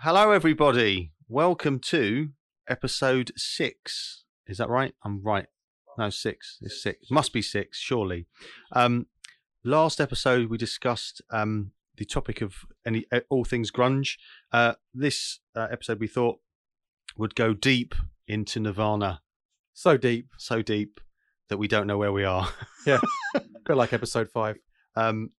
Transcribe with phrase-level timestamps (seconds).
[0.00, 1.12] Hello, everybody.
[1.28, 2.30] Welcome to
[2.68, 4.24] episode six.
[4.46, 4.94] Is that right?
[5.04, 5.46] I'm right.
[5.98, 6.58] No, six.
[6.60, 7.10] It's six.
[7.10, 8.26] Must be six, surely.
[8.72, 9.06] Um,
[9.64, 12.54] last episode we discussed um, the topic of
[12.84, 14.16] any uh, all things grunge.
[14.52, 16.38] Uh, this uh, episode we thought
[17.16, 17.94] would go deep
[18.28, 19.22] into Nirvana,
[19.72, 20.28] So deep.
[20.36, 21.00] so deep
[21.48, 22.48] that we don't know where we are.
[22.86, 23.00] Yeah,
[23.34, 24.56] a bit like episode five.
[24.94, 25.30] Um,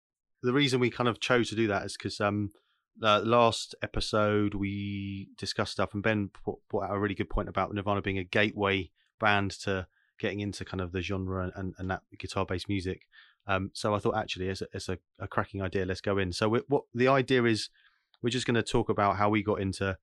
[0.42, 2.52] the reason we kind of chose to do that is because um,
[3.04, 7.50] uh, last episode we discussed stuff, and Ben put, put out a really good point
[7.50, 9.88] about Nirvana being a gateway band to
[10.20, 13.08] getting into kind of the genre and, and that guitar based music.
[13.46, 15.86] Um, so I thought actually it's a, it's a, a cracking idea.
[15.86, 16.34] Let's go in.
[16.34, 17.70] So what the idea is,
[18.22, 19.98] we're just going to talk about how we got into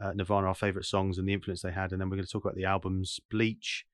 [0.00, 2.32] uh, Nirvana, our favorite songs, and the influence they had, and then we're going to
[2.32, 3.84] talk about the albums Bleach,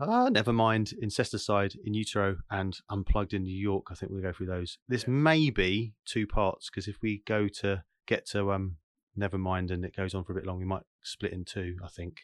[0.00, 0.92] Ah, never mind.
[1.02, 3.86] Incesticide in Utero and Unplugged in New York.
[3.90, 4.78] I think we'll go through those.
[4.88, 8.76] This may be two parts because if we go to get to um
[9.16, 11.76] never mind and it goes on for a bit long, we might split in two.
[11.84, 12.22] I think.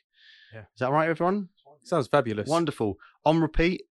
[0.53, 0.61] Yeah.
[0.61, 1.49] Is that right, everyone?
[1.83, 2.49] Sounds fabulous.
[2.49, 2.99] Wonderful.
[3.25, 3.83] On repeat.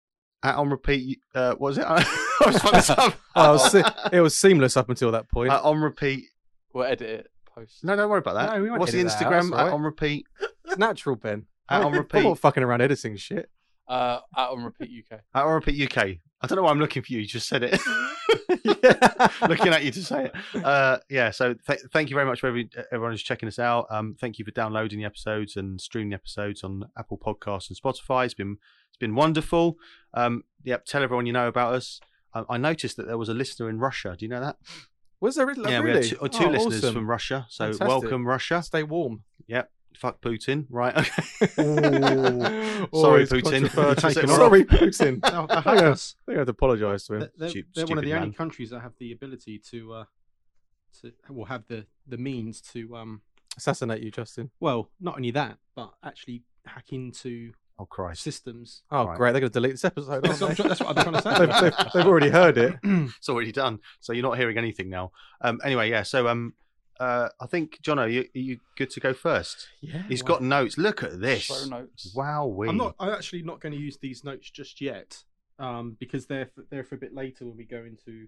[0.43, 1.19] At on repeat.
[1.33, 1.85] Uh, what was it?
[1.87, 2.05] I
[2.45, 3.15] was fucking this up.
[3.35, 5.51] Oh, it, was se- it was seamless up until that point.
[5.51, 6.25] Uh, on repeat.
[6.73, 7.27] We'll edit it
[7.59, 7.83] post.
[7.83, 8.55] No, don't worry about that.
[8.55, 9.57] No, we won't What's the edit that out, Instagram?
[9.57, 9.73] At right.
[9.73, 10.25] on repeat.
[10.65, 11.45] it's natural, Ben.
[11.69, 12.23] At on I'm repeat.
[12.23, 13.49] not fucking around editing shit.
[13.89, 15.19] Uh, out on repeat UK.
[15.33, 16.17] At on repeat UK.
[16.41, 17.19] I don't know why I'm looking for you.
[17.19, 17.81] You just said it.
[18.63, 19.27] yeah.
[19.47, 20.63] looking at you to say it.
[20.63, 23.87] Uh, yeah, so th- thank you very much for every- everyone who's checking us out.
[23.89, 27.77] Um, thank you for downloading the episodes and streaming the episodes on Apple Podcasts and
[27.81, 28.25] Spotify.
[28.25, 28.57] It's been
[28.89, 29.77] it's been wonderful.
[30.13, 31.99] Um, yep, tell everyone you know about us.
[32.33, 34.15] Um, I noticed that there was a listener in Russia.
[34.17, 34.57] Do you know that?
[35.19, 35.69] Was there really?
[35.71, 36.93] yeah, we had two, uh, two Oh, listeners awesome.
[36.93, 37.45] from Russia.
[37.49, 37.87] So Fantastic.
[37.87, 38.61] welcome, Russia.
[38.61, 39.23] Stay warm.
[39.47, 39.69] Yep.
[39.99, 40.65] Fuck Putin.
[40.69, 40.95] Right.
[41.41, 41.53] Okay.
[42.93, 43.69] Sorry, Putin.
[43.69, 45.21] Sorry, Putin.
[45.21, 46.15] They're, they're I think I hackers.
[46.25, 47.19] think I have to apologise to him.
[47.19, 49.93] They're, they're, Stu- they're one of stupid the only countries that have the ability to,
[49.93, 50.03] uh,
[51.01, 53.21] to will have the, the means to, um,
[53.57, 54.51] Assassinate you, Justin.
[54.59, 58.21] well, not only that, but actually hack into oh Christ.
[58.21, 58.83] systems.
[58.91, 59.17] Oh, Right.
[59.17, 59.31] great.
[59.33, 60.23] They're going to delete this episode.
[60.23, 60.55] That's Aren't what, I'm, they?
[60.55, 61.61] try- that's what I'm trying to they've, say.
[61.83, 62.75] they've, they've already heard it.
[62.83, 63.79] it's already done.
[63.99, 65.11] So you're not hearing anything now.
[65.41, 66.03] Um, anyway, yeah.
[66.03, 66.53] So um,
[66.99, 69.67] uh, I think Jono, you you good to go first?
[69.81, 70.03] Yeah.
[70.07, 70.77] He's got notes.
[70.77, 71.43] Look at this.
[71.43, 72.13] Show notes.
[72.15, 72.67] Wow, we.
[72.69, 72.95] I'm not.
[72.99, 75.23] I'm actually not going to use these notes just yet,
[75.59, 78.27] um, because they're for, they're for a bit later when we go into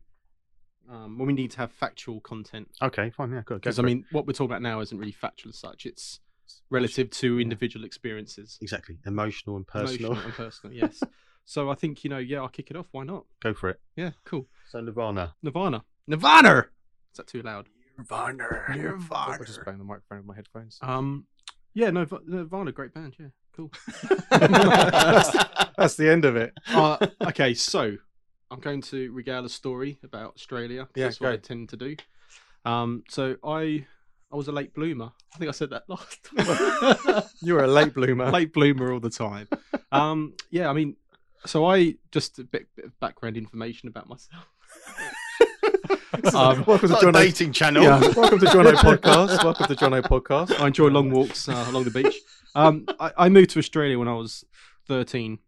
[0.90, 2.70] um, when we need to have factual content.
[2.82, 3.32] Okay, fine.
[3.32, 3.46] Yeah, good.
[3.46, 3.86] Go Because I it.
[3.86, 5.86] mean, what we're talking about now isn't really factual as such.
[5.86, 6.20] It's
[6.70, 10.12] relative to individual experiences, exactly emotional and personal.
[10.12, 10.76] emotional and personal.
[10.76, 11.02] Yes.
[11.46, 12.88] so I think you know, yeah, I'll kick it off.
[12.92, 13.26] Why not?
[13.42, 13.80] Go for it.
[13.96, 14.48] Yeah, cool.
[14.70, 15.36] So Nirvana.
[15.44, 15.84] Nirvana.
[16.08, 16.68] Nirvana.
[17.12, 17.68] Is that too loud?
[17.98, 19.06] Nirvana.
[19.12, 20.80] I'll just bang the microphone with my headphones.
[20.82, 21.26] Um,
[21.74, 23.16] yeah, no, Nirvana, great band.
[23.20, 23.72] Yeah, cool.
[24.30, 25.38] that's,
[25.78, 26.54] that's the end of it.
[26.70, 26.98] uh,
[27.28, 27.96] okay, so
[28.50, 30.88] I'm going to regale a story about Australia.
[30.96, 31.96] Yeah, that's what I tend to do.
[32.66, 33.86] Um, so I
[34.32, 35.12] I was a late bloomer.
[35.34, 37.24] I think I said that last time.
[37.42, 38.32] You were a late bloomer.
[38.32, 39.48] late bloomer all the time.
[39.92, 40.96] Um, yeah, I mean,
[41.46, 44.48] so I just a bit, bit of background information about myself.
[46.14, 47.22] Um, welcome to It's not John a O.
[47.22, 47.84] dating channel.
[47.84, 49.44] Yeah, welcome to John O podcast.
[49.44, 50.60] Welcome to John O podcast.
[50.60, 52.16] I enjoy long walks uh, along the beach.
[52.54, 54.44] Um, I, I moved to Australia when I was
[54.90, 55.40] 13,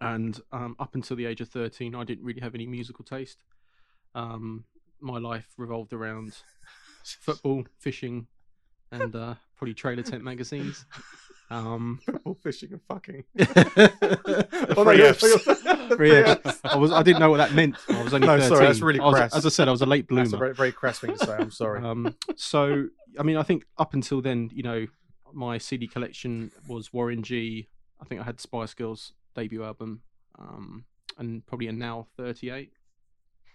[0.00, 3.42] and um, up until the age of 13, I didn't really have any musical taste.
[4.14, 4.64] Um,
[5.00, 6.36] my life revolved around
[7.02, 8.28] football, fishing,
[9.02, 10.84] and uh, probably trailer tent magazines.
[11.50, 13.24] Um, Football, fishing, and fucking.
[13.34, 15.94] The Oh, no, three Fs.
[15.96, 16.60] Three Fs.
[16.64, 17.76] I was I didn't know what that meant.
[17.88, 18.48] I was only No, 13.
[18.48, 19.34] sorry, that's really I was- crass.
[19.36, 20.24] as I said, I was a late bloomer.
[20.24, 21.32] That's a very, very crass thing to say.
[21.38, 21.82] I'm sorry.
[21.84, 22.86] Um, so,
[23.18, 24.86] I mean, I think up until then, you know,
[25.32, 27.68] my CD collection was Warren G.
[28.00, 30.00] I think I had Spice Girls debut album,
[30.38, 30.84] um,
[31.18, 32.72] and probably a Now 38.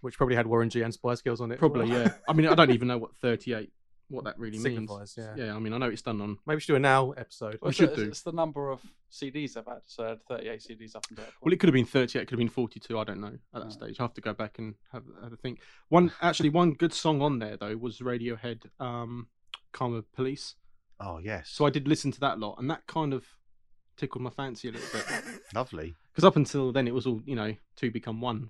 [0.01, 1.59] Which probably had Warren G and Spice Girls on it.
[1.59, 2.03] Probably, well.
[2.03, 2.13] yeah.
[2.27, 3.69] I mean, I don't even know what 38,
[4.09, 4.63] what that really means.
[4.89, 5.33] Signifies, yeah.
[5.35, 6.37] Yeah, I mean, I know it's done on.
[6.45, 7.59] Maybe we should do a now episode.
[7.61, 8.09] Well, We should the, do.
[8.09, 8.81] it's the number of
[9.11, 9.81] CDs I've had.
[9.85, 12.25] So I had 38 CDs up until that Well, it could have been 38, it
[12.25, 12.97] could have been 42.
[12.97, 13.99] I don't know at that stage.
[13.99, 15.59] I have to go back and have, have a think.
[15.89, 19.27] One, actually, one good song on there though was Radiohead, um,
[19.71, 20.55] "Karma Police."
[20.99, 21.49] Oh yes.
[21.49, 23.25] So I did listen to that a lot, and that kind of
[23.95, 25.05] tickled my fancy a little bit.
[25.53, 25.93] Lovely.
[26.11, 28.49] because up until then it was all you know two become one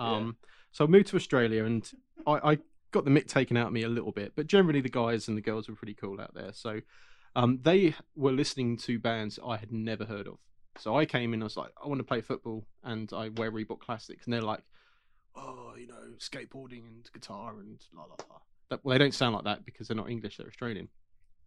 [0.00, 0.36] um
[0.72, 1.92] so i moved to australia and
[2.26, 2.58] I, I
[2.90, 5.36] got the mick taken out of me a little bit but generally the guys and
[5.36, 6.80] the girls were pretty cool out there so
[7.36, 10.38] um they were listening to bands i had never heard of
[10.78, 13.50] so i came in i was like i want to play football and i wear
[13.50, 14.62] reebok classics and they're like
[15.36, 18.36] oh you know skateboarding and guitar and la la la
[18.68, 20.88] that, well they don't sound like that because they're not english they're australian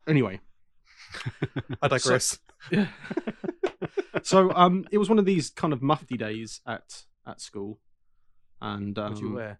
[0.07, 0.39] anyway
[1.81, 2.39] I digress.
[2.71, 2.87] yeah.
[4.23, 7.79] so um, it was one of these kind of mufti days at at school,
[8.61, 9.59] and um, What'd you wear?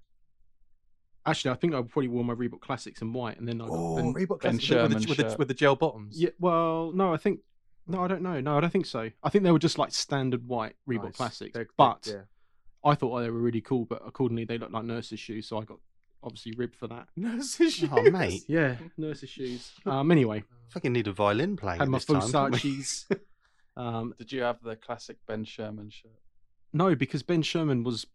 [1.26, 3.74] Actually, I think I probably wore my Reebok Classics in white, and then I got
[3.74, 5.40] Oh, then- Reebok Ben Classics with, the, Sherman with, the, shirt.
[5.40, 6.20] with the gel bottoms.
[6.20, 7.40] Yeah, well, no, I think
[7.88, 8.40] no, I don't know.
[8.40, 9.10] No, I don't think so.
[9.24, 11.16] I think they were just like standard white Reebok Nice.
[11.16, 12.22] Classics, They're- they're- but yeah.
[12.90, 13.86] I thought they were really cool.
[13.86, 15.80] But accordingly, they looked like nurses' shoes, so I got
[16.24, 17.08] obviously ribbed for that.
[17.18, 17.90] Nurses shoes.
[17.92, 18.44] Oh, mate.
[18.48, 19.72] Yeah, nurses' shoes.
[19.86, 21.80] Um, anyway, Fucking need a violin playing.
[21.80, 22.58] had at my this time, don't we?
[22.60, 23.06] Versace's.
[23.78, 26.12] um, Did you have the classic Ben Sherman shirt?
[26.72, 28.08] no, because Ben Sherman was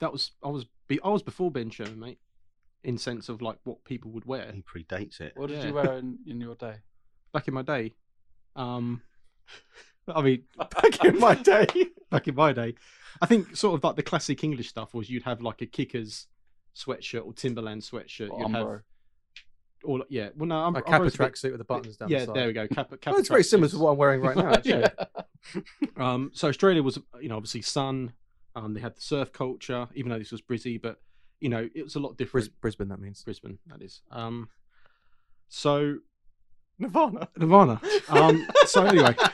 [0.00, 2.18] that was I was be, I was before Ben Sherman, mate.
[2.84, 5.32] In sense of like what people would wear He predates it.
[5.36, 5.68] What did Yeah.
[5.68, 6.76] you wear in, in your day?
[7.32, 7.94] back in my day.
[8.56, 9.02] Um,
[10.08, 11.66] I mean, Back in my day.
[12.10, 12.74] back in my day.
[13.20, 16.26] I think sort of like the classic English stuff was you'd have like a Kickers
[16.76, 18.30] sweatshirt or Timberland sweatshirt.
[18.30, 18.82] Or You'd have Umbro?
[19.84, 20.30] all yeah.
[20.36, 22.34] Well, no, I'm A Kappa tracksuit with the buttons down Yeah, the side.
[22.36, 22.66] there we go.
[22.68, 23.78] Kappa, Kappa Oh, it's very similar to tracksuits.
[23.80, 24.52] what I'm wearing right now.
[24.54, 24.86] Actually.
[25.54, 25.62] Yeah.
[25.96, 28.12] Um, so Australia was, you know, obviously sun.
[28.54, 31.00] Um, they had the surf culture, even though this was Brizzy, but
[31.40, 32.46] you know, it was a lot different.
[32.46, 33.22] Bris- Brisbane, that means.
[33.24, 34.02] Brisbane, that is.
[34.10, 34.48] Um,
[35.48, 35.96] so
[36.78, 37.28] Nirvana.
[37.36, 37.80] Nirvana.
[38.08, 39.14] Um, so anyway,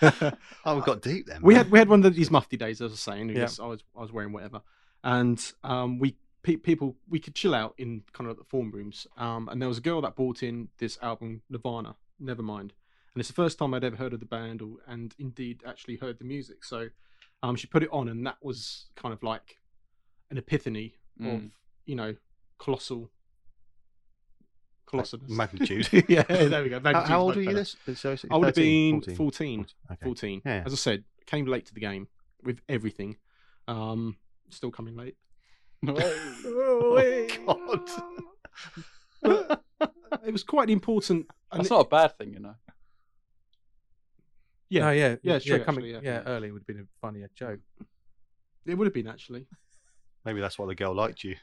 [0.64, 1.40] Oh, we got deep then.
[1.42, 3.28] we had we had one of these mufti days, as I was saying.
[3.30, 3.38] Yeah.
[3.40, 4.62] Yes, I was I was wearing whatever,
[5.02, 9.06] and um, we pe- people we could chill out in kind of the form rooms.
[9.16, 13.28] Um, and there was a girl that brought in this album Nirvana, Nevermind, and it's
[13.28, 16.24] the first time I'd ever heard of the band, or and indeed actually heard the
[16.24, 16.64] music.
[16.64, 16.88] So,
[17.42, 19.58] um, she put it on, and that was kind of like
[20.30, 21.50] an epiphany of Mm.
[21.86, 22.14] you know
[22.58, 23.10] colossal.
[24.86, 25.28] Colossalness.
[25.30, 25.88] magnitude.
[26.08, 26.78] yeah, there we go.
[26.80, 27.48] How, how old were you?
[27.48, 27.64] better.
[27.86, 29.16] This so, so I would have been 14?
[29.16, 29.66] 14.
[29.92, 30.04] Okay.
[30.04, 30.42] 14.
[30.44, 30.62] Yeah.
[30.66, 32.06] As I said, came late to the game
[32.42, 33.16] with everything.
[33.66, 34.16] Um,
[34.50, 35.16] still coming late.
[35.86, 37.26] Oh,
[39.22, 39.50] God.
[40.26, 41.26] It was quite important.
[41.52, 42.54] That's not a bad thing, you know.
[44.68, 46.22] Yeah, No, yeah, Yeah, it's true, coming, actually, yeah.
[46.22, 46.22] yeah.
[46.26, 47.60] early would have been a funnier joke.
[48.66, 49.46] it would have been actually.
[50.24, 51.36] Maybe that's why the girl liked you.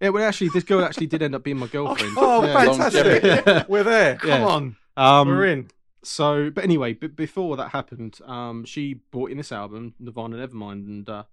[0.00, 2.14] Yeah, well, actually, this girl actually did end up being my girlfriend.
[2.18, 2.64] Oh, yeah.
[2.64, 3.68] fantastic.
[3.68, 4.16] We're there.
[4.16, 4.46] Come Yeah.
[4.46, 4.76] on.
[4.96, 5.68] Um, We're in.
[6.02, 10.86] So, but anyway, b- before that happened, um, she brought in this album, Nirvana Nevermind,
[10.86, 11.24] and uh,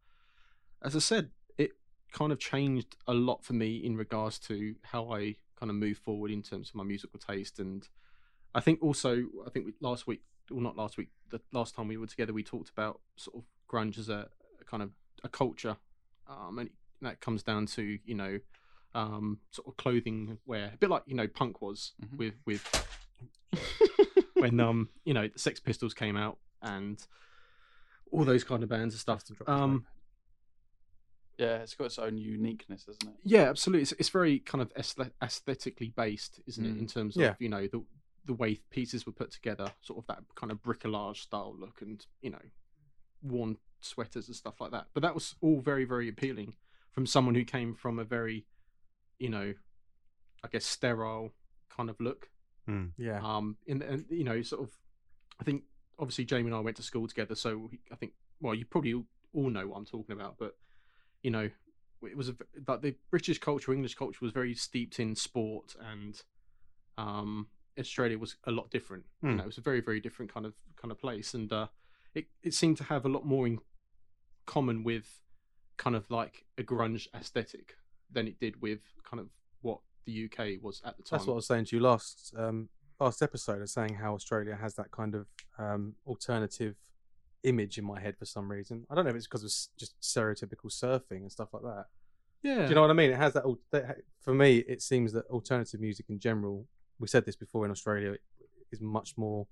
[0.82, 1.72] as I said, it
[2.14, 5.98] kind of changed a lot for me in regards to how I kind of move
[5.98, 7.86] forward in terms of my musical taste, and
[8.56, 11.98] I think also, I think last week, well, not last week, the last time we
[11.98, 14.28] were together, we talked about sort of grunge as a,
[14.60, 14.92] a kind of
[15.24, 15.78] a culture,
[16.28, 16.70] um, and
[17.02, 18.40] that comes down to you know,
[18.96, 22.18] um, sort of clothing wear, a bit like you know punk was Mhm.
[22.18, 22.86] with with
[24.36, 27.06] when um you know the Sex Pistols came out and
[28.12, 29.24] all those kind of bands and stuff.
[29.48, 29.86] Um,
[31.38, 33.16] Yeah, it's got its own uniqueness, isn't it?
[33.24, 33.84] yeah, absolutely.
[33.84, 34.72] It's, it's very kind of
[35.22, 36.76] aesthetically based, isn't it?
[36.76, 36.80] Mm.
[36.80, 37.30] In terms Yeah.
[37.30, 37.84] of you know the
[38.26, 42.06] the way pieces were put together, sort of that kind of bricolage style look, and
[42.22, 42.42] you know
[43.24, 44.88] worn sweaters and stuff like that.
[44.94, 46.54] But that was all very very appealing
[46.92, 48.46] from someone who came from a very
[49.20, 49.54] you know
[50.44, 51.32] I guess sterile
[51.70, 52.30] kind of look.
[52.98, 53.20] Yeah.
[53.22, 54.70] um in and you know sort of
[55.42, 55.64] i think
[56.00, 59.50] obviously jamie and i went to school together so i think well you probably all-
[59.50, 60.56] know what i'm talking about but
[61.22, 61.50] you know
[62.04, 62.36] it was a,
[62.68, 66.22] like the british culture english culture was very steeped in sport and
[66.98, 67.48] um
[67.80, 69.38] australia was a lot different you Hmm.
[69.38, 71.68] know it was a very very different kind of kind of place and uh
[72.14, 73.60] it, it seemed to have a lot more in
[74.46, 75.22] common with
[75.78, 77.76] kind of like a grunge aesthetic
[78.12, 78.80] than it did with
[79.10, 79.28] kind of
[79.62, 82.34] what the uk was at the time That's what I was saying to you last
[82.38, 82.70] um,
[83.00, 83.62] last episode.
[83.62, 86.76] Was saying how Australia has that kind of um, alternative
[87.44, 88.86] image in my head for some reason.
[88.90, 91.86] I don't know if it's because of just stereotypical surfing and stuff like that.
[92.44, 93.10] yeah Do you know what I mean?
[93.12, 93.44] It has that.
[93.72, 96.68] that- For me, it seems that alternative music in general.
[97.02, 98.16] We said this before in Australia
[98.72, 99.48] is much more.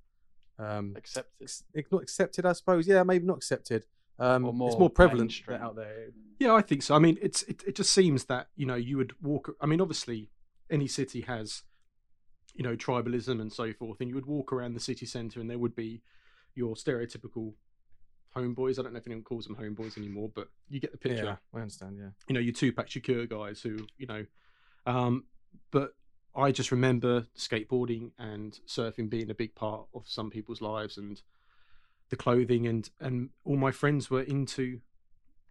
[0.58, 1.32] Um, Accepted.
[1.74, 2.88] it's not accepted, I suppose.
[2.88, 3.86] Yeah, maybe not accepted.
[4.20, 5.62] Um, Or it's more more prevalent mainstream.
[5.62, 6.10] out there.
[6.40, 6.96] Yeah, I think so.
[6.96, 9.56] I mean, it's it, it just seems that you know you would walk.
[9.62, 10.30] I mean, obviously,
[10.70, 11.64] any city has
[12.54, 15.50] you know tribalism and so forth, and you would walk around the city centre, and
[15.50, 16.02] there would be
[16.56, 17.54] your stereotypical
[18.36, 18.78] homeboys.
[18.78, 21.24] I don't know if anyone calls them homeboys anymore, but you get the picture.
[21.24, 21.98] Yeah, I understand.
[21.98, 22.10] Yeah.
[22.28, 24.26] You know, your Tupac Shakur guys who you know,
[24.86, 25.24] um,
[25.72, 25.94] but
[26.36, 31.22] I just remember skateboarding and surfing being a big part of some people's lives and
[32.10, 34.82] the clothing and and all my friends were into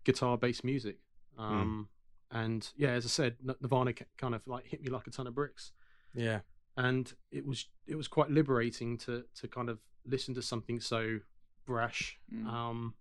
[0.05, 0.97] guitar based music
[1.39, 1.89] um
[2.33, 5.35] and yeah as i said nirvana kind of like hit me like a ton of
[5.35, 5.71] bricks
[6.15, 6.41] Yeah.
[6.77, 11.19] and it was it was quite liberating to to kind of listen to something so
[11.67, 12.47] brash Mm.
[12.49, 12.95] um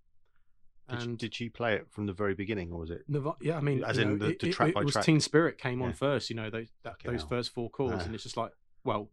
[0.89, 3.09] Did, and did she play it from the very beginning, or was it?
[3.11, 4.93] Nirva- yeah, I mean, As in know, the- it, the it- track it by was
[4.93, 5.05] track?
[5.05, 6.29] Teen Spirit came on first.
[6.29, 7.29] You know, those that, those hell.
[7.29, 8.05] first four chords, Ah.
[8.05, 8.51] and it's just like,
[8.83, 9.09] well,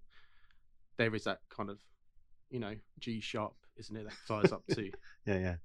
[0.96, 1.78] there is that kind of,
[2.50, 4.04] you know, G sharp, isn't it?
[4.04, 4.90] That fires up to.
[5.26, 5.56] Yeah, yeah.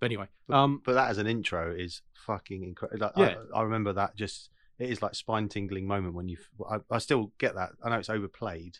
[0.00, 3.06] But anyway, um, But that as an intro is fucking incredible.
[3.06, 3.42] Like, Yeah.
[3.52, 4.48] I, I remember that just
[4.78, 6.38] it is like spine tingling moment when you.
[6.70, 7.70] I, I still get that.
[7.84, 8.78] I know it's overplayed,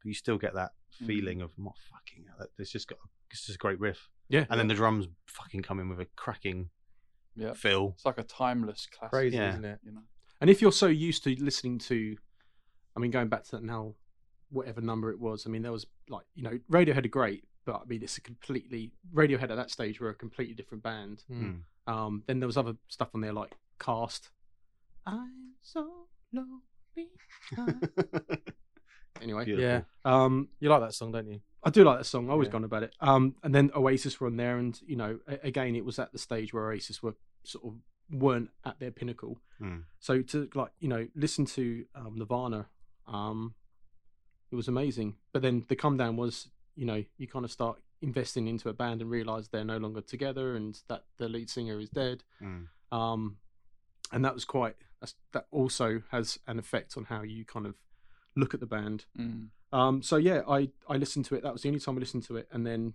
[0.00, 0.70] but you still get that
[1.02, 1.06] Mm.
[1.06, 2.24] feeling of what fucking.
[2.36, 2.98] hell, It's just got.
[3.30, 4.46] It's just a great riff, Yeah.
[4.48, 6.70] and then the drums fucking come in with a cracking
[7.36, 7.52] Yeah.
[7.52, 7.92] fill.
[7.96, 9.10] It's like a timeless classic.
[9.12, 9.50] Crazy, Yeah.
[9.50, 9.80] isn't it?
[9.84, 10.02] You know.
[10.40, 12.16] And if you're so used to listening to,
[12.96, 13.94] I mean, going back to that now,
[14.48, 17.76] whatever number it was, I mean, there was like, you know, Radiohead are great, but
[17.76, 21.24] I mean, it's a completely, Radiohead at that stage were a completely different band.
[21.30, 21.62] Mm.
[21.86, 24.30] Um, then there was other stuff on there like Cast.
[25.06, 26.62] I'm so lonely.
[29.20, 29.68] anyway, Beautiful.
[29.70, 31.40] Yeah, um, you like that song, don't you?
[31.62, 32.28] I do like that song.
[32.28, 32.52] I always Yeah.
[32.52, 32.94] gone about it.
[33.00, 36.12] Um, and then Oasis were on there, and you know, a- again, it was at
[36.12, 37.14] the stage where Oasis were
[37.44, 39.40] sort of weren't at their pinnacle.
[39.60, 39.84] Mm.
[39.98, 42.68] So to like you know listen to um, Nirvana,
[43.06, 43.54] um,
[44.50, 45.16] it was amazing.
[45.32, 48.72] But then the come down was you know you kind of start investing into a
[48.72, 52.24] band and realize they're no longer together and that the lead singer is dead.
[52.40, 52.68] Mm.
[52.90, 53.36] Um,
[54.10, 57.76] and that was quite that's, that also has an effect on how you kind of
[58.34, 59.04] look at the band.
[59.18, 59.48] Mm.
[59.72, 61.42] Um, so yeah, I I listened to it.
[61.42, 62.94] That was the only time I listened to it, and then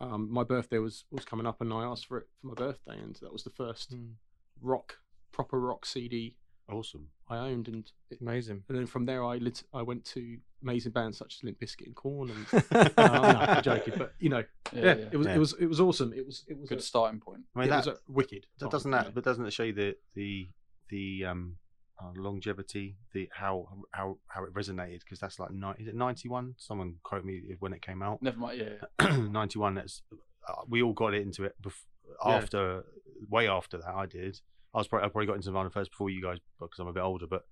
[0.00, 2.98] um, my birthday was was coming up, and I asked for it for my birthday,
[2.98, 4.14] and that was the first Mm.
[4.60, 4.98] rock
[5.32, 6.36] proper rock CD
[6.70, 7.08] Awesome.
[7.28, 8.62] I owned, and it, Amazing.
[8.68, 11.86] and then from there I lit, I went to amazing bands such as Limp Bizkit
[11.86, 15.08] and Korn, and uh, no, I'm joking, but you know, Yeah, yeah, yeah.
[15.12, 15.34] it was Yeah.
[15.34, 16.12] it was it was awesome.
[16.12, 17.42] It was it was Good a, starting point.
[17.54, 18.46] I mean, it that, was wicked.
[18.60, 20.48] that doesn't you that, but doesn't it show you the the
[20.88, 21.56] the um
[22.02, 25.00] uh, longevity, the how how how it resonated?
[25.00, 26.54] Because that's like ni- is it ninety one?
[26.58, 28.20] Someone quote me when it came out.
[28.22, 28.58] Never mind.
[29.00, 29.16] Yeah.
[29.16, 29.74] ninety one.
[29.74, 30.02] That's
[30.48, 31.84] uh, we all got it into it bef-
[32.26, 32.34] Yeah.
[32.36, 32.84] after
[33.28, 33.88] way after that.
[33.94, 34.40] I did.
[34.74, 36.92] I was probably I probably got into Nirvana first before you guys because I'm a
[36.92, 37.26] bit older.
[37.26, 37.42] But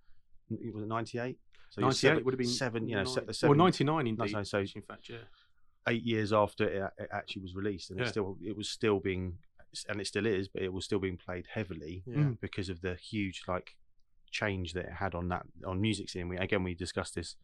[0.50, 1.38] it was ninety eight.
[1.71, 2.88] So 98 seven, would have been seven.
[2.88, 4.30] You know, se- nine- well, seven, 99 indeed.
[4.33, 5.19] so- so- in fact, yeah.
[5.88, 8.07] eight years after it, it actually was released, and Yeah.
[8.07, 9.38] it still it was still being
[9.88, 12.30] and it still is, but it was still being played heavily Yeah.
[12.40, 13.76] Because of the huge like
[14.30, 16.28] change that it had on that on music scene.
[16.28, 17.37] We again we discussed this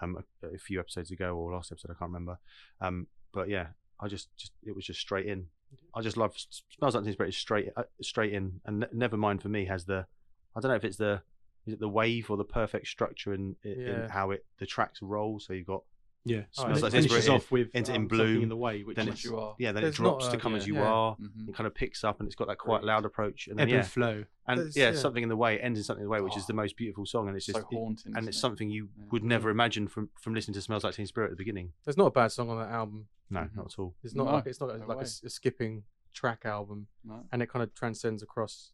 [0.00, 2.38] um a, a few episodes ago or last episode I can't remember.
[2.80, 3.68] Um, but yeah,
[4.00, 5.46] I just just it was just straight in.
[5.94, 9.16] I just love smells like Teen Spirit is straight uh, straight in, and ne- never
[9.16, 10.06] mind for me has the
[10.54, 11.22] I don't know if it's the
[11.66, 14.08] is it the wave or the perfect structure in, in Yeah.
[14.08, 15.38] how it the tracks roll.
[15.40, 15.84] So you've got
[16.24, 18.48] Yeah, Oh, it it like finishes Teen off with into- in um, blue, Something in
[18.48, 19.56] the way, which then is you are.
[19.58, 20.84] yeah then There's it drops not to a- come as you yeah.
[20.84, 21.16] are.
[21.16, 21.48] Mhm.
[21.48, 23.74] It kind of picks up and it's got that quite loud approach and ebb then
[23.74, 24.24] yeah and flow.
[24.46, 24.96] and There's- yeah, yeah.
[24.96, 26.56] something in the way it ends in something in the way which is the Oh.
[26.56, 28.16] most beautiful song and it's just so it- haunting.
[28.16, 28.40] and it's it?
[28.40, 29.04] something you Yeah.
[29.10, 31.72] would never imagine from from listening to Smells Like Teen Spirit at the beginning.
[31.84, 33.08] There's not a bad song on that album.
[33.28, 33.56] No, Mhm.
[33.56, 33.96] not at all.
[34.04, 35.02] It's not No, like it's not no like a, way.
[35.02, 37.26] s- a skipping track album, No.
[37.32, 38.72] and it kind of transcends across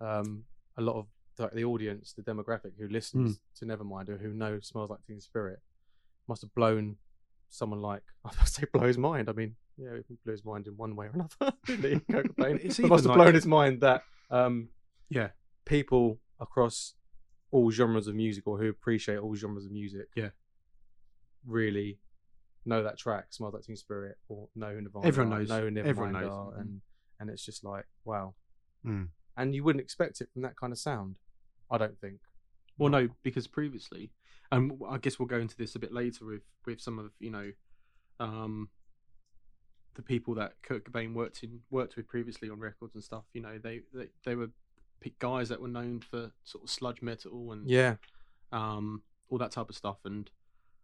[0.00, 0.44] um,
[0.76, 1.06] a lot of
[1.36, 5.20] the, the audience, the demographic who listens to Nevermind or who knows Smells Like Teen
[5.20, 5.60] Spirit.
[6.28, 6.96] Must have blown
[7.48, 9.28] someone like I to say blow his mind.
[9.28, 11.56] I mean, yeah, he blew his mind in one way or another.
[11.66, 12.14] didn't he?
[12.82, 14.68] It must have like- blown his mind that um,
[15.10, 15.28] Yeah,
[15.64, 16.94] people across
[17.50, 20.30] all genres of music or who appreciate all genres of music Yeah.
[21.46, 21.98] really
[22.64, 25.48] know that track smells like teen spirit or know Nirvana Everyone knows.
[25.48, 26.30] know Nevermind Everyone knows.
[26.32, 26.80] are, and
[27.20, 28.34] and it's just like wow
[28.86, 29.08] Mm.
[29.36, 31.14] and you wouldn't expect it from that kind of sound
[31.70, 32.18] I don't think
[32.78, 34.10] Well, no, because previously,
[34.52, 37.30] and I guess we'll go into this a bit later with with some of you
[37.30, 37.50] know,
[38.20, 38.68] um,
[39.94, 43.24] the people that Kurt Cobain worked in worked with previously on records and stuff.
[43.32, 44.50] You know, they they, they were
[45.18, 47.96] guys that were known for sort of sludge metal and yeah
[48.52, 49.98] um all that type of stuff.
[50.04, 50.30] And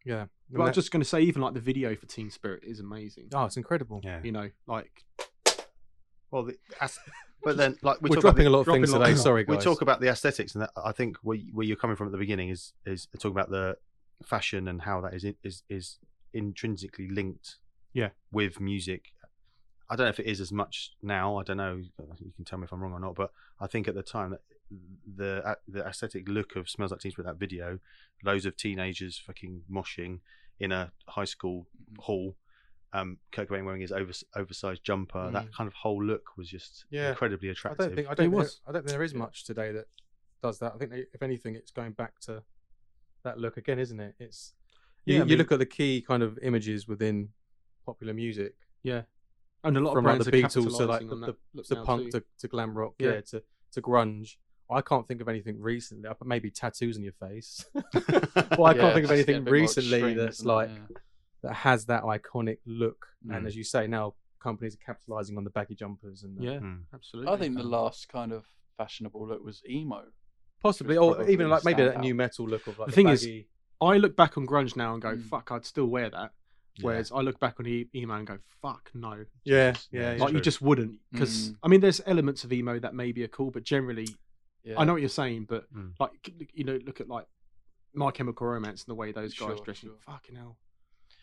[0.05, 2.81] yeah but I'm just going to say, even like the video for Teen Spirit is
[2.81, 3.29] amazing.
[3.35, 4.21] oh it's incredible Yeah.
[4.23, 5.05] You know, like
[6.31, 6.99] Well, the, as-
[7.43, 8.99] but then like we we're talk about dropping the- a lot of dropping things a
[8.99, 11.77] lot- today sorry we talk about the aesthetics, and that, I think where, where you're
[11.77, 13.77] coming from at the beginning is is talking about the
[14.25, 15.99] fashion and how that is is is
[16.33, 17.57] intrinsically linked.
[17.95, 18.11] Yeah.
[18.31, 19.13] With music,
[19.89, 21.37] I don't know if it is as much now.
[21.39, 21.77] I don't know.
[21.77, 23.15] You can tell me if I'm wrong or not.
[23.15, 23.31] But
[23.61, 24.41] I think at the time that
[25.17, 27.79] the the aesthetic look of "Smells Like Teen Spirit" that video,
[28.25, 30.21] loads of teenagers fucking moshing
[30.61, 31.67] in a high school
[32.01, 32.37] hall.
[32.95, 35.31] Um, Kurt Cobain wearing his over, oversized jumper.
[35.31, 35.53] That Mm.
[35.53, 37.11] kind of whole look was just Yeah.
[37.11, 37.87] incredibly I attractive.
[37.87, 38.61] don't think I don't think, was.
[38.65, 39.87] there- I don't think there is much today that
[40.43, 42.43] does that I think they, if anything it's going back to
[43.25, 44.55] that look again isn't it it's
[45.05, 47.31] you, Yeah, I you mean- look at the key kind of images within
[47.85, 49.03] popular music yeah,
[49.65, 51.37] and a lot from of like the are Beatles to like capitalising the, the, that
[51.55, 53.15] look to now punk to, to glam rock, Yeah.
[53.15, 53.21] yeah.
[53.33, 53.43] to,
[53.73, 54.37] to grunge.
[54.71, 56.09] I can't think of anything recently.
[56.25, 57.65] Maybe tattoos on your face.
[57.75, 57.85] well,
[58.67, 60.97] I Yeah, can't think of just get a anything recently extreme, that's like Yeah.
[61.43, 63.07] That has that iconic look.
[63.31, 63.47] And Mm.
[63.47, 66.85] as you say, now companies are capitalizing on the baggy jumpers and the, yeah, Mm.
[66.95, 67.33] absolutely.
[67.33, 70.05] I think the last kind of fashionable look was emo.
[70.61, 72.97] possibly, It's or even like maybe stand that new metal look of like The the,
[72.97, 73.29] thing is.
[73.81, 75.23] I look back on grunge now and go, Mm.
[75.23, 76.33] "Fuck, I'd still wear that."
[76.75, 76.85] Yeah.
[76.87, 79.89] Whereas I look back on e- emo and go, "Fuck, no." yeah, Yeah, yeah, it's
[79.93, 80.17] yeah.
[80.25, 81.59] like you just wouldn't because Mm.
[81.63, 84.09] I mean, there's elements of emo that maybe are cool, but generally,
[84.65, 84.81] Yeah.
[84.81, 85.95] I know what you're saying, but Mm.
[86.01, 87.27] like you know, look at like
[87.95, 89.83] My Chemical Romance and the way those guys Sure, dress.
[89.85, 89.99] you sure.
[90.01, 90.59] Fucking hell,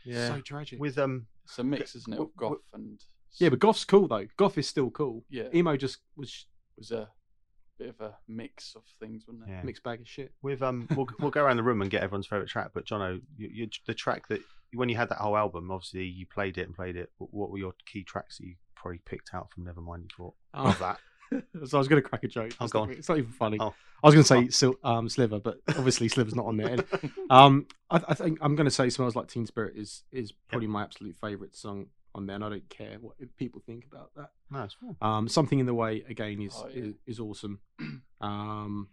[0.05, 0.27] Yeah.
[0.29, 0.79] so tragic.
[0.79, 2.99] With um, It's a mix, isn't it, of w- goth and
[3.39, 4.25] yeah, but goth's cool though.
[4.37, 5.23] Goth is still cool.
[5.29, 6.45] yeah, Emo just was
[6.77, 7.09] was a
[7.77, 9.51] bit of a mix of things, wasn't it?
[9.51, 9.61] yeah.
[9.63, 10.31] mixed bag of shit.
[10.41, 12.71] With um, we'll we'll go around the room and get everyone's favorite track.
[12.73, 14.41] But Jono, you, you, the track that
[14.73, 17.11] when you had that whole album, obviously you played it and played it.
[17.17, 20.03] What, what were your key tracks that you probably picked out from Nevermind?
[20.03, 20.67] You thought Oh.
[20.67, 20.99] of that?
[21.65, 22.53] so I was going to crack a joke.
[22.59, 23.57] Oh, It's not, it's not even funny.
[23.59, 23.73] Oh.
[24.03, 26.77] I was going to say Sil- um, Sliver, but obviously Sliver's not on there.
[27.29, 30.67] um, I, I think I'm going to say "Smells Like Teen Spirit" is is probably
[30.67, 34.29] my absolute favourite song on there, and I don't care what people think about that.
[34.51, 34.75] No, it's.
[35.01, 36.83] Um, something in the way again is Oh, yeah.
[36.83, 37.59] is, is awesome.
[38.21, 38.87] Um,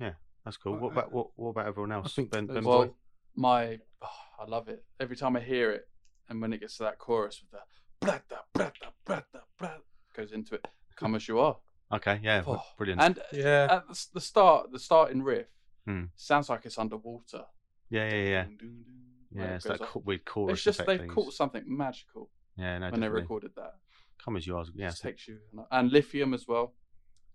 [0.00, 0.12] Yeah,
[0.44, 0.76] That's cool.
[0.76, 2.06] What about what, what about everyone else?
[2.06, 2.90] I think ben, ben Well, Boy?
[3.34, 4.08] my oh,
[4.40, 4.84] I love it.
[5.00, 5.88] Every time I hear it,
[6.28, 9.80] and when it gets to that chorus with the brata brata brata brata
[10.14, 11.56] goes into it, come as you are.
[11.92, 13.00] okay, yeah, Oh, brilliant.
[13.00, 13.68] And Yeah.
[13.70, 15.48] at the, s- the start, the starting riff
[15.86, 16.04] Hmm.
[16.16, 17.44] sounds like it's underwater.
[17.90, 18.84] yeah, yeah, yeah, Dun, dun, dun,
[19.30, 19.40] yeah.
[19.42, 19.88] where it It's goes that off.
[19.90, 20.52] co- weird chorus.
[20.54, 21.14] It's just effect they've things.
[21.14, 23.22] caught something magical Yeah, no, when they definitely.
[23.22, 23.74] recorded that.
[24.22, 24.64] Come as you are.
[24.74, 25.38] Yeah, Just takes you
[25.70, 26.74] and lithium as well.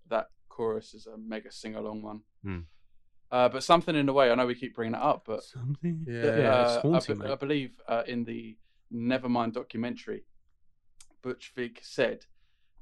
[0.09, 2.21] That chorus is a mega sing along one.
[2.43, 2.59] Hmm.
[3.31, 6.05] Uh, but something in the way, I know we keep bringing it up, but something.
[6.07, 6.23] Yeah.
[6.37, 7.31] Yeah, uh, it's haunting, I, be- mate.
[7.31, 8.57] I believe uh, in the
[8.93, 10.25] Nevermind documentary,
[11.23, 12.25] Butch Vig said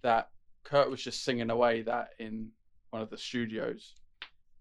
[0.04, 0.30] that
[0.64, 2.50] Kurt was just singing away that in
[2.92, 3.96] one of the studios,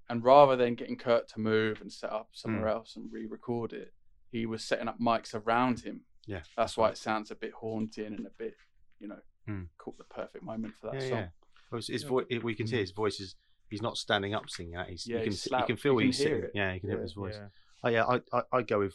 [0.09, 2.77] and rather than getting Kurt to move and set up somewhere Hmm.
[2.77, 3.93] else and re-record it,
[4.33, 6.03] he was setting up mics around him.
[6.27, 6.43] Yeah.
[6.57, 8.55] that's why it sounds a bit haunting and a bit,
[9.01, 9.65] you know, Hmm.
[9.79, 11.19] caught the perfect moment for that yeah, song.
[11.19, 11.29] yeah.
[11.71, 12.09] Well, his, his Yeah.
[12.09, 13.35] voice, we can hear his voice is.
[13.69, 14.89] He's not standing up singing that.
[14.91, 16.45] He's, Yeah, you can he's you can feel you can he's hear sitting.
[16.45, 16.51] it.
[16.55, 17.35] Yeah, you can hear his voice.
[17.37, 17.49] Yeah.
[17.85, 18.95] Oh yeah, I I I go with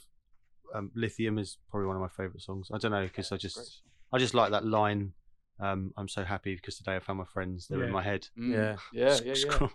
[0.74, 2.70] um, Lithium is probably one of my favourite songs.
[2.74, 3.82] I don't know because I just.
[4.14, 5.14] I just like that line.
[5.59, 7.67] Um, I'm so happy because today I found my friends.
[7.67, 7.85] They're Yeah.
[7.85, 8.27] in my head.
[8.38, 8.53] Mm.
[8.53, 8.75] Yeah.
[8.93, 9.67] yeah, yeah, yeah.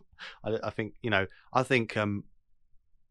[0.45, 1.27] I, I think you know.
[1.53, 2.25] I think um,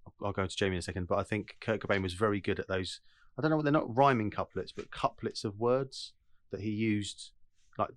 [0.05, 2.39] I'll- I'll go to Jamie in a second, but I think Kurt Cobain was very
[2.41, 3.01] good at those.
[3.37, 3.57] I don't know.
[3.57, 6.13] what They're not rhyming couplets, but couplets of words
[6.51, 7.31] that he used.
[7.77, 7.89] Like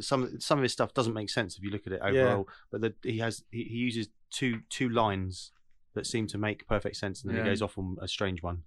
[0.00, 2.48] some some of his stuff doesn't make sense if you look at it overall.
[2.70, 5.50] But the, he has he, he uses two two lines
[5.94, 7.44] that seem to make perfect sense, and then Yeah.
[7.44, 8.62] he goes off on a strange one.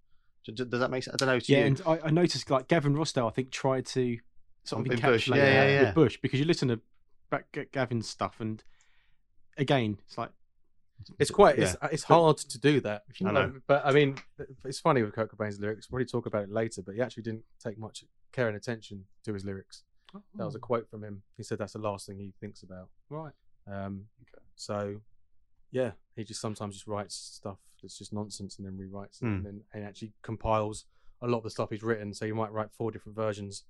[0.45, 1.13] D- d- Does that make sense?
[1.15, 1.39] I don't know.
[1.39, 1.65] To Yeah, you.
[1.65, 4.17] and I, I noticed like Gavin Rossdale, I think, tried to
[4.63, 6.79] sort of In encapsulate yeah, yeah, with Bush because you listen to
[7.29, 8.63] back Gavin's stuff, and
[9.57, 10.31] again, it's like
[11.17, 11.65] It's quite Yeah.
[11.65, 13.03] it's it's hard to do that.
[13.09, 13.61] If you I know.
[13.67, 14.17] But I mean,
[14.65, 15.89] it's funny with Kurt Cobain's lyrics.
[15.89, 19.05] We'll probably talk about it later, but he actually didn't take much care and attention
[19.23, 19.83] to his lyrics.
[20.35, 21.21] That was a quote from him.
[21.37, 22.89] He said that's the last thing he thinks about.
[23.09, 23.33] right.
[23.67, 24.07] Um,
[24.55, 24.99] So,
[25.71, 29.33] yeah, he just sometimes just writes stuff that's just nonsense and then rewrites it Hmm.
[29.35, 30.85] and then and actually compiles
[31.21, 32.13] a lot of the stuff he's written.
[32.13, 33.63] So you might write four different versions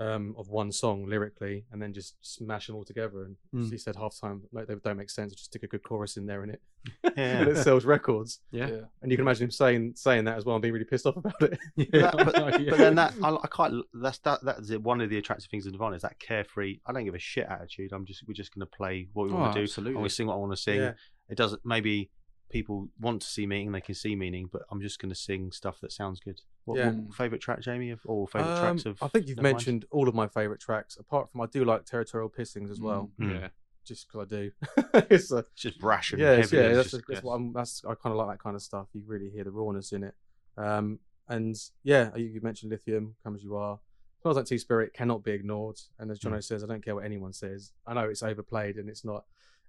[0.00, 3.24] um, of one song lyrically and then just smash them all together.
[3.24, 3.70] And Hmm.
[3.70, 5.32] he said half time no, they don't make sense.
[5.32, 6.62] Just stick a good chorus in there and it
[7.16, 7.40] Yeah.
[7.40, 8.40] and it sells records.
[8.52, 8.68] Yeah.
[8.68, 8.80] yeah.
[9.02, 11.16] And you can imagine him saying saying that as well and being really pissed off
[11.16, 11.58] about it.
[11.76, 12.34] But, that, but,
[12.70, 14.82] but then that I, I quite that's that that's it.
[14.82, 16.78] one of the attractive things of Nirvana is that carefree.
[16.86, 17.92] I don't give a shit attitude.
[17.92, 19.62] I'm just we're just going to play what we want Oh, to do.
[19.64, 19.90] absolutely.
[19.92, 20.76] I'm going to sing what I want to sing.
[20.80, 20.92] Yeah.
[21.28, 21.60] It doesn't.
[21.64, 22.10] Maybe
[22.50, 25.52] people want to see meaning, they can see meaning, but I'm just going to sing
[25.52, 26.40] stuff that sounds good.
[26.64, 26.90] What, Yeah.
[26.92, 29.02] what favorite track, Jamie, of all favorite Um, tracks of?
[29.02, 29.42] I think you've Nevermind?
[29.42, 33.10] mentioned all of my favorite tracks, apart from I do like Territorial Pissings as well,
[33.20, 33.40] Mm.
[33.40, 33.48] Yeah.
[33.84, 34.50] just because I do.
[35.10, 36.62] it's a, It's just brash and yeah, it's- heavy.
[36.68, 37.52] yeah, that's, just- that's what I'm.
[37.52, 38.88] That's I kind of like that kind of stuff.
[38.92, 40.14] You really hear the rawness in it.
[40.56, 43.78] Um, and yeah, you, you mentioned lithium, come as you are.
[44.22, 45.76] Smells like Teen Spirit cannot be ignored.
[45.98, 47.72] And as Jono says, I don't care what anyone says.
[47.86, 49.24] I know it's overplayed and it's not.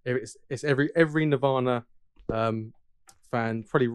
[0.05, 1.85] It's it's every every Nirvana
[2.31, 2.73] um,
[3.31, 3.89] fan, probably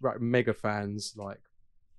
[0.00, 1.40] right, mega fans like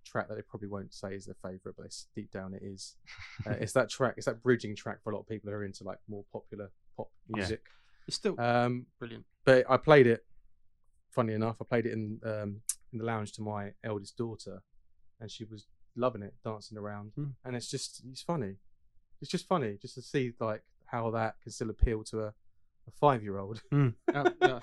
[0.05, 2.95] track that they probably won't say is their favorite, but it's, deep down it is.
[3.45, 4.15] Uh, it's that track.
[4.17, 6.71] It's that bridging track for a lot of people who are into like more popular
[6.95, 7.35] pop Yeah.
[7.37, 7.61] music.
[8.07, 9.25] It's still Um, brilliant.
[9.45, 10.25] but I played it.
[11.11, 12.61] Funny enough, I played it in um,
[12.93, 14.61] in the lounge to my eldest daughter,
[15.19, 17.11] and she was loving it, dancing around.
[17.15, 17.31] Hmm.
[17.43, 18.55] And it's just it's funny.
[19.21, 22.33] It's just funny just to see like how that can still appeal to a,
[22.88, 23.62] a five year old.
[23.71, 23.93] Yeah,
[24.41, 24.60] yeah.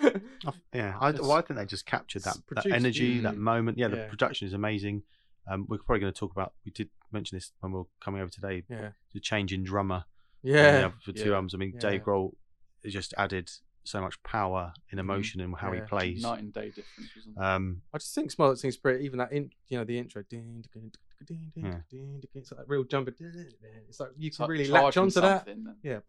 [0.47, 3.39] I- yeah, I, well, I think they just captured that, that produced- energy, that Mm.
[3.39, 3.79] moment.
[3.79, 4.09] Yeah, the Yeah.
[4.09, 5.03] production is amazing.
[5.51, 6.55] Um, we're probably going to talk about.
[6.65, 8.65] We did mention this when we were coming over today.
[8.69, 9.95] yeah, The change in drummer.
[9.95, 10.05] on
[10.43, 11.35] the yeah, for two Yeah.
[11.37, 11.55] albums.
[11.55, 11.81] I mean, Yeah.
[11.81, 12.35] Dave Grohl
[12.83, 13.51] has just added
[13.85, 15.01] so much power in Mhm.
[15.01, 16.23] emotion and how he plays.
[16.23, 17.11] Night and day difference.
[17.37, 20.23] Um, I just think Smells Like Teen Spirit, even that in you know the intro,
[20.23, 20.93] ding, ding, ding,
[21.27, 21.81] ding, ding, Yeah.
[21.91, 23.15] ding, ding, it's like that real jumping.
[23.21, 25.45] It's like you It's can like really charging latch onto that.
[25.47, 25.77] then.
[25.83, 26.01] Yeah,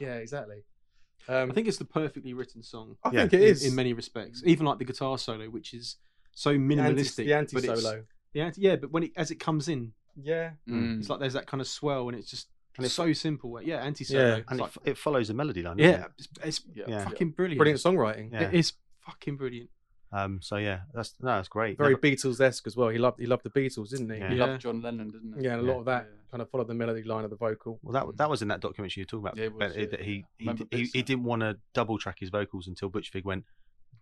[0.00, 0.64] yeah, exactly.
[1.28, 2.96] Um, I think it's the perfectly written song.
[3.04, 3.20] I yeah.
[3.22, 4.42] think it in- is in, many respects.
[4.46, 5.96] Even like the guitar solo, which is
[6.32, 7.16] so the minimalistic.
[7.26, 8.04] the anti but it's- solo.
[8.34, 10.98] The anti, yeah, but when it as it comes in, Yeah, Mm.
[10.98, 13.60] it's like there's that kind of swell, and it's just And it- so simple.
[13.62, 14.36] Yeah, anti solo.
[14.36, 14.42] Yeah.
[14.48, 15.76] And like- it, f- it follows the melody line.
[15.76, 16.12] doesn't yeah, it?
[16.18, 16.84] it's, it's Yeah.
[16.88, 17.04] Yeah.
[17.04, 17.58] fucking brilliant.
[17.58, 18.32] Brilliant songwriting.
[18.32, 18.48] Yeah.
[18.48, 18.72] It is
[19.06, 19.70] fucking brilliant.
[20.12, 20.40] Um.
[20.40, 21.76] So yeah, that's no, that's great.
[21.76, 22.88] Very Never- Beatles esque as well.
[22.88, 24.18] He loved he loved the Beatles, didn't he?
[24.18, 24.30] Yeah.
[24.30, 24.44] He Yeah.
[24.46, 25.44] loved John Lennon, didn't he?
[25.44, 25.72] Yeah, and a Yeah.
[25.72, 26.16] lot of that Yeah.
[26.30, 27.78] kind of followed the melody line of the vocal.
[27.82, 29.36] well, that that was in that documentary you were talking about.
[29.36, 32.16] Yeah, it Ben, was, yeah, that he he, he, he didn't want to double track
[32.20, 33.44] his vocals until Butch Vig went.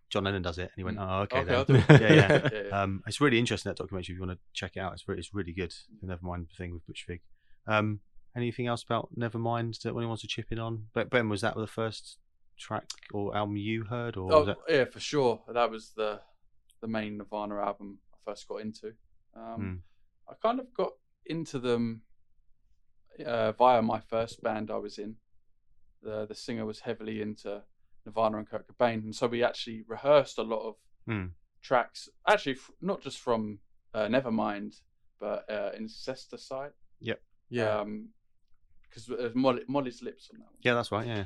[0.09, 1.05] John Lennon does it, and he went, Mm.
[1.09, 1.85] "Oh, okay, Okay, then." I'll do it.
[2.01, 2.49] yeah, yeah.
[2.53, 2.81] yeah, yeah.
[2.81, 4.13] Um, it's really interesting that documentary.
[4.13, 5.73] If you want to check it out, it's really, it's really good.
[6.01, 7.19] Never mind the thing with Butch Vig.
[7.67, 7.99] Um,
[8.33, 10.87] anything else about Nevermind that anyone wants to chip in on?
[10.93, 12.19] But Ben, was that the first
[12.57, 14.57] track or album you heard, or Oh that?
[14.67, 15.41] yeah, for sure.
[15.53, 16.21] That was the
[16.81, 18.93] the main Nirvana album I first got into.
[19.35, 19.83] Um,
[20.29, 20.91] I kind of got
[21.25, 22.01] into them
[23.25, 25.15] uh, via my first band I was in.
[26.01, 27.63] The the singer was heavily into
[28.05, 31.27] Nirvana and Kurt Cobain, and so we actually rehearsed a lot of Hmm.
[31.61, 32.09] tracks.
[32.27, 33.59] Actually, f- not just from
[33.93, 34.81] uh, Nevermind,
[35.19, 36.71] but uh, Incesticide.
[37.49, 37.79] Yeah.
[37.79, 38.09] Um,
[38.83, 40.55] because there's Molly, Molly's Lips on that one.
[40.61, 41.07] Yeah, that's right.
[41.07, 41.23] Yeah,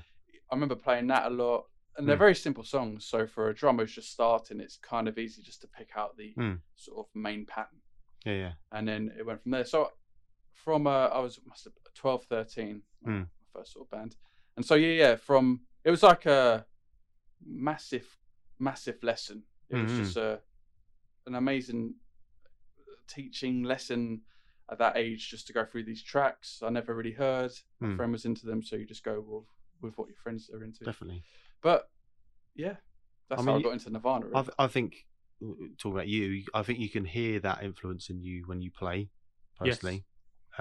[0.51, 1.65] I remember playing that a lot,
[1.97, 2.19] and they're Mm.
[2.19, 3.05] very simple songs.
[3.05, 6.17] So for a drummer who's just starting, it's kind of easy just to pick out
[6.17, 6.61] the Mm.
[6.75, 7.81] sort of main pattern,
[8.25, 8.53] yeah, yeah.
[8.71, 9.65] and then it went from there.
[9.65, 9.91] So
[10.53, 13.19] from uh, I was must have 12, 13, uh, Mm.
[13.39, 14.17] my first sort of band,
[14.57, 15.15] and so yeah, yeah.
[15.15, 16.65] From it was like a
[17.43, 18.19] massive,
[18.59, 19.45] massive lesson.
[19.69, 19.97] It was Mhm.
[19.97, 20.43] just a
[21.27, 21.95] an amazing
[23.07, 24.23] teaching lesson
[24.69, 27.51] at that age, just to go through these tracks I never really heard.
[27.79, 27.95] My Mm.
[27.95, 29.45] friend was into them, so you just go with,
[29.81, 30.83] with what your friends are into.
[30.83, 31.23] Definitely.
[31.61, 31.89] But
[32.55, 32.75] yeah,
[33.29, 34.27] that's I how I got into Nirvana.
[34.27, 34.47] Really.
[34.57, 35.05] I, I think
[35.77, 39.09] talking about you, I think you can hear that influence in you when you play.
[39.63, 39.77] Yes.
[39.77, 40.05] Personally,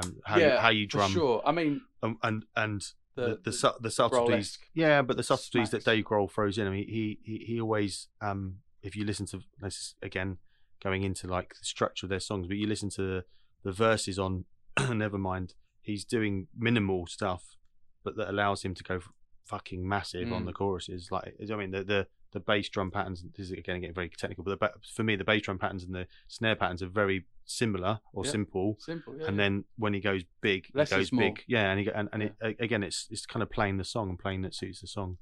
[0.02, 1.42] um, how yeah, you, how you for drum sure.
[1.44, 2.83] I mean, and and, and
[3.14, 4.59] the the the, the subtleties.
[4.74, 5.85] Yeah, but the subtleties that.
[5.85, 6.66] Dave Grohl throws in.
[6.66, 10.38] I mean, he he, he always um if you listen to this again
[10.83, 13.24] going into like the structure of their songs, but you listen to the,
[13.64, 14.44] the verses on
[14.78, 17.56] Nevermind, he's doing minimal stuff,
[18.04, 19.00] but that allows him to go
[19.46, 20.46] fucking massive on Mm.
[20.46, 21.10] the choruses.
[21.10, 23.24] Like I mean, the the the bass drum patterns.
[23.36, 25.92] This is again getting very technical, but the, for me, the bass drum patterns and
[25.94, 28.30] the snare patterns are very similar or Yeah.
[28.30, 28.76] simple.
[28.78, 29.16] simple.
[29.18, 29.42] Yeah, And yeah.
[29.42, 31.42] then when he goes big, Less he goes big.
[31.48, 34.18] Yeah, and he, and, and it, again, it's it's kind of playing the song and
[34.18, 35.18] playing that suits the song.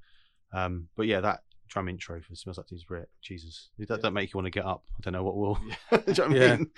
[0.53, 3.97] Um, but yeah, that drum intro for "Smells Like Teen Spirit," Jesus, that Yeah.
[4.03, 4.85] that make you want to get up.
[4.97, 5.59] I don't know what will.
[5.93, 6.71] You know what I mean?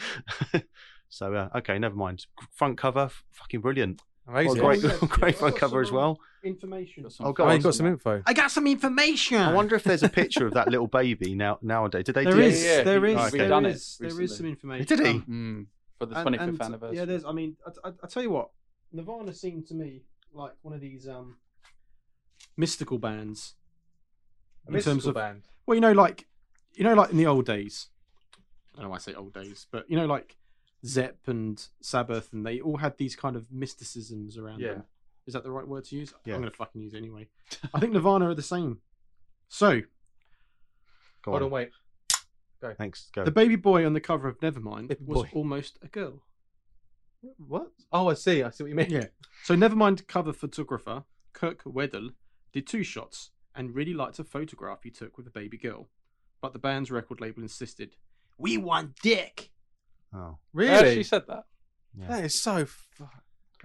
[1.08, 2.26] so uh, okay, never mind.
[2.52, 4.00] Front cover, fucking brilliant.
[4.30, 4.62] Amazing.
[4.62, 6.20] What a great, yeah, great I've front cover as well.
[6.44, 7.02] Information.
[7.02, 7.56] Got some Oh, go Oh, on.
[7.56, 8.22] you got some info.
[8.26, 9.38] I got some information.
[9.38, 12.04] I wonder if there's a picture of that little baby now nowadays.
[12.04, 12.40] Did they There do?
[12.40, 14.86] is, Yeah, yeah, there he- is, we've there done it is, there is some information.
[14.96, 15.12] Did he?
[15.20, 15.66] Mm,
[15.98, 16.96] for the 25th and, anniversary.
[16.96, 17.24] Yeah, there's.
[17.24, 18.50] I mean, I, I, I tell you what,
[18.92, 21.36] Nirvana seemed to me like one of these um
[22.56, 23.54] mystical bands.
[24.66, 25.42] A in terms mystical of- band.
[25.66, 26.26] Well, you know, like
[26.74, 27.88] you know, like in the old days.
[28.74, 30.36] I don't know why I say old days, but you know, like
[30.86, 34.74] Zepp and Sabbath, and they all had these kind of mysticisms around Yeah.
[34.74, 34.84] them.
[35.26, 36.12] Is that the right word to use?
[36.24, 36.34] Yeah.
[36.34, 37.28] I'm going to fucking use it anyway.
[37.74, 38.78] I think Nirvana are the same.
[39.48, 39.80] So
[41.22, 41.46] Go Hold on.
[41.46, 41.70] on, wait.
[42.62, 42.74] Go.
[42.76, 43.10] Thanks.
[43.14, 43.24] Go.
[43.24, 45.28] the baby boy on the cover of Nevermind Baby was boy.
[45.34, 46.22] almost a girl.
[47.36, 47.72] What?
[47.92, 48.42] Oh, I see.
[48.42, 48.90] I see what you mean.
[48.90, 49.06] Yeah.
[49.44, 52.10] So Nevermind cover photographer Kirk Weddle
[52.52, 55.88] did two shots and really liked a photograph he took with a baby girl.
[56.40, 57.96] But the band's record label insisted,
[58.38, 59.50] "We want dick."
[60.14, 60.94] Oh, really?
[60.96, 61.44] she said that.
[61.98, 62.08] yeah.
[62.08, 62.66] That is so.
[62.66, 63.04] Fu-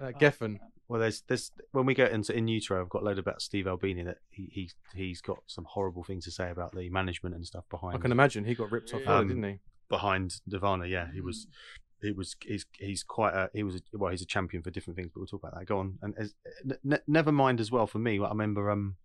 [0.00, 0.58] uh, Geffen.
[0.88, 3.66] Well, there's there's when we get into in utero, I've got a load about Steve
[3.66, 7.44] Albini that he, he he's got some horrible things to say about the management and
[7.44, 9.58] stuff behind I can imagine he got ripped off, Um, early, didn't he?
[9.88, 10.86] behind Nirvana.
[10.86, 11.48] Yeah, he was
[12.02, 14.96] he was he's he's quite a he was a, well he's a champion for different
[14.96, 15.66] things, but we'll talk about that.
[15.66, 16.34] Go on and as,
[16.84, 18.20] ne- never mind as well for me.
[18.20, 18.96] I remember um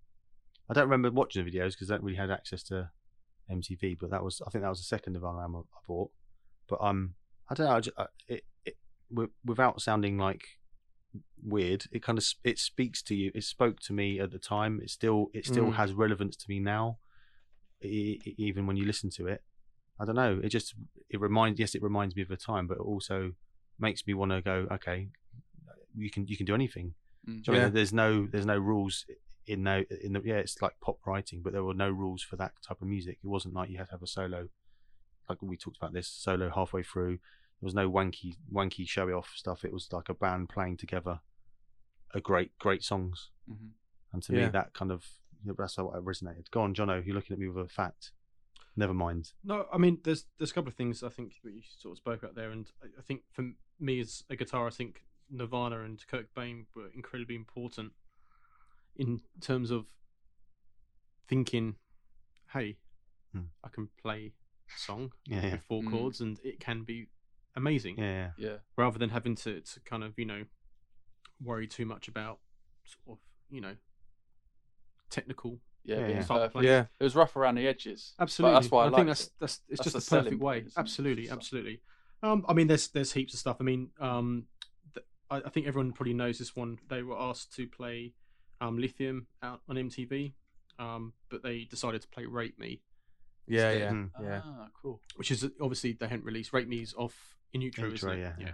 [0.69, 2.91] I don't remember watching the videos because I don't really had access to
[3.49, 6.11] MTV, but that was I think that was the second Nirvana album I bought.
[6.69, 7.15] But um
[7.51, 8.77] I don't know I just, I, it, it
[9.13, 10.43] wi- without sounding like
[11.43, 14.79] weird it kind of it speaks to you it spoke to me at the time
[14.81, 15.73] it still it still Mm.
[15.73, 16.97] has relevance to me now
[17.83, 19.41] e- even when you listen to it
[19.99, 20.73] i don't know it just
[21.09, 23.33] it reminds yes it reminds me of a time but it also
[23.79, 25.09] makes me want to go okay
[25.97, 26.93] you can you can do anything
[27.27, 27.43] Mm.
[27.43, 27.73] Do you know what I mean?
[27.75, 29.05] There's no there's no rules
[29.45, 32.35] in no in the yeah it's like pop writing but there were no rules for
[32.37, 34.47] that type of music it wasn't like you had to have a solo
[35.29, 37.19] like we talked about this solo halfway through
[37.61, 41.19] there was no wanky wanky showy off stuff it was like a band playing together
[42.13, 43.71] a great great songs Mhm.
[44.11, 45.05] and to me that kind of
[45.45, 48.11] that's how it resonated go on jono you're looking at me with a fact
[48.75, 51.61] never mind No, I mean, there's there's a couple of things I think that you
[51.61, 54.69] sort of spoke about there, and I, I think for me as a guitar, I
[54.69, 57.93] think Nirvana and Kurt Cobain were incredibly important
[58.95, 59.87] in terms of
[61.27, 61.75] thinking,
[62.53, 62.77] hey,
[63.33, 63.45] Hmm.
[63.63, 64.33] I can play
[64.75, 65.89] a song yeah yeah with four Mm.
[65.91, 67.07] chords, and it can be
[67.55, 68.49] amazing, yeah, yeah.
[68.49, 68.55] Yeah.
[68.77, 70.43] rather than having to to kind of you know
[71.43, 72.39] worry too much about
[72.85, 73.75] sort of you know
[75.09, 75.59] technical.
[75.83, 76.23] Yeah, Yeah, being yeah.
[76.27, 76.63] perfect.
[76.65, 78.13] Yeah, It was rough around the edges.
[78.19, 80.61] Absolutely, that's why I, think that's that's it's That's just the the perfect way.
[80.61, 80.73] point.
[80.77, 81.81] Absolutely, absolutely.
[82.21, 83.57] Um, I mean, there's there's heaps of stuff.
[83.59, 84.45] I mean, um,
[84.93, 86.77] th- I, I think everyone probably knows this one.
[86.87, 88.13] They were asked to play
[88.61, 90.33] um, Lithium out on MTV,
[90.77, 92.79] um, but they decided to play Rape Me,
[93.47, 94.09] yeah, yeah, Mm.
[94.21, 94.41] yeah.
[94.45, 95.01] Ah, cool.
[95.15, 96.53] which is obviously they hadn't released.
[96.53, 98.53] Rape Me's off in Utero, In isn't Utero, yeah,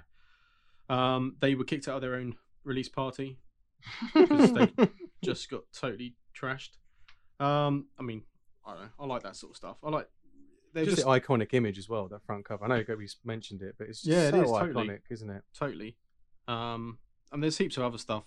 [0.89, 3.37] Um, they were kicked out of their own release party
[4.13, 4.71] because they
[5.23, 6.71] just got totally trashed.
[7.39, 8.23] Um, I mean,
[8.65, 8.89] I don't know.
[8.99, 9.77] I like that sort of stuff.
[9.83, 10.07] I like.
[10.73, 12.65] They're Just, just, the iconic image as well, that front cover.
[12.65, 14.99] I know we mentioned it, but it's just Yeah, it so is, iconic, totally.
[15.09, 15.43] isn't it?
[15.57, 15.97] totally.
[16.47, 16.99] Um,
[17.31, 18.25] and there's heaps of other stuff.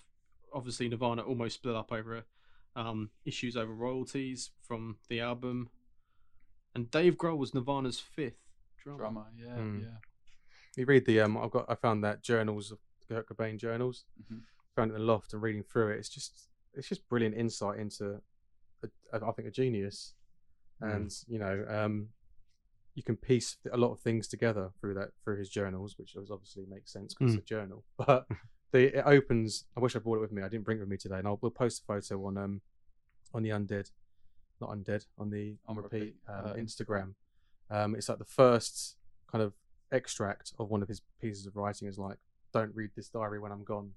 [0.53, 2.23] Obviously, Nirvana almost split up over
[2.75, 5.69] um, issues over royalties from the album,
[6.75, 8.39] and Dave Grohl was Nirvana's fifth
[8.83, 8.97] drummer.
[8.99, 9.25] Drummer.
[9.37, 9.81] Yeah, Mm.
[9.83, 9.87] yeah.
[10.75, 12.79] You read the um, I've got I found that journals of
[13.09, 14.05] Kurt Cobain journals.
[14.23, 14.41] Mhm.
[14.75, 15.97] Found it in the loft and reading through it.
[15.97, 18.21] It's just it's just brilliant insight into,
[18.83, 20.13] a, a, I think, a genius,
[20.81, 20.95] Mm.
[20.95, 22.09] and you know, um,
[22.95, 26.65] you can piece a lot of things together through that through his journals, which obviously
[26.67, 27.83] makes sense because it's a journal.
[27.97, 28.25] But
[28.71, 29.65] the it opens.
[29.75, 30.41] I wish I brought it with me.
[30.41, 32.61] I didn't bring it with me today, and I'll we'll post a photo on um
[33.33, 33.91] on the undead,
[34.61, 37.13] not undead on the on, repeat, uh, Instagram.
[37.69, 38.95] Um, it's like the first
[39.29, 39.53] kind of
[39.91, 42.17] extract of one of his pieces of writing is like,
[42.53, 43.91] "Don't read this diary when I'm gone."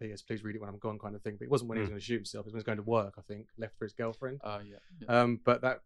[0.00, 0.22] P.S.
[0.22, 1.36] Please read it when I'm gone, kind of thing.
[1.38, 1.92] But it wasn't when he was Mm.
[1.92, 2.42] going to shoot himself.
[2.42, 3.14] It was when he was going to work.
[3.16, 4.40] I think left for his girlfriend.
[4.42, 4.76] Oh, yeah.
[5.00, 5.20] yeah.
[5.20, 5.82] Um, but that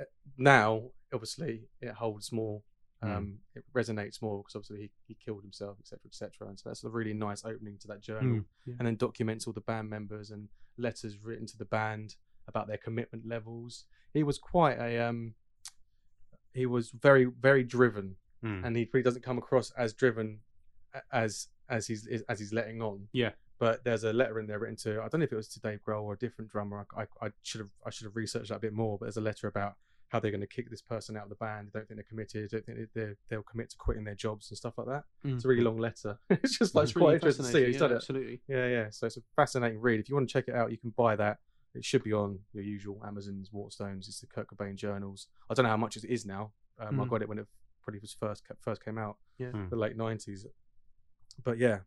[0.00, 0.04] uh,
[0.36, 2.62] now, obviously, it holds more.
[3.04, 3.16] Mm.
[3.16, 6.48] Um, It resonates more because obviously he, he killed himself, etc., etc.
[6.48, 8.74] And so that's a really nice opening to that journal, Mm, yeah.
[8.78, 12.16] and then documents all the band members and letters written to the band
[12.48, 13.84] about their commitment levels.
[14.12, 15.34] He was quite a um,
[16.52, 18.64] he was very very driven, Mm.
[18.66, 20.40] and he really doesn't come across as driven
[21.12, 23.08] as as he's as he's letting on.
[23.12, 23.30] Yeah.
[23.58, 25.60] But there's a letter in there written to I don't know if it was to
[25.60, 26.86] Dave Grohl or a different drummer.
[26.96, 28.98] I, I, I should have I should have researched that a bit more.
[28.98, 29.74] But there's a letter about
[30.08, 31.70] how they're going to kick this person out of the band.
[31.72, 32.50] They don't think they're committed.
[32.50, 35.04] Don't think they they'll commit to quitting their jobs and stuff like that.
[35.24, 35.36] Mm.
[35.36, 36.18] It's a really long letter.
[36.30, 37.64] it's just like It's quite really interesting to see.
[37.64, 37.96] He's yeah, done it.
[37.96, 38.40] Absolutely.
[38.48, 38.86] Yeah, yeah.
[38.90, 40.00] So it's a fascinating read.
[40.00, 41.38] If you want to check it out, you can buy that.
[41.74, 44.06] It should be on your usual Amazon's, Waterstones.
[44.08, 45.26] It's the Kurt Cobain journals.
[45.50, 46.52] I don't know how much it is now.
[46.78, 47.08] Um, I Mm.
[47.08, 47.46] got it when it
[47.84, 49.48] probably was first first came out, Yeah.
[49.52, 49.70] Mm.
[49.70, 50.46] the late nineties.
[51.42, 51.80] But yeah,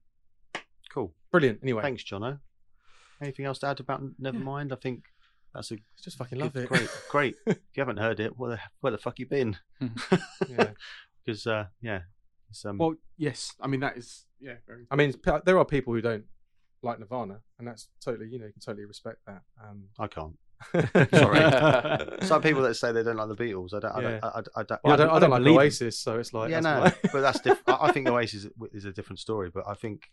[0.89, 1.13] Cool.
[1.31, 1.59] brilliant.
[1.63, 2.39] Anyway, Thanks, Jono.
[3.21, 4.71] Anything else to add about Nevermind?
[4.71, 5.05] I think
[5.53, 6.69] that's a just fucking good- love it.
[6.69, 6.89] great.
[7.09, 7.35] Great.
[7.47, 9.57] if you haven't heard it, where the, where the fuck you been?
[10.47, 10.71] Yeah.
[11.25, 12.01] Because uh, yeah,
[12.49, 13.53] it's, um, Well, yes.
[13.59, 14.55] I mean, that is yeah.
[14.65, 14.85] Very.
[14.89, 15.13] I mean,
[15.45, 16.23] there are people who don't
[16.81, 19.41] like Nirvana, and that's totally you know you can totally respect that.
[19.61, 20.37] Um, I can't.
[20.73, 22.17] Sorry.
[22.25, 23.73] Some people that say they don't like the Beatles.
[23.73, 23.91] I don't.
[23.95, 24.23] I don't.
[24.23, 24.81] I, I, I don't.
[24.83, 25.63] Well, I don't, I don't like believe it.
[25.63, 28.45] Oasis, so it's like yeah, that's no, why- but that's diff- I I think Oasis
[28.45, 29.49] is- is a different story.
[29.53, 30.11] But I think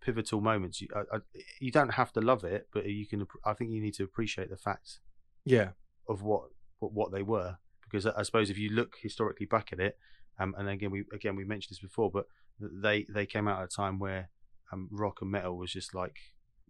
[0.00, 1.18] pivotal moments, you, I, I,
[1.60, 3.20] you don't have to love it, but you can.
[3.24, 5.00] appr- I think you need to appreciate the fact
[5.44, 5.70] yeah,
[6.08, 6.42] of what
[6.78, 9.98] what, what they were, because I, I suppose if you look historically back at it,
[10.38, 12.26] um, and again we again we mentioned this before, but
[12.60, 14.30] they they came out at a time where
[14.72, 16.16] um, rock and metal was just like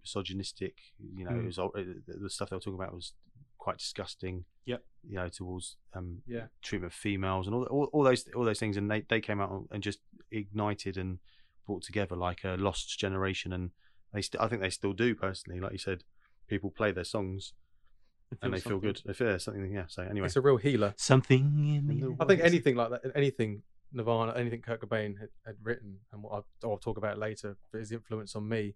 [0.07, 0.79] misogynistic.
[0.99, 1.43] You know, Mm.
[1.43, 3.13] it was all- the the stuff they were talking about was
[3.59, 4.45] quite disgusting.
[4.65, 4.85] Yep.
[5.09, 6.47] You know, towards um, yeah.
[6.63, 9.41] treatment of females and all, all, all those all those things, and they, they came
[9.41, 11.19] out and just ignited and
[11.67, 13.71] brought together like a lost generation, and
[14.13, 15.61] they st- I think they still do personally.
[15.61, 16.05] Like you said,
[16.49, 17.53] people play their songs
[18.43, 19.01] and they feel good.
[19.05, 19.71] They feel there's something.
[19.73, 19.87] Yeah.
[19.89, 20.95] So anyway, It's a real healer.
[20.97, 25.19] Something in In the the I think anything like that, anything Nirvana, anything Kurt Cobain
[25.21, 28.75] had, had written, and what I'll, I'll talk about later, but his influence on me,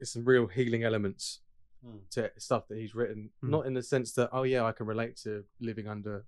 [0.00, 1.40] is some real healing elements
[1.84, 1.98] Hmm.
[2.10, 3.30] to stuff that he's written.
[3.40, 3.50] Hmm.
[3.50, 6.24] Not in the sense that, oh yeah, I can relate to living under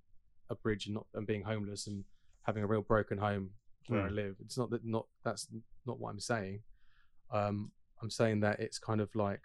[0.49, 2.05] a bridge and not and being homeless and
[2.43, 3.51] having a real broken home
[3.87, 4.15] where I Hmm.
[4.15, 4.35] live.
[4.39, 5.47] It's not that not that's
[5.85, 6.63] not what I'm saying.
[7.31, 9.41] Um, I'm saying that it's kind of like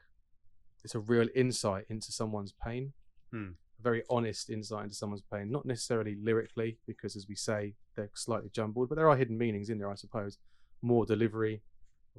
[0.84, 2.92] it's a real insight into someone's pain,
[3.32, 3.52] Hmm.
[3.78, 5.50] a very honest insight into someone's pain.
[5.50, 9.70] Not necessarily lyrically, because as we say, they're slightly jumbled, but there are hidden meanings
[9.70, 10.38] in there, I suppose.
[10.82, 11.62] More delivery,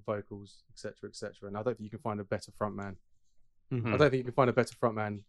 [0.06, 1.48] vocals, etc., etc.
[1.48, 2.96] And I don't think you can find a better frontman.
[3.72, 3.94] Mhm.
[3.94, 5.24] I don't think you can find a better frontman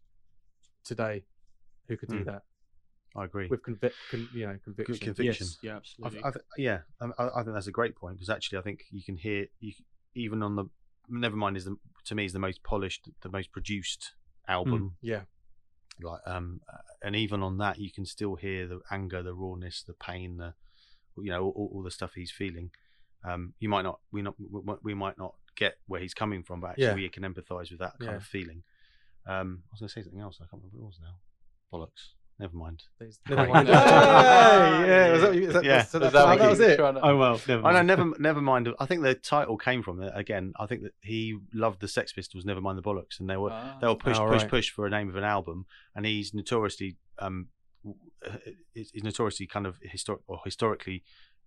[0.84, 1.24] today
[1.88, 2.24] who could do Hmm.
[2.24, 2.42] that
[3.16, 3.48] I agree.
[3.48, 4.94] with convic- con- you know, conviction.
[4.94, 5.46] Good conviction.
[5.46, 6.20] Yes, yeah, I, absolutely.
[6.24, 8.84] I, th- yeah, I, I I think that's a great point because actually I think
[8.90, 9.72] you can hear you
[10.14, 10.66] even on the
[11.10, 14.14] Nevermind is the to me is the most polished, the most produced
[14.46, 14.96] album.
[15.00, 15.22] Yeah,
[16.00, 19.82] Like um, uh, and even on that you can still hear the anger, the rawness,
[19.82, 20.54] the pain, the
[21.16, 22.70] you know all, all the stuff he's feeling.
[23.24, 24.34] Um, you might not we not
[24.82, 26.94] we might- not get where he's coming from, but actually Yeah.
[26.94, 28.16] we can empathise with that kind Yeah.
[28.16, 28.62] of feeling.
[29.26, 30.36] Um, I was going to say something else.
[30.40, 31.16] I can't remember what it was now.
[31.72, 32.12] Bollocks.
[32.38, 32.84] Never mind.
[33.00, 33.36] There's- Great.
[33.48, 33.68] never mind.
[33.68, 35.82] Hey, yeah, was that what Is that, Yeah.
[35.82, 36.76] so Is that, that oh, that was it.
[36.76, 37.86] to- Oh well, never I know, mind.
[37.88, 38.68] never, never mind.
[38.78, 40.52] I think the title came from it again.
[40.56, 43.50] I think that he loved the Sex Pistols, never mind the bollocks, and they were
[43.52, 43.78] Ah.
[43.80, 44.50] they were push, Oh, push, right.
[44.50, 47.48] push for a name of an album, and he's notoriously um,
[48.74, 51.02] is is notoriously kind of historic or historically.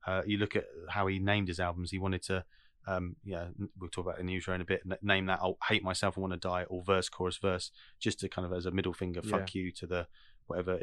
[0.05, 1.91] Uh, you look at how he named his albums.
[1.91, 2.43] He wanted to,
[2.87, 3.47] um, yeah,
[3.79, 4.81] we'll talk about in the intro in a bit.
[5.01, 8.29] Name that "I'll hate myself and want to die" or verse, chorus, verse, just to
[8.29, 10.07] kind of as a middle finger, fuck you to the
[10.47, 10.79] whatever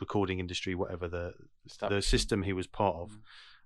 [0.00, 1.34] recording industry, whatever the
[1.88, 3.10] the system he was part of.
[3.10, 3.18] Mm.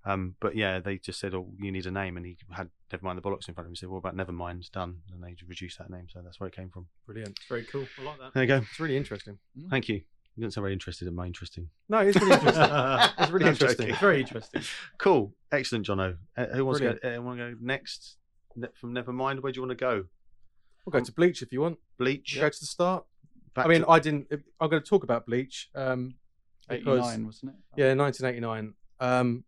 [0.07, 3.05] Um, but yeah, they just said, "Oh, you need a name," and he had never
[3.05, 3.73] mind the bollocks in front of him.
[3.73, 6.55] He said, "What about Nevermind?" Done, and they reduced that name, so that's where it
[6.55, 6.87] came from.
[7.07, 7.37] Brilliant.
[7.37, 7.87] It's very cool.
[7.99, 8.33] I like that.
[8.33, 8.57] There you go.
[8.59, 9.39] It's really interesting.
[9.69, 10.03] Thank you.
[10.37, 11.71] You didn't sound very interested in my interesting.
[11.89, 12.63] No, it's really interesting.
[13.19, 13.89] It's really interesting.
[13.89, 14.63] It's very interesting.
[14.99, 16.17] Cool, excellent, Jono.
[16.37, 17.03] Uh, who wants Brilliant.
[17.03, 17.19] to go?
[17.19, 18.17] Uh, want to go next?
[18.55, 20.05] Ne- From Nevermind, where do you want to go?
[20.85, 21.79] We'll go to Bleach if you want.
[21.99, 22.37] Bleach.
[22.39, 23.05] Go to the start.
[23.55, 24.27] Back I mean, to- I didn't.
[24.61, 25.71] I'm going to talk about Bleach.
[25.75, 26.15] Um,
[26.69, 27.57] because 89, wasn't it?
[27.81, 28.75] yeah, 1989.
[29.01, 29.45] Um,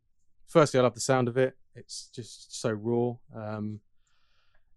[0.47, 1.57] firstly, I love the sound of it.
[1.75, 3.15] It's just so raw.
[3.37, 3.81] Um,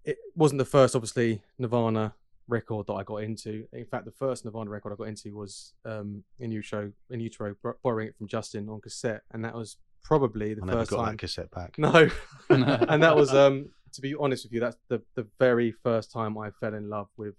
[0.03, 2.15] it wasn't the first, obviously, Nirvana
[2.51, 3.65] record that I got into.
[3.73, 7.55] In fact, the first Nirvana record I got into was um, in utero, in utero,
[7.63, 10.91] bor- borrowing it from Justin on cassette, and that was probably the I never first
[10.91, 11.13] got time.
[11.13, 11.77] that cassette back.
[11.79, 12.09] No,
[12.49, 16.37] and that was um to be honest with you that's the the very first time
[16.37, 17.35] i fell in love with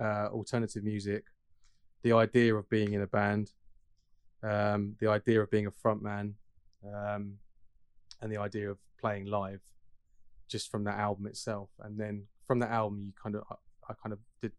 [0.00, 1.24] uh alternative music
[2.02, 3.52] the idea of being in a band
[4.42, 6.32] um the idea of being a frontman
[6.92, 7.34] um
[8.20, 9.60] and the idea of playing live
[10.48, 13.44] just from that album itself and then from that album you kind of
[13.88, 14.52] i, I kind of did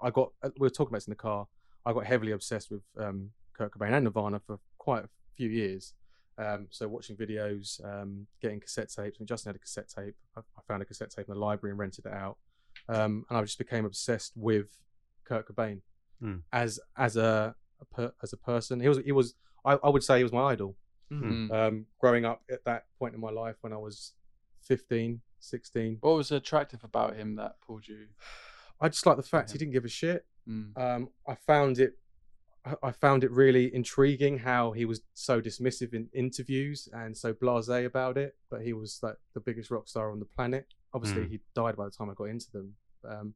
[0.00, 1.46] i got uh, we were talking about this in the car
[1.86, 5.94] i got heavily obsessed with um kurt cobain and nirvana for quite a few years
[6.38, 9.18] um, so watching videos, um, getting cassette tapes.
[9.18, 10.14] And Justin had a cassette tape.
[10.34, 12.38] I, I found a cassette tape in the library and rented it out.
[12.88, 14.68] Um, and I just became obsessed with
[15.24, 15.82] Kurt Cobain
[16.18, 16.36] Hmm.
[16.50, 18.80] as as a, a per, as a person.
[18.80, 19.34] He was he was
[19.66, 20.76] I, I would say he was my idol.
[21.12, 21.50] Mm.
[21.52, 24.12] Um, growing up at that point in my life when I was
[24.62, 28.06] 15, 16, What was attractive about him that pulled you?
[28.80, 30.24] I just like the fact he didn't give a shit.
[30.48, 30.76] Mm.
[30.78, 31.98] um, I found it
[32.64, 37.32] I- I found it really intriguing how he was so dismissive in interviews and so
[37.32, 40.66] blasé about it, but he was like the biggest rock star on the planet.
[40.92, 41.30] Obviously, Mm.
[41.30, 43.34] he died by the time I got into them, um,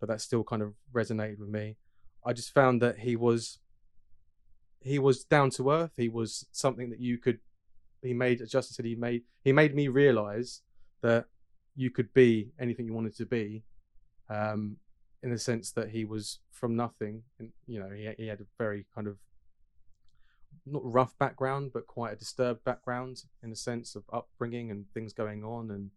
[0.00, 1.76] but that still kind of resonated with me.
[2.24, 3.58] I just found that he was
[4.80, 5.92] he was down to earth.
[5.96, 7.40] He was something that you could.
[8.02, 10.62] He made, as Justin said, he made he made me realize
[11.02, 11.26] that
[11.74, 13.64] you could be anything you wanted to be,
[14.30, 14.76] um,
[15.22, 17.22] in the sense that he was from nothing.
[17.38, 19.16] And you know, he he had a very kind of
[20.66, 25.12] not rough background, but quite a disturbed background in the sense of upbringing and things
[25.12, 25.70] going on.
[25.70, 25.90] And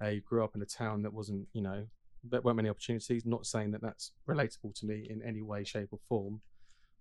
[0.00, 1.86] uh, he grew up in a town that wasn't, you know,
[2.22, 3.24] there weren't many opportunities.
[3.26, 6.40] Not saying that that's relatable to me in any way, shape, or form,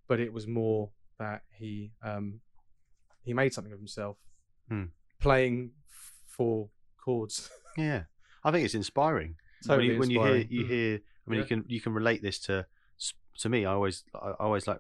[0.07, 2.41] but it was more that he um,
[3.23, 4.17] he made something of himself,
[4.69, 4.85] Hmm.
[5.19, 7.49] playing f- four chords.
[7.77, 8.03] Yeah,
[8.43, 9.35] I think it's inspiring.
[9.65, 10.69] Totally when you, when you hear, you mm.
[10.69, 10.99] hear.
[11.25, 11.43] I mean, Yeah.
[11.43, 12.65] you can you can relate this to
[13.39, 13.65] to me.
[13.65, 14.79] I always I I always like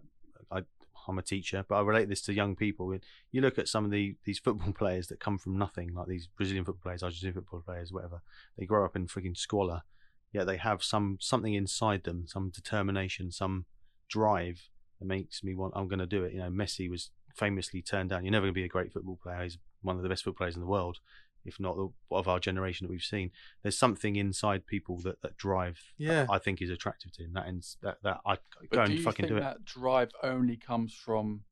[0.51, 0.63] I
[1.07, 2.97] I'm a teacher, but I relate this to young people.
[3.31, 6.27] You look at some of the these football players that come from nothing, like these
[6.27, 8.21] Brazilian football players, Argentine football players, whatever.
[8.57, 9.83] They grow up in freaking squalor,
[10.31, 13.65] yet they have some something inside them, some determination, some
[14.07, 14.69] drive
[14.99, 15.73] that makes me want.
[15.75, 16.33] I'm going to do it.
[16.33, 18.23] You know, Messi was famously turned down.
[18.23, 19.43] You're never going to be a great football player.
[19.43, 20.99] He's one of the best football players in the world,
[21.45, 23.31] if not the, of our generation that we've seen.
[23.61, 25.79] There's something inside people that, that drive.
[25.97, 26.25] Yeah.
[26.29, 27.33] I think is attractive to him.
[27.33, 29.41] That ins, that that I But go do and you fucking think do it.
[29.41, 31.43] that drive only comes from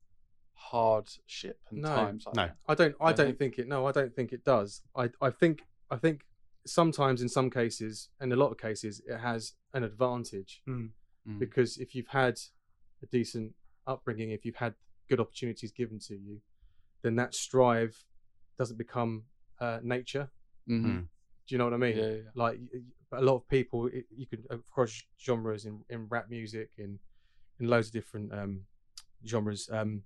[0.54, 1.94] hardship and No.
[1.94, 2.26] times?
[2.26, 2.46] Like No.
[2.46, 2.56] that?
[2.68, 2.94] I don't.
[3.00, 3.68] I Don't don't think- think it.
[3.68, 4.82] No, I don't think it does.
[4.96, 5.10] I.
[5.20, 5.62] I think.
[5.90, 6.24] I think
[6.64, 10.90] sometimes, in some cases, in a lot of cases, it has an advantage Mm.
[11.38, 12.38] because if you've had
[13.02, 13.54] a decent
[13.86, 14.74] upbringing, if you've had
[15.08, 16.40] good opportunities given to you,
[17.02, 18.04] then that strive
[18.58, 19.24] doesn't become
[19.62, 20.26] uh, nature.
[20.68, 20.84] Mhm.
[20.84, 21.00] Mm.
[21.46, 21.96] Do you know what I mean?
[21.96, 22.30] Yeah, yeah.
[22.34, 22.58] Like
[23.12, 26.98] a lot of people, it, you could across genres in, in rap music in
[27.60, 28.62] in loads of different um,
[29.26, 29.68] genres.
[29.70, 30.02] Um,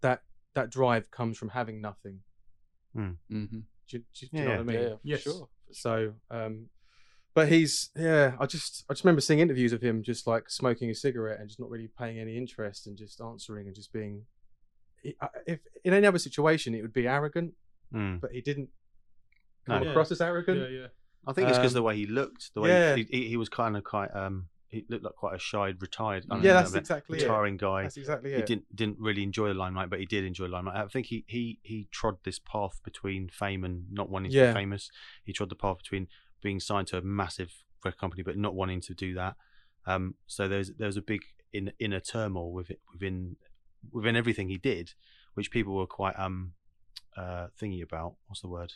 [0.00, 0.22] that
[0.54, 2.20] that drive comes from having nothing.
[2.96, 3.16] Mhm.
[3.88, 4.76] Do, you- do you know what I mean?
[4.76, 5.20] Yeah, yeah, Yes.
[5.22, 5.48] sure.
[5.72, 6.68] So, um,
[7.34, 8.36] but he's yeah.
[8.40, 11.48] I just I just remember seeing interviews of him just like smoking a cigarette and
[11.48, 14.24] just not really paying any interest and just answering and just being.
[15.46, 17.54] If in any other situation it would be arrogant,
[17.94, 18.20] Mm.
[18.20, 18.70] but he didn't
[19.66, 19.90] come No.
[19.90, 20.60] across as arrogant.
[20.60, 20.86] Yeah, yeah.
[21.26, 22.94] I think it's because Um, the way he looked, the way yeah.
[22.94, 26.24] he, he, he was kind of quite um he looked like quite a shy, retired,
[26.28, 27.22] I don't Yeah, know, that's but exactly it.
[27.22, 27.82] retiring guy.
[27.82, 28.46] That's exactly He it.
[28.46, 30.76] didn't didn't really enjoy the limelight, but he did enjoy the limelight.
[30.76, 34.48] I think he he he trod this path between fame and not wanting to Yeah.
[34.48, 34.90] be famous.
[35.24, 36.08] He trod the path between
[36.42, 37.52] being signed to a massive
[37.84, 39.36] record company but not wanting to do that.
[39.86, 41.22] Um, so there's there's a big
[41.52, 43.36] in, inner turmoil with it within
[43.92, 44.94] within everything he did,
[45.34, 46.52] which people were quite um
[47.16, 48.14] uh, thingy about.
[48.26, 48.72] What's the word?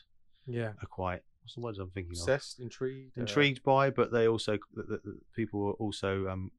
[0.46, 0.72] Yeah.
[0.82, 1.22] Are quite.
[1.42, 2.18] What's the words I'm thinking of?
[2.20, 6.50] Obsessed, intrigued, uh, Intrigued by, but they also the, the, the people were also um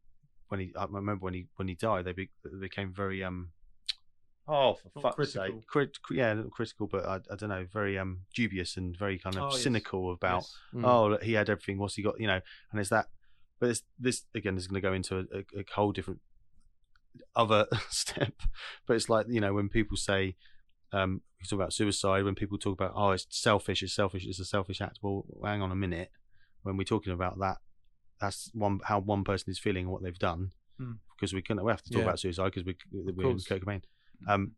[0.49, 3.51] when he I remember when he when he died they, be, they became very um
[4.47, 5.45] oh for fuck's critical.
[5.59, 9.17] sake crit, yeah not critical but I, I don't know very um dubious and very
[9.19, 9.61] kind of Oh, yes.
[9.61, 10.55] cynical about Yes.
[10.73, 10.85] Mm.
[10.85, 13.05] oh he had everything what's he got you know and it's that
[13.59, 16.19] but it's, this again is going to go into a, a, a whole different
[17.35, 18.33] other step
[18.87, 20.35] but it's like you know when people say
[20.93, 24.39] um we talk about suicide when people talk about oh it's selfish it's selfish it's
[24.39, 24.99] a selfish act.
[25.01, 26.11] Well hang on a minute.
[26.63, 27.57] When we're talking about that
[28.19, 30.51] that's one how one person is feeling and what they've done.
[30.77, 30.93] Hmm.
[31.15, 32.05] because we can we have to talk Yeah.
[32.07, 33.45] about suicide because we we're in course.
[34.27, 34.51] Um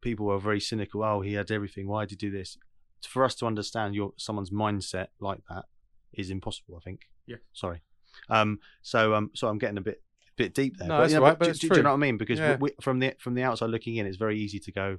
[0.00, 1.02] people are very cynical.
[1.04, 1.86] Oh he had everything.
[1.88, 2.58] Why did he do this?
[3.06, 5.66] For us to understand your someone's mindset like that
[6.12, 7.00] is impossible I think.
[7.26, 7.36] Yeah.
[7.52, 7.82] sorry.
[8.30, 10.02] Um so um so I'm getting a bit
[10.36, 10.88] bit deep there.
[10.88, 12.16] No, that's you know, right, but do, it's do- do you know what I mean?
[12.16, 12.56] Because Yeah.
[12.56, 14.98] we, from the from the outside looking in it's very easy to go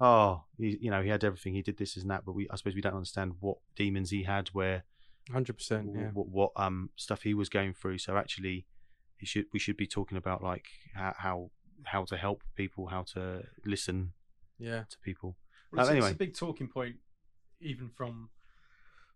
[0.00, 2.56] oh he, you know he had everything he did this and that but we I
[2.56, 4.84] suppose we don't understand what demons he had where
[5.32, 5.90] Hundred percent.
[5.92, 6.10] Yeah.
[6.12, 8.66] what, what um stuff he was going through so actually
[9.16, 11.50] he should we should be talking about like how how,
[11.84, 14.12] how to help people how to listen
[14.58, 14.84] Yeah.
[14.88, 15.36] to people
[15.72, 16.96] Well, Uh, it's, it's a big talking point,
[17.60, 18.30] even from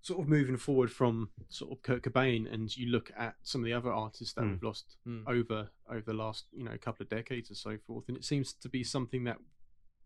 [0.02, 3.66] sort of moving forward from sort of Kurt Cobain, and you look at some of
[3.66, 4.50] the other artists that Mm.
[4.52, 5.22] we've lost Mm.
[5.28, 8.52] over over the last you know couple of decades or so forth, and it seems
[8.54, 9.38] to be something that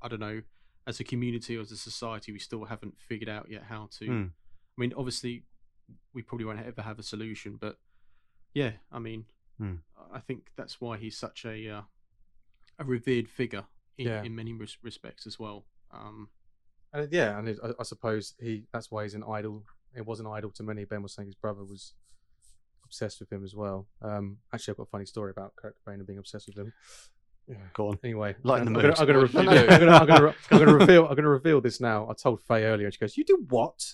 [0.03, 0.43] I don't know,
[0.87, 4.07] as a community or as a society, we still haven't figured out yet how to.
[4.07, 4.31] Mm.
[4.31, 5.45] I mean, obviously,
[6.13, 7.79] we probably won't ever have a solution, but
[8.55, 9.25] yeah, I mean,
[9.61, 9.79] Mm.
[10.13, 11.83] I think that's why he's such a uh,
[12.81, 13.65] a revered figure
[13.97, 14.23] in, Yeah.
[14.25, 15.65] in many res- respects as well.
[15.93, 16.29] Um,
[16.93, 19.65] And yeah, and it, I, I suppose he that's why he's an idol.
[19.95, 20.85] It was an idol to many.
[20.85, 21.95] Ben was saying his brother was
[22.85, 23.87] obsessed with him as well.
[24.03, 26.73] Um, actually, I've got a funny story about Kurt Cobain and being obsessed with him.
[27.49, 27.57] Yeah.
[27.75, 28.99] go on Anyway, Lighten the I'm gonna, mood.
[29.01, 32.09] I'm gonna, reveal, I'm gonna, I'm gonna, I'm gonna reveal, I'm gonna reveal this now.
[32.09, 32.87] I told Faye earlier.
[32.87, 33.85] and She goes, "You do what?"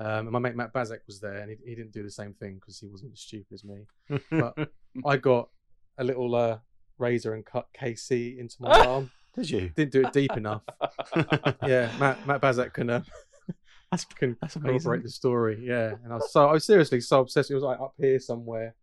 [0.00, 2.32] Um, and my mate Matt Bazek was there, and he, he didn't do the same
[2.34, 3.86] thing because he wasn't as stupid as me.
[4.30, 4.56] But
[5.06, 5.50] I got
[5.98, 6.58] a little uh,
[6.98, 9.10] razor and cut KC into my arm.
[9.34, 10.62] did you Didn't do it deep enough.
[11.66, 13.02] Yeah, Matt Matt Bazek can uh,
[13.90, 15.62] that's can that's corroborate the story.
[15.62, 17.50] Yeah, and I was so I was seriously so obsessed.
[17.50, 18.74] It was like up here somewhere,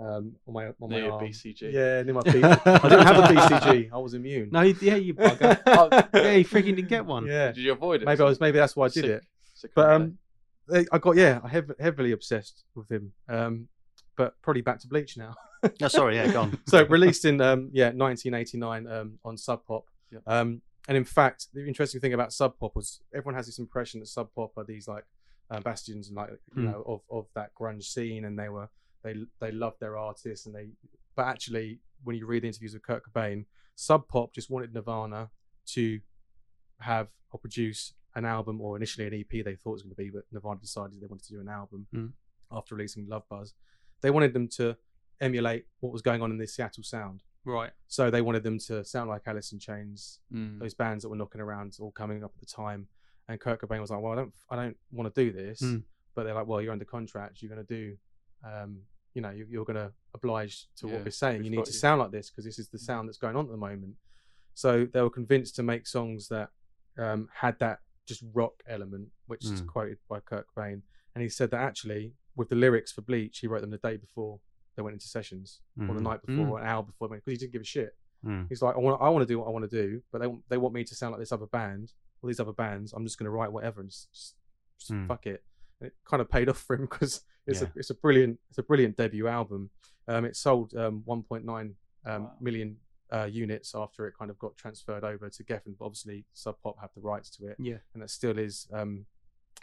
[0.00, 1.24] um, on my on my arm.
[1.24, 1.72] BCG.
[1.72, 3.90] Yeah, near my B- I didn't have a BCG.
[3.92, 4.48] I was immune.
[4.50, 5.60] No, yeah, you bugger.
[5.66, 5.88] Oh,
[6.18, 7.26] yeah, you freaking didn't get one.
[7.26, 8.06] Yeah, Did you avoid it?
[8.06, 8.40] maybe I was.
[8.40, 9.24] Maybe that's why I did Sick- it.
[9.54, 10.04] sick But holiday.
[10.04, 10.18] um,
[10.68, 13.12] they- I got yeah, I hev- heavily obsessed with him.
[13.28, 13.68] Um,
[14.16, 15.34] but probably back to Bleach now.
[15.80, 19.84] no sorry yeah go on so released in um yeah 1989 um on Sub Pop.
[20.10, 20.22] Yep.
[20.26, 24.00] Um, and in fact, the interesting thing about Sub Pop was everyone has this impression
[24.00, 25.04] that Sub Pop are these like
[25.50, 26.64] uh, bastions and like you Hmm.
[26.64, 28.68] know of of that grunge scene, and they were
[29.02, 30.68] they they loved their artists, and they
[31.16, 33.44] but actually when you read the interviews with Kurt Cobain,
[33.74, 35.30] Sub Pop just wanted Nirvana
[35.66, 36.00] to
[36.80, 39.96] have or produce an album or initially an EP they thought it was going to
[39.96, 42.06] be, but Nirvana decided they wanted to do an album Hmm.
[42.50, 43.54] after releasing Love Buzz.
[44.00, 44.76] They wanted them to
[45.20, 47.22] emulate what was going on in the Seattle sound.
[47.44, 47.70] Right.
[47.86, 50.58] So they wanted them to sound like Alice in Chains, Mm.
[50.58, 52.88] those bands that were knocking around, all coming up at the time.
[53.28, 55.84] And Kurt Cobain was like, "Well, I don't, I don't want to do this." Mm.
[56.14, 57.40] But they're like, "Well, you're under contract.
[57.42, 57.96] You're going to do,
[58.42, 58.82] um,
[59.14, 61.44] you know, you, you're going to oblige to Yeah, what we're saying.
[61.44, 63.44] You need to you." sound like this because this is the sound that's going on
[63.46, 63.94] at the moment."
[64.54, 66.50] So they were convinced to make songs that
[66.98, 69.66] um, had that just rock element, which is Mm.
[69.68, 70.82] quoted by Kurt Cobain.
[71.14, 73.96] And he said that actually, with the lyrics for Bleach, he wrote them the day
[73.96, 74.40] before
[74.76, 76.04] they went into sessions, or the Mhm.
[76.04, 77.96] night before, or an hour before, because he didn't give a shit.
[78.24, 78.48] Mm.
[78.48, 80.26] He's like, I want, I want to do what I want to do, but they
[80.26, 82.92] want, they want me to sound like this other band, or these other bands.
[82.92, 84.34] I'm just going to write whatever and just, just,
[84.78, 85.06] just Mm.
[85.06, 85.42] fuck it.
[85.80, 87.68] And it kind of paid off for him because it's Yeah.
[87.68, 89.70] a it's a brilliant it's a brilliant debut album.
[90.08, 91.74] Um, it sold um 1.9 um,
[92.04, 92.32] Wow.
[92.40, 92.76] million
[93.12, 96.76] uh, units after it kind of got transferred over to Geffen, but obviously Sub Pop
[96.80, 97.78] have the rights to it, Yeah.
[97.94, 99.04] and that still is um,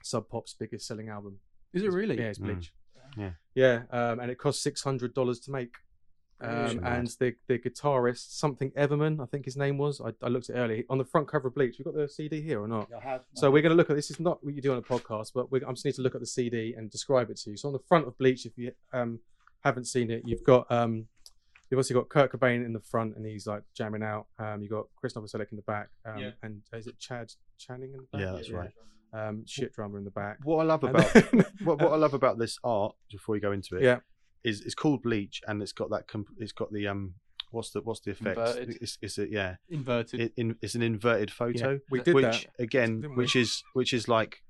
[0.04, 1.40] Sub Pop's biggest selling album.
[1.74, 2.18] Is it really?
[2.18, 2.70] Yeah, it's Mm.
[3.16, 3.32] Yeah.
[3.56, 5.74] yeah, um, and it cost six hundred dollars to make.
[6.40, 6.80] Um, Really?
[6.84, 10.00] and the the guitarist, something Everman, I think his name was.
[10.00, 11.78] I, I looked at it earlier on the front cover of Bleach.
[11.80, 12.90] We've got the CD here or not?
[13.34, 14.12] So we're going to look at this.
[14.12, 16.14] Is not what you do on a podcast, but we I just need to look
[16.16, 17.58] at the CD and describe it to you.
[17.58, 19.20] So on the front of Bleach, if you um,
[19.64, 21.08] haven't seen it, you've got um,
[21.72, 24.28] you've also got Kurt Cobain in the front, and he's like jamming out.
[24.38, 26.32] Um, you got Chris Novoselic in the back, um, Yeah.
[26.44, 28.22] and is it Chad Channing in the back?
[28.22, 28.70] Yeah, that's right.
[29.14, 30.38] Um, shit drummer in the back.
[30.44, 31.06] what I love about
[31.64, 34.00] what, what I love about this art before we go into it Yeah.
[34.48, 37.14] Is it's called bleach and it's got that comp- it's got the um
[37.52, 38.78] what's the what's the effect Inverted.
[38.82, 40.20] it's, it's a, yeah Inverted.
[40.20, 42.64] it, in, it's an inverted photo we did which that.
[42.64, 44.44] again which is which is like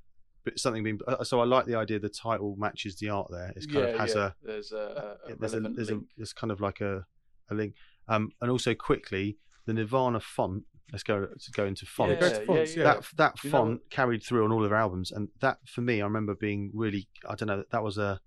[0.55, 3.65] something being uh, so I like the idea the title matches the art there it's
[3.65, 4.25] kind yeah, of has yeah.
[4.25, 7.05] a there's a, a there's a relevant there's a there's kind of like a,
[7.51, 7.73] a link
[8.07, 12.11] um and also quickly the Nirvana font let's go to go into font.
[12.11, 12.83] Yeah, go fonts, yeah.
[12.83, 15.81] That that You know- font carried through on all of our albums, and that for
[15.81, 17.07] me, I remember being really.
[17.27, 17.63] I don't know.
[17.71, 18.19] That was a, a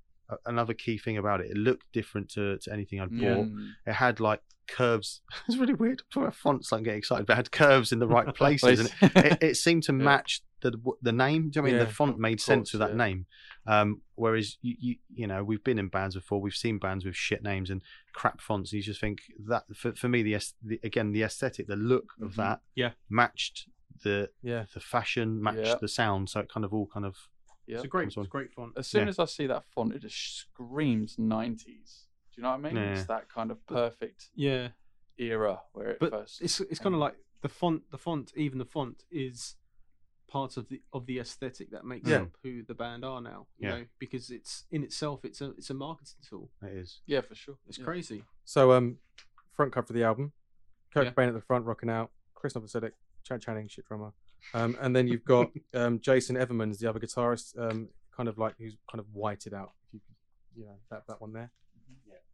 [0.47, 1.51] another key thing about it.
[1.51, 3.47] It looked different to, to anything I'd bought.
[3.47, 3.71] Mm.
[3.87, 5.21] It had like curves.
[5.49, 6.73] It's really weird for about fonts.
[6.73, 9.83] I'm getting excited, but it had curves in the right places, and it, it seemed
[9.85, 10.05] to Yeah.
[10.05, 11.51] match the the name.
[11.51, 13.05] Do you know I mean Yeah, the font of made sense course, with that yeah.
[13.07, 13.27] name?
[13.67, 17.17] Um, whereas you, you you know we've been in bands before, we've seen bands with
[17.17, 20.79] shit names and crap fonts, and you just think that for, for me the, the
[20.85, 22.37] again the aesthetic, the look of Mhm.
[22.37, 22.91] that, Yeah.
[23.09, 23.69] matched
[24.05, 24.65] the Yeah.
[24.75, 25.75] the fashion, matched Yeah.
[25.81, 27.17] the sound, so it kind of all kind of
[27.71, 27.77] Yeah.
[27.77, 28.73] It's a great, it's a great font.
[28.77, 29.09] As soon Yeah.
[29.11, 32.07] as I see that font, it just screams 90s.
[32.33, 32.77] Do you know what I mean?
[32.77, 32.93] Yeah.
[32.95, 34.71] It's that kind of perfect Yeah,
[35.19, 36.41] era where it but first.
[36.43, 37.91] it's it's kind of like the font.
[37.91, 39.57] The font, even the font, is
[40.29, 42.23] part of the of the aesthetic that makes Yeah.
[42.23, 43.49] up who the band are now.
[43.59, 43.79] You Yeah.
[43.79, 46.51] know, because it's in itself, it's a it's a marketing tool.
[46.63, 47.01] it is.
[47.07, 47.59] yeah, for sure.
[47.67, 47.85] It's yeah.
[47.85, 48.25] crazy.
[48.45, 48.99] So um,
[49.53, 50.33] front cover of the album,
[50.95, 51.13] Kurt Yeah.
[51.13, 52.93] Cobain at the front rocking out, Chris Novoselic,
[53.25, 54.13] Chad Channing, shit drummer,
[54.55, 58.39] um, and then you've got um, Jason Everman as the other guitarist, um, kind of
[58.39, 60.01] like who's kind of whited out, if you,
[60.57, 61.51] you know, that that one there.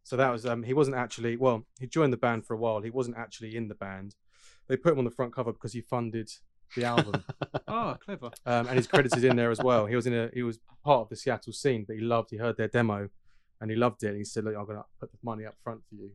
[0.03, 2.81] So that was um, he wasn't actually well, he joined the band for a while.
[2.81, 4.15] He wasn't actually in the band.
[4.67, 6.29] They put him on the front cover because he funded
[6.75, 7.23] the album,
[7.67, 8.31] Oh, clever.
[8.45, 9.85] um, and he's credited in there as well.
[9.85, 12.37] He was in a he was part of the Seattle scene, but he loved he
[12.37, 13.09] heard their demo,
[13.61, 14.07] and he loved it.
[14.09, 16.11] And he said, "Look, I'm gonna put the money up front for you."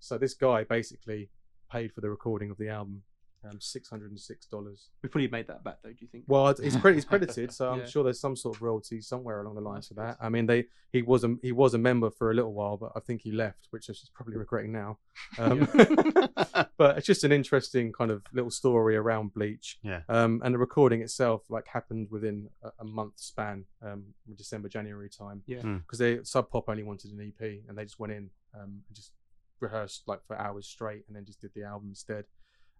[0.00, 1.30] So this guy basically
[1.70, 3.02] paid for the recording of the album,
[3.44, 4.88] um, six hundred and six dollars.
[5.02, 5.90] We probably made that back though.
[5.90, 6.24] Do you think?
[6.26, 7.86] Well, it's credit, he's credited, so I'm Yeah.
[7.86, 10.16] sure there's some sort of royalty somewhere along the lines That's for that.
[10.20, 12.92] I mean, they he was a he was a member for a little while, but
[12.96, 14.98] I think he left, which is probably regretting now.
[15.38, 15.68] Um,
[16.76, 19.78] but it's just an interesting kind of little story around Bleach.
[19.82, 20.00] Yeah.
[20.08, 24.04] Um, and the recording itself like happened within a, a month span, um,
[24.36, 25.42] December January time.
[25.46, 25.58] Yeah.
[25.58, 25.82] Mm.
[25.82, 28.94] Because they Sub Pop only wanted an EP, and they just went in um, and
[28.96, 29.12] just
[29.60, 32.24] rehearsed like for hours straight, and then just did the album instead.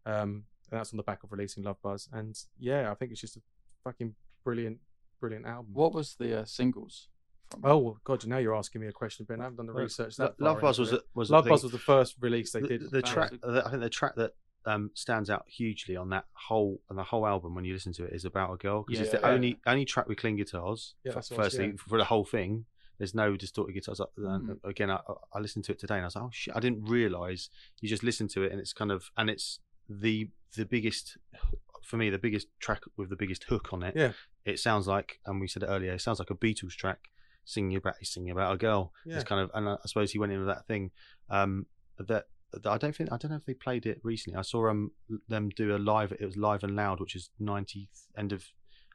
[0.06, 2.08] Um, and that's on the back of releasing Love Buzz.
[2.12, 3.40] And yeah, I think it's just a
[3.84, 4.78] fucking brilliant,
[5.20, 5.70] brilliant album.
[5.72, 7.08] What was the uh, singles?
[7.64, 8.26] Oh well, God!
[8.26, 9.40] Now you're asking me a question, Ben.
[9.40, 10.16] I haven't done the research.
[10.16, 11.00] That Love Buzz was it.
[11.14, 12.90] was Love the, Buzz was the first release they the, did.
[12.90, 13.32] the track.
[13.42, 14.32] was- I think the track that
[14.66, 18.04] um, stands out hugely on that whole on the whole album when you listen to
[18.04, 19.20] it is about a girl because it's Yeah.
[19.20, 20.94] the only only track with clean guitars.
[21.04, 22.66] Yeah, f- that's what I firstly, for the whole thing,
[22.98, 23.98] there's no distorted guitars.
[24.00, 24.58] Uh, Mm.
[24.64, 24.98] Again, I,
[25.32, 26.54] I listened to it today and I was like, oh shit!
[26.54, 27.48] I didn't realize
[27.80, 31.18] you just listen to it and it's kind of and it's the the biggest
[31.82, 33.94] for me the biggest track with the biggest hook on it.
[33.96, 34.12] Yeah.
[34.44, 36.98] It sounds like, and we said it earlier, it sounds like a Beatles track
[37.44, 38.92] singing about he's singing about a girl.
[39.06, 39.16] Yeah.
[39.16, 40.90] It's kind of, and I I suppose he went in with that thing
[41.30, 41.66] um,
[41.98, 44.38] that, that I don't think I don't know if they played it recently.
[44.38, 44.92] I saw um,
[45.28, 46.12] them do a live.
[46.12, 48.44] It was live and loud, which is ninety end of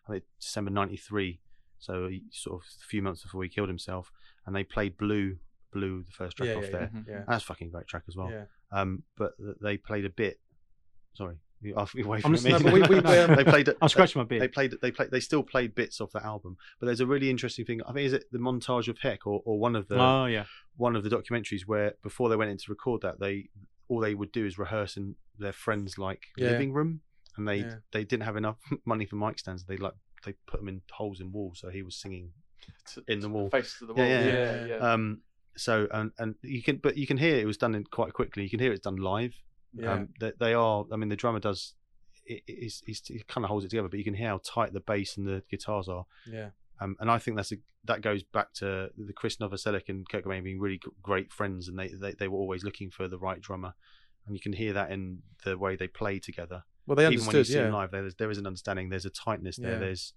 [0.07, 1.39] I think December ninety three.
[1.79, 4.11] So he, sort of a few months before he killed himself,
[4.45, 5.37] and they played Blew,
[5.73, 6.91] Blew, the first track yeah, off yeah, there.
[6.93, 7.07] Mhm.
[7.07, 8.31] yeah, That's a fucking great track as well.
[8.31, 8.45] yeah.
[8.71, 10.39] Um, but they played a bit.
[11.16, 12.49] Sorry, you off away I'm from me.
[12.51, 13.70] No, we- we- um, they played.
[13.82, 14.41] I'm scratching my beard.
[14.41, 14.76] They played.
[14.82, 15.11] They played.
[15.11, 16.57] They still played bits off that album.
[16.80, 17.82] But there's a really interesting thing.
[17.88, 20.45] I think is it the montage of Heck or, or one of the oh yeah.
[20.78, 23.49] one of the documentaries where before they went in to record that they
[23.89, 26.49] all they would do is rehearse in their friends like Yeah.
[26.51, 27.01] living room
[27.38, 27.76] and they Yeah.
[27.91, 29.93] they didn't have enough money for mic stands they like
[30.26, 32.32] they put them in holes in walls so he was singing
[32.93, 33.49] To- in the wall.
[33.49, 34.09] Face to the Yeah, wall.
[34.09, 34.66] yeah, Yeah, yeah.
[34.78, 34.93] yeah.
[34.93, 35.22] um
[35.57, 38.43] so and and you can but you can hear it was done in quite quickly
[38.43, 39.34] you can hear it's done live
[39.76, 39.93] Yeah.
[39.93, 41.74] um they, they are i mean the drummer does
[42.26, 44.71] it, it's, it's, it kind of holds it together but you can hear how tight
[44.71, 46.49] the bass and the guitars are yeah.
[46.80, 50.24] um, and I think that's a, that goes back to the Chris Novoselic and Kurt
[50.24, 53.41] Cobain being really great friends, and they, they they were always looking for the right
[53.41, 53.74] drummer,
[54.26, 56.63] and you can hear that in the way they play together.
[56.88, 57.24] Well, they understood.
[57.24, 58.88] Even when you see them live, there is, there is an understanding.
[58.88, 59.74] There's a tightness there.
[59.74, 59.80] Yeah.
[59.80, 60.13] There's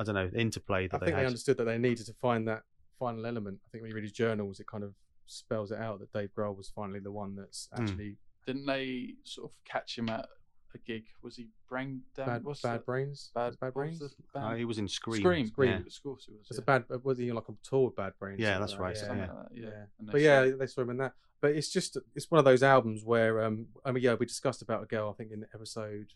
[0.00, 2.48] I don't know interplay that I they think they understood that they needed to find
[2.48, 2.62] that
[2.98, 3.60] final element.
[3.64, 4.94] I think when you read his journals, it kind of
[5.26, 7.82] spells it out that Dave Grohl was finally the one that's Hmm.
[7.82, 8.16] actually
[8.46, 10.26] Didn't they sort of catch him at
[10.74, 11.04] a gig?
[11.22, 12.32] Was he brain damaged?
[12.32, 13.30] bad, What's bad the- brains.
[13.34, 14.14] Bad, bad what was brains.
[14.32, 15.20] the Uh, he was in Scream.
[15.20, 15.46] Scream.
[15.46, 15.70] Scream.
[15.70, 15.76] Yeah.
[15.78, 16.46] Of course it was.
[16.50, 16.62] It's yeah.
[16.62, 16.84] a bad.
[16.90, 18.38] uh, Was he like on tour with Bad Brains?
[18.40, 19.10] Yeah, that's like right, that, yeah.
[19.20, 19.84] like that, yeah.
[19.98, 21.12] And they But yeah, said- they saw him in that.
[21.40, 24.62] But it's just it's one of those albums where um I mean yeah we discussed
[24.62, 26.06] about a girl I think in episode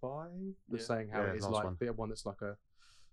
[0.00, 0.30] five
[0.68, 0.86] was Yeah.
[0.86, 1.76] saying how Yeah, it is like one.
[1.80, 2.56] the one that's like a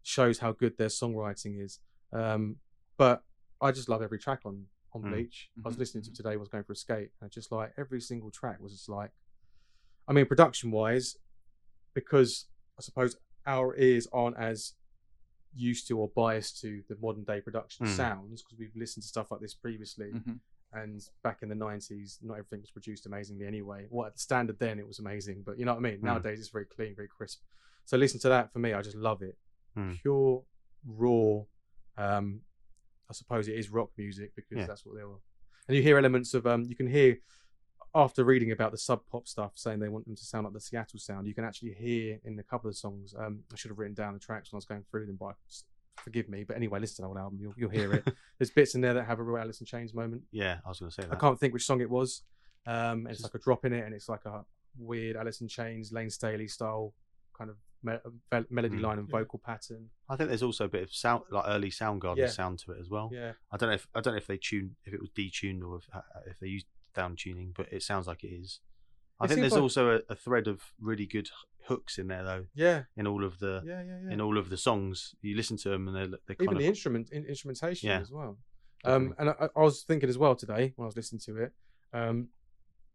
[0.04, 1.80] shows how good their songwriting is.
[2.12, 2.58] Um,
[2.98, 3.24] but
[3.62, 4.66] I just love every track on
[4.96, 5.10] on Mm.
[5.10, 5.52] Bleach.
[5.64, 6.16] I was Mhm, listening to mhm.
[6.16, 6.32] today.
[6.32, 9.12] I was going for a skate and just like every single track was just like,
[10.08, 11.18] I mean production wise,
[11.94, 14.74] because I suppose our ears aren't as
[15.54, 17.90] used to or biased to the modern day production Mm.
[17.90, 20.40] sounds because we've listened to stuff like this previously Mhm.
[20.74, 24.60] and back in the 90s not everything was produced amazingly anyway well at the standard
[24.60, 26.04] then it was amazing but you know what i mean Mm.
[26.04, 27.42] nowadays it's very clean very crisp
[27.86, 29.38] so listen to that for me i just love it
[29.78, 29.98] Mm.
[30.02, 30.44] pure
[30.86, 31.44] raw
[31.98, 32.42] um
[33.10, 34.66] i suppose it is rock music because Yeah.
[34.66, 35.20] that's what they were
[35.68, 37.18] and you hear elements of um you can hear
[37.94, 40.60] after reading about the sub pop stuff, saying they want them to sound like the
[40.60, 43.16] Seattle sound, you can actually hear in a couple of songs.
[43.18, 45.36] Um, I should have written down the tracks when I was going through them, but
[46.04, 46.44] forgive me.
[46.44, 48.04] But anyway, listen to the whole album, you'll, you'll hear it.
[48.38, 50.24] There's bits in there that have a real Alice in Chains moment.
[50.34, 51.14] Yeah, I was going to say that.
[51.14, 52.24] I can't think which song it was.
[52.68, 54.44] Um, it's like a drop in it, and it's like a
[54.78, 56.94] weird Alice in Chains, Layne Staley style
[57.38, 58.00] kind of me-
[58.32, 58.82] me- melody Mm.
[58.82, 59.20] line and Yeah.
[59.20, 59.90] vocal pattern.
[60.10, 62.28] I think there's also a bit of sound, like early Soundgarden Yeah.
[62.28, 63.10] sound to it as well.
[63.14, 65.62] Yeah, I don't know if I don't know if they tuned if it was detuned
[65.64, 68.60] or if, uh, if they used down tuning, but it sounds like it is.
[69.20, 71.30] I It think there's like- also a, a thread of really good
[71.68, 72.48] hooks in there though.
[72.54, 74.12] yeah, In all of the yeah, yeah, yeah.
[74.12, 76.66] in all of the songs, you listen to them and they're they're Even kind the
[76.66, 78.38] of instrument in, instrumentation Yeah, as well.
[78.84, 81.54] Um, and I, I was thinking as well today when I was listening to it,
[81.92, 82.30] um,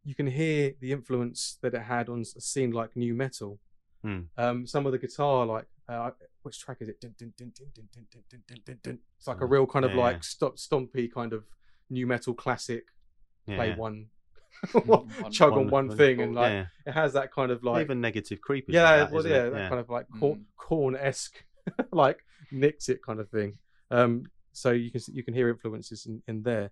[0.05, 3.59] you can hear the influence that it had on a scene like nu metal.
[4.05, 4.27] Mm.
[4.37, 6.11] Um, some of the guitar, like uh,
[6.43, 7.01] which track is it?
[7.01, 10.21] Dun, dun, dun, it's like a real kind of yeah, like yeah.
[10.23, 11.45] Stomp, stompy kind of
[11.91, 12.85] nu metal classic.
[13.47, 13.81] Yeah, play hmm.
[13.81, 14.07] one,
[14.85, 17.63] one, chug one, on one, one thing, one, and like it has that kind of
[17.63, 18.75] like even negative creepers.
[18.75, 20.45] Yeah, like that, well, yeah, that kind of like Korn mm.
[20.57, 21.45] Korn esque,
[21.93, 23.59] like nicked it kind of thing.
[23.91, 26.71] Um, so you can you can hear influences in, in there.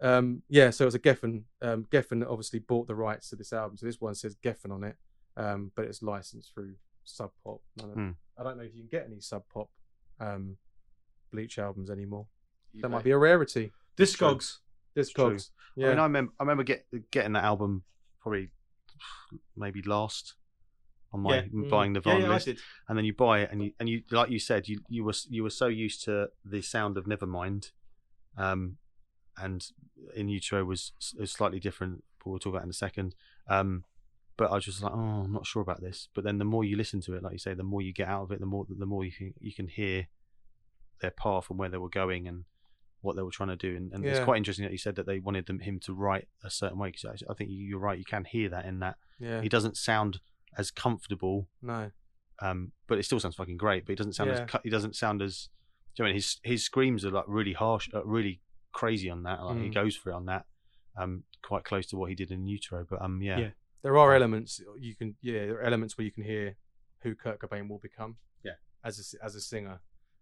[0.00, 1.44] Um, yeah, so it was a Geffen.
[1.60, 4.84] Um, Geffen obviously bought the rights to this album, so this one says Geffen on
[4.84, 4.96] it
[5.36, 6.74] um, but it's licensed through
[7.04, 7.60] Sub Pop.
[7.76, 8.10] None of- Hmm.
[8.38, 9.70] I don't know if you can get any Sub Pop
[10.20, 10.56] um,
[11.32, 12.26] Bleach albums anymore.
[12.74, 12.90] That eBay.
[12.90, 13.72] might be a rarity.
[13.96, 14.58] Discogs.
[14.96, 15.50] Discogs.
[15.76, 17.84] I Yeah, mean, I remember I remember get, getting that album
[18.20, 18.50] probably
[19.56, 20.34] maybe last
[21.12, 21.42] on my Yeah.
[21.46, 21.68] Mm.
[21.70, 22.46] buying the Yeah, Nirvana yeah, I list.
[22.46, 22.58] did.
[22.88, 25.14] and then you buy it and you and you like you said you you were
[25.28, 27.72] you were so used to the sound of Nevermind,
[28.36, 28.78] um,
[29.36, 29.66] and
[30.14, 32.04] in utero was, was slightly different.
[32.18, 33.14] But we'll talk about in a second.
[33.48, 33.84] Um,
[34.36, 36.08] but I was just like, oh, I'm not sure about this.
[36.14, 38.08] But then the more you listen to it, like you say, the more you get
[38.08, 40.08] out of it, the more the more you can you can hear
[41.00, 42.44] their path and where they were going and
[43.00, 43.76] what they were trying to do.
[43.76, 46.28] And, and it's quite interesting that you said that they wanted them him to write
[46.44, 47.98] a certain way because I, think you're right.
[47.98, 50.20] You can hear that in that yeah, he doesn't sound
[50.56, 51.90] as comfortable no,
[52.40, 53.84] um, but it still sounds fucking great.
[53.84, 54.44] But he doesn't sound Yeah.
[54.54, 55.48] as he doesn't sound as.
[55.94, 58.40] Do you know I mean his his screams are like really harsh, uh, really
[58.72, 59.42] crazy on that.
[59.44, 59.74] Like he Mm.
[59.74, 60.46] goes for it on that,
[60.96, 62.86] um, quite close to what he did in Utero.
[62.88, 63.50] But um, yeah, Yeah.
[63.82, 66.56] There are elements you can yeah there are elements where you can hear
[67.02, 68.16] who Kurt Cobain will become.
[68.44, 68.52] Yeah.
[68.84, 69.80] as a, as a singer.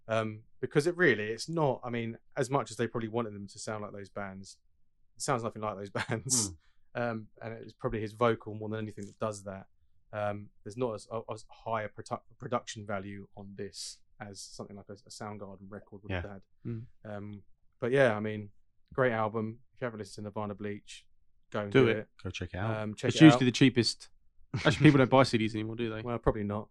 [0.08, 3.46] Um because it really it's not I mean as much as they probably wanted them
[3.48, 4.56] to sound like those bands
[5.16, 6.52] it sounds nothing like those bands.
[6.94, 9.66] Um and it's probably his vocal more than anything that does that.
[10.12, 14.86] Um there's not as, as high a produ- production value on this as something like
[14.88, 16.40] a, a Soundgarden record would have had.
[16.66, 16.82] Mm.
[17.04, 17.42] um
[17.80, 18.50] but yeah I mean
[18.92, 19.58] great album.
[19.74, 21.04] If you haven't listened to Nirvana Bleach
[21.50, 21.96] go and Do do, it.
[21.98, 22.08] it.
[22.22, 22.82] go check it out.
[22.82, 23.26] Um, check It's it out.
[23.26, 24.08] usually the cheapest.
[24.64, 26.02] Actually, people don't buy CDs anymore, do they?
[26.02, 26.68] Well, probably not.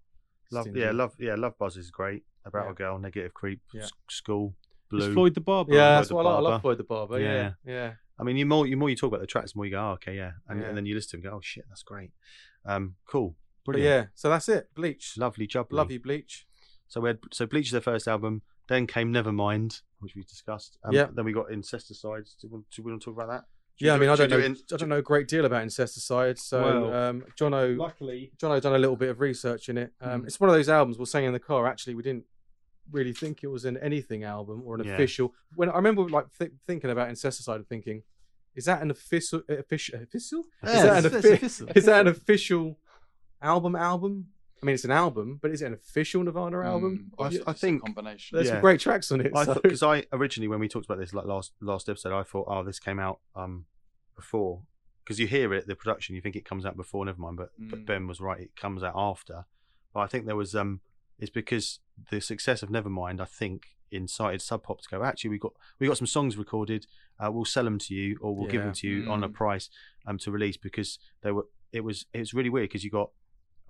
[0.51, 0.79] love, Stingy.
[0.81, 1.57] yeah, love, yeah, love.
[1.57, 2.23] Buzz is great.
[2.45, 2.71] About Yeah.
[2.71, 3.83] a girl, negative creep, Yeah.
[3.83, 4.55] S- school,
[4.91, 5.13] It's Blew.
[5.13, 5.73] Floyd the Barber.
[5.75, 6.37] Yeah, that's the what I, like.
[6.37, 7.19] I love Floyd the Barber.
[7.19, 7.51] Yeah, Yeah.
[7.73, 7.93] yeah.
[8.17, 9.79] I mean, you more you more you talk about the tracks, the more you go,
[9.79, 10.67] oh, okay, yeah, and, Yeah.
[10.67, 12.11] and then you listen to them, and go, oh shit, that's great.
[12.65, 14.73] Um, cool, But brilliant, yeah, so that's it.
[14.73, 15.15] Bleach.
[15.17, 16.47] lovely job, Love you, Bleach.
[16.87, 18.41] So we had so Bleach is their first album.
[18.67, 20.77] Then came Nevermind, which we discussed.
[20.83, 21.07] Um, Yeah.
[21.13, 22.35] Then we got Incesticides.
[22.39, 23.45] Do we, do we want to talk about that?
[23.79, 24.45] Yeah, I mean, do- I don't we know.
[24.45, 26.37] in- I don't know a great deal about Incesticide.
[26.37, 29.93] So, Well, um, Jono, Luckily, Jono done a little bit of research in it.
[30.01, 30.25] Um, Mm.
[30.27, 30.97] It's one of those albums.
[30.99, 31.65] We're saying in the car.
[31.67, 32.25] Actually, we didn't
[32.91, 34.93] really think it was an anything album or an Yeah.
[34.95, 35.33] official.
[35.55, 38.03] When I remember like th- thinking about Incesticide and thinking,
[38.55, 39.43] is that an official?
[39.47, 40.01] Official?
[40.01, 40.43] Official?
[40.63, 41.67] Yeah, is that an offi- official.
[41.75, 42.79] Is that an official
[43.41, 43.75] album?
[43.75, 44.27] Album?
[44.61, 47.09] I mean, it's an album, but is it an official Nirvana album?
[47.11, 48.35] Mm, or I- I just a think- combination.
[48.35, 48.53] There's Yeah.
[48.55, 49.31] some great tracks on it.
[49.35, 52.23] I so- because I originally when we talked about this like last last episode, I
[52.23, 53.65] thought, oh, this came out um
[54.15, 54.63] before
[55.03, 57.05] because you hear it the production, you think it comes out before.
[57.05, 57.85] Nevermind, but but Mm.
[57.85, 59.45] Ben was right; it comes out after.
[59.93, 60.81] But I think there was um
[61.17, 61.79] it's because
[62.11, 65.03] the success of Nevermind, I think, incited Sub Pop to go.
[65.03, 66.85] Actually, we got we got some songs recorded.
[67.19, 69.33] Uh, we'll sell them to you, or we'll give them to you on a Mm.
[69.33, 69.69] price
[70.05, 71.47] um to release because they were.
[71.71, 73.11] It was it was really weird because you got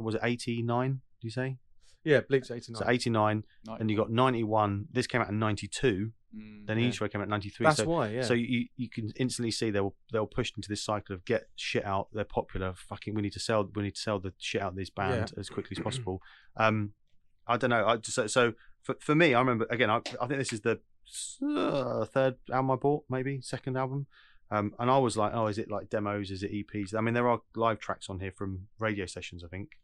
[0.06, 1.02] was it eighty nine?
[1.22, 1.58] Do you say
[2.04, 2.82] yeah, Bleach 89.
[2.82, 3.44] so eighty nine?
[3.80, 6.92] and you got 91 this came out in 92 Mm, then Yeah.
[7.02, 8.22] Way came out in 93 That's so, why, yeah.
[8.22, 11.26] so you, you can instantly see they were they were pushed into this cycle of
[11.26, 14.32] get shit out they're popular fucking we need to sell we need to sell the
[14.38, 16.22] shit out of this band as quickly as possible
[16.58, 16.94] um
[17.48, 20.28] i don't know i just so, so for, for me i remember again I, I
[20.28, 20.80] think this is the
[21.44, 24.06] uh, third album i bought maybe second album
[24.52, 26.32] um, and I was like, oh, is it like demos?
[26.32, 26.96] Is it EPs?
[26.96, 29.78] I mean, there are live tracks on here from radio sessions, I think,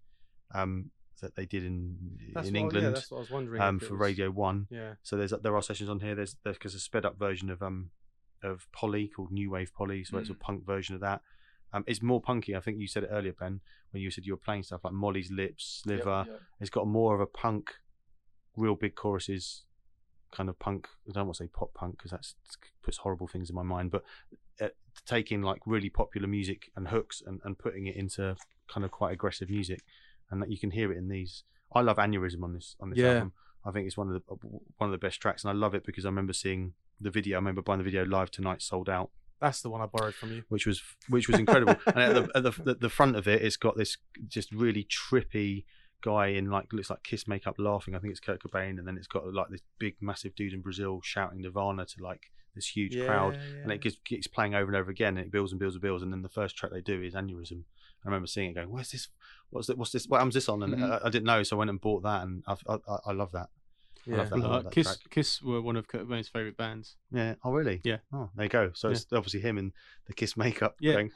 [0.54, 0.92] um,
[1.22, 1.98] that they did in
[2.34, 3.62] That's in what, England Yeah, that's what I was wondering.
[3.62, 4.68] um, for was- Radio One.
[4.70, 4.96] Yeah.
[5.04, 6.16] So there's there are sessions on here.
[6.16, 7.92] There's there's because a sped up version of um
[8.44, 10.40] of Polly called New Wave Polly, so it's a Mm.
[10.40, 11.22] punk version of that.
[11.74, 12.56] Um, it's more punky.
[12.56, 14.94] I think you said it earlier, Ben, when you said you were playing stuff like
[14.94, 16.42] Molly's Lips, yep, yep.
[16.60, 17.72] It's got more of a punk,
[18.56, 19.64] real big choruses,
[20.32, 20.88] kind of punk.
[21.10, 22.26] I don't want to say pop punk because that
[22.84, 24.04] puts horrible things in my mind, but
[24.62, 24.70] uh,
[25.06, 28.36] taking like really popular music and hooks and, and putting it into
[28.70, 29.82] kind of quite aggressive music,
[30.32, 31.44] and that you can hear it in these.
[31.74, 33.14] I love Aneurysm on this on this Yeah.
[33.14, 33.34] album.
[33.66, 34.36] I think it's one of the uh,
[34.78, 37.38] one of the best tracks, and I love it because I remember seeing the video.
[37.38, 39.10] I remember buying the video live tonight, sold out,
[39.42, 40.44] That's the one I borrowed from you.
[40.50, 41.76] which was which was incredible.
[41.88, 43.98] and at the, at the the front of it, it's got this
[44.28, 45.66] just really trippy
[46.04, 47.96] guy in like looks like Kiss makeup laughing.
[47.96, 50.62] I think it's Kurt Cobain, and then it's got like this big massive dude in
[50.62, 54.78] Brazil shouting Nirvana to like this huge crowd, and it keeps, keeps playing over and
[54.80, 56.80] over again, and it builds and builds and builds, and then the first track they
[56.82, 57.64] do is Aneurysm.
[58.06, 59.10] I remember seeing it going, "Where's this?
[59.50, 59.76] What's this?
[59.76, 60.08] What's this?
[60.08, 61.02] What album's this on?" And Mhm.
[61.04, 63.12] I, I didn't know, so I went and bought that, and I've, I, I, I
[63.14, 63.50] love that.
[64.08, 64.36] I love that.
[64.36, 64.98] I Uh, love that Kiss track.
[65.10, 66.96] Kiss were one of Kurt Cobain's favorite bands.
[67.12, 67.36] Yeah.
[67.44, 67.82] Oh, really?
[67.84, 67.98] Yeah.
[68.14, 68.72] Oh, there you go.
[68.76, 68.96] So Yeah.
[68.96, 69.74] it's obviously him in
[70.06, 70.94] the Kiss makeup Yeah.
[70.94, 71.12] going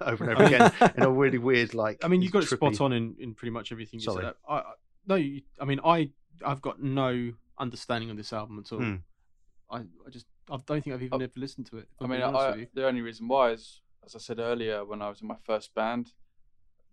[0.00, 2.04] over and over again in a really weird, like.
[2.04, 4.24] I mean, you got it spot on in, in pretty much everything you Sorry.
[4.24, 4.34] said.
[4.48, 4.72] I, I,
[5.06, 6.10] no, you, I mean, I
[6.44, 8.78] I've got no understanding of this album at all.
[8.78, 8.94] Hmm.
[9.70, 11.88] I, I just I don't think I've even Oh, ever listened to it.
[12.00, 15.20] I mean, I, the only reason why is, as I said earlier, when I was
[15.20, 16.12] in my first band,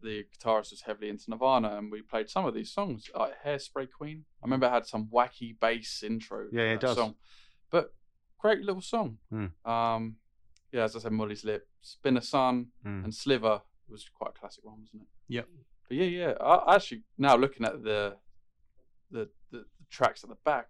[0.02, 3.88] the guitarist was heavily into Nirvana, and we played some of these songs, like Hairspray
[3.98, 4.26] Queen.
[4.44, 6.48] I remember it had some wacky bass intro.
[6.52, 6.98] Yeah, it does.
[6.98, 7.16] Song.
[7.72, 7.94] But
[8.38, 9.18] great little song.
[9.32, 9.46] Hmm.
[9.70, 10.18] Um,
[10.72, 11.68] yeah, as I said, Molly's Lip,
[12.04, 13.06] Been a Son, Mm.
[13.06, 15.08] and Sliver was quite a classic one, wasn't it?
[15.30, 15.48] Yep.
[15.88, 16.34] But yeah, yeah.
[16.42, 18.18] I, I actually now looking at the
[19.12, 20.70] the, the the tracks at the back,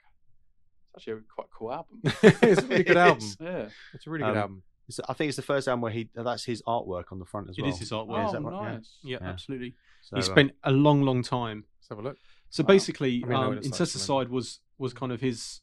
[0.93, 2.01] it's actually a quite cool album.
[2.03, 3.27] it's a really good album.
[3.39, 3.69] yeah.
[3.93, 4.63] It's a really good Um, album.
[4.87, 7.49] It's- I think it's the first album where he that's his artwork on the front
[7.49, 7.71] as It well.
[7.71, 8.17] is his artwork.
[8.17, 8.61] Yeah, is oh, that right?
[8.63, 8.71] Yeah.
[8.75, 8.97] nice.
[9.03, 9.27] Yeah, Yeah.
[9.29, 9.75] absolutely.
[10.01, 11.65] So, he uh, spent a long, long time.
[11.79, 12.17] Let's have a look.
[12.49, 12.67] So Wow.
[12.67, 15.61] basically, I mean, um, what like, Incesticide was was kind of his.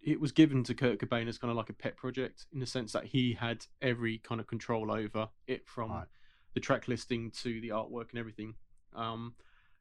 [0.00, 2.66] It was given to Kurt Cobain as kind of like a pet project in the
[2.66, 6.08] sense that he had every kind of control over it from Right.
[6.54, 8.56] the track listing to the artwork and everything.
[8.94, 9.36] Um,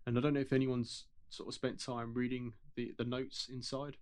[0.05, 3.97] and I don't know if anyone's sort of spent time reading the, the notes inside.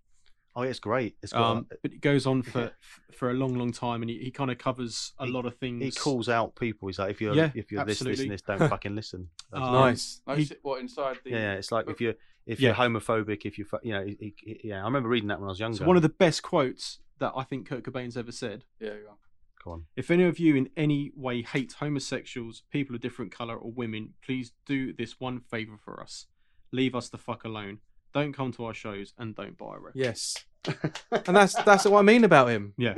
[0.56, 1.16] Oh, it's great.
[1.22, 1.42] It's got.
[1.58, 2.72] Um, but it goes on for
[3.16, 5.56] for a long, long time, and he, he kind of covers a He- lot of
[5.58, 5.82] things.
[5.84, 6.88] he calls out people.
[6.88, 9.28] He's like, if you're Yeah, if you're this, this, and this, don't fucking listen.
[9.52, 10.48] That's- Um, nice.
[10.48, 11.30] He- what inside the?
[11.30, 12.14] yeah, it's like if you're
[12.46, 12.68] if Yeah.
[12.70, 14.82] you're homophobic, if you're you know, he, he- yeah.
[14.82, 15.78] I remember reading that when I was younger.
[15.78, 19.14] So one of the best quotes that I think Kurt Cobain's ever said Yeah, yeah.
[19.62, 19.84] Go on.
[19.94, 24.14] If any of you in any way hate homosexuals, people of different colour, or women,
[24.24, 26.26] please do this one favour for us.
[26.72, 27.80] Leave us the fuck alone.
[28.14, 29.92] Don't come to our shows and don't buy a record.
[29.94, 30.36] Yes.
[30.66, 32.74] and that's that's what I mean about him.
[32.76, 32.94] Yeah.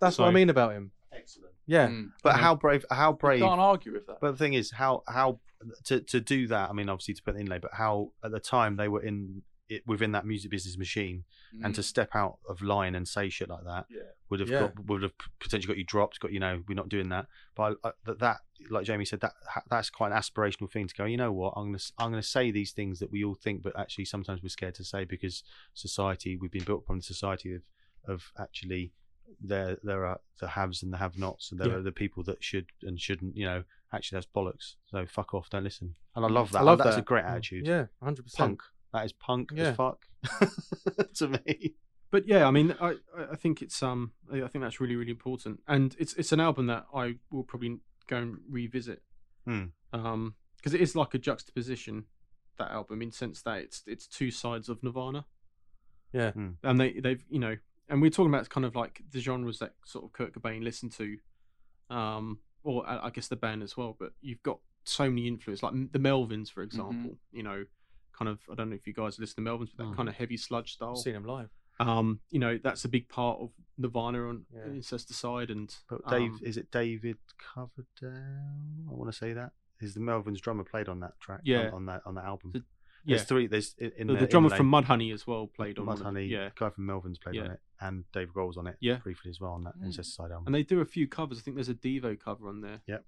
[0.00, 0.92] That's what I mean about him.
[1.12, 1.52] Excellent.
[1.66, 1.88] Yeah.
[1.88, 2.10] Mm.
[2.22, 2.42] But Okay.
[2.42, 2.84] how brave?
[2.90, 3.40] How brave?
[3.40, 4.18] Can't argue with that.
[4.20, 5.40] But the thing is, how how
[5.84, 6.70] to to do that?
[6.70, 9.42] I mean, obviously to put the inlay, but how at the time they were in
[9.68, 11.24] it within that music business machine,
[11.62, 11.84] and to Mm.
[11.84, 14.00] step out of line and say shit like that yeah,
[14.30, 14.60] would have Yeah.
[14.60, 16.20] got, would have potentially got you dropped.
[16.20, 17.26] Got you know, we're not doing that.
[17.54, 18.36] But I, I, that that
[18.70, 19.34] like Jamie said, that
[19.70, 21.04] that's quite an aspirational thing to go.
[21.04, 21.52] You know what?
[21.56, 24.42] I'm gonna s- I'm gonna say these things that we all think, but actually sometimes
[24.42, 25.42] we're scared to say because
[25.74, 27.62] society we've been built from the society of
[28.04, 28.92] of actually
[29.40, 31.74] there there are the haves and the have-nots, and there Yeah.
[31.76, 33.36] are the people that should and shouldn't.
[33.36, 34.76] You know, actually that's bollocks.
[34.86, 35.94] So fuck off, don't listen.
[36.16, 36.60] And I love that.
[36.60, 37.02] I love that's that.
[37.02, 37.66] a great attitude.
[37.66, 38.38] Yeah, hundred percent.
[38.58, 38.62] Punk.
[38.92, 39.64] That is punk Yeah.
[39.68, 40.06] as fuck
[41.14, 41.74] to me.
[42.10, 44.96] But yeah, I mean, I I I think it's um I I think that's really
[44.96, 49.02] really important, and it's it's an album that I will probably go and revisit.
[49.44, 49.64] Hmm.
[49.92, 52.04] Um, because it is like a juxtaposition
[52.58, 55.26] that album in sense that it's it's two sides of Nirvana.
[56.12, 56.30] Yeah.
[56.32, 56.52] Hmm.
[56.62, 57.56] and they they've you know,
[57.90, 60.92] and we're talking about kind of like the genres that sort of Kurt Cobain listened
[60.92, 61.18] to,
[61.90, 63.94] um, or I I guess the band as well.
[63.98, 67.18] But you've got so many influence, like the Melvins, for example.
[67.32, 67.64] You know,
[68.18, 70.14] kind of I don't know if you guys listen to Melvins, but that kind of
[70.16, 70.90] heavy sludge style.
[70.96, 71.50] I've seen him live.
[71.80, 74.64] Um, you know, that's a big part of Nirvana on Yeah.
[74.72, 78.88] Incesticide and But Dave, um, is it David Coverdale?
[78.90, 81.42] I want to say that is the Melvins drummer played on that track.
[81.44, 81.68] Yeah.
[81.68, 82.52] on, on that on that album.
[82.54, 82.62] So-
[83.06, 83.24] There's yeah.
[83.24, 83.46] three.
[83.46, 85.96] There's in in the, the, the drummer inlay, from Mudhoney as well played on one
[86.00, 86.28] of- Mudhoney.
[86.28, 88.76] yeah, guy from Melvins played on it, and Dave Grohl was on it.
[88.80, 88.96] Yeah.
[88.96, 89.86] briefly as well on that Mm.
[89.86, 90.46] Incesticide album.
[90.46, 91.38] and they do a few covers.
[91.38, 92.80] I think there's a Devo cover on there.
[92.88, 93.04] That's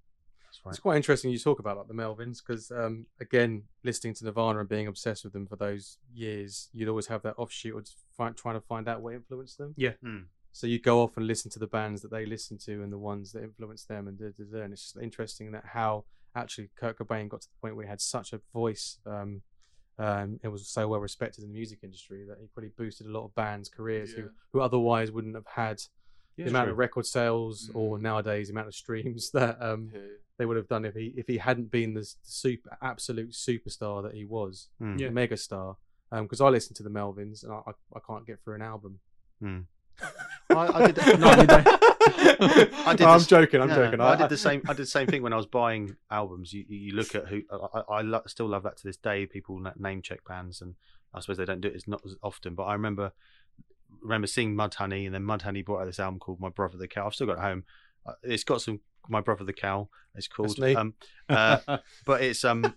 [0.64, 0.70] right.
[0.72, 4.60] It's quite interesting you talk about like the Melvins because um, again, listening to Nirvana
[4.60, 8.36] and being obsessed with them for those years, you'd always have that offshoot of find,
[8.36, 9.74] trying to find out what influenced them.
[9.76, 9.92] Yeah.
[10.02, 10.18] Hmm.
[10.52, 12.98] So you go off and listen to the bands that they listen to and the
[12.98, 16.70] ones that influenced them, and da, da, da, and it's just interesting that how actually
[16.76, 18.98] Kurt Cobain got to the point where he had such a voice.
[19.06, 19.42] Um,
[19.98, 23.10] um, it was so well respected in the music industry that he probably boosted a
[23.10, 24.22] lot of bands' careers Yeah.
[24.22, 25.82] who, who otherwise wouldn't have had
[26.36, 26.72] Yeah, the amount true.
[26.72, 28.02] of record sales or Mm.
[28.02, 30.00] nowadays the amount of streams that um, yeah.
[30.40, 34.14] They would have done if he if he hadn't been the super absolute superstar that
[34.14, 34.96] he was, Hmm.
[34.98, 35.10] Yeah.
[35.10, 35.76] mega star.
[36.10, 38.98] Because I listened to the Melvins and I, I I can't get through an album.
[39.42, 39.64] I,
[40.50, 41.20] I did.
[41.20, 43.60] No, I mean, they- I did I'm joking.
[43.60, 44.00] I'm Yeah, joking.
[44.00, 44.62] I, did the same.
[44.66, 46.52] I did the same thing when I was buying albums.
[46.52, 49.26] You, you look at who I, I, I lo- still love that to this day.
[49.26, 50.74] People name check bands, and
[51.12, 52.54] I suppose they don't do it as not as often.
[52.54, 53.12] But I remember
[54.00, 57.06] remember seeing Mudhoney, and then Mudhoney brought out this album called My Brother the Cow.
[57.06, 57.64] I've still got it at home.
[58.06, 59.88] Uh, It's got some My Brother the Cow.
[60.14, 60.58] It's called.
[60.60, 60.94] Um,
[61.28, 62.74] uh, but it's um,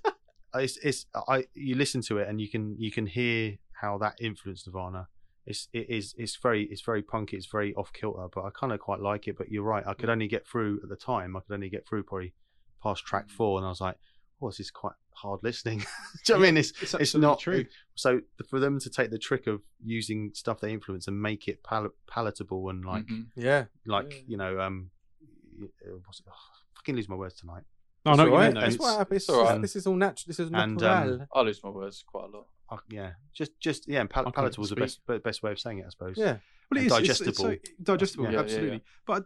[0.56, 4.16] it's it's I you listen to it and you can you can hear how that
[4.22, 5.08] influenced Nirvana.
[5.46, 7.36] It's it is it's very it's very punky.
[7.38, 9.38] It's very off kilter, but I kind of quite like it.
[9.38, 9.84] But you're right.
[9.86, 11.36] I could only get through at the time.
[11.36, 12.34] I could only get through probably
[12.82, 13.98] past track four, and I was like,
[14.42, 15.80] "Oh, this is quite hard listening."
[16.24, 16.58] Do you know what I mean?
[16.58, 17.66] It's it's, it's not true.
[17.96, 21.62] so for them to take the trick of using stuff they influence and make it
[21.64, 23.26] pal- palatable and like Mhm.
[23.36, 23.66] Yeah.
[23.86, 24.20] like Yeah.
[24.28, 24.92] you know um
[26.05, 26.26] what's it?
[26.30, 27.64] Oh, I fucking lose my words tonight
[28.05, 28.61] No, I know It's what you mean, right.
[28.61, 28.68] though.
[28.68, 29.22] It's what happens.
[29.22, 29.61] It's all right.
[29.61, 30.24] This is all natural.
[30.28, 31.22] This is And, natural.
[31.22, 32.47] um, I lose my words quite a lot.
[32.70, 35.86] uh, yeah just just yeah pal- palatable is the best best way of saying it
[35.86, 36.38] I suppose yeah.
[36.70, 37.84] Well, and it is it's- it's so- digestible.
[37.84, 38.78] digestible, Yeah, yeah, absolutely.
[38.78, 38.84] yeah.
[39.05, 39.26] But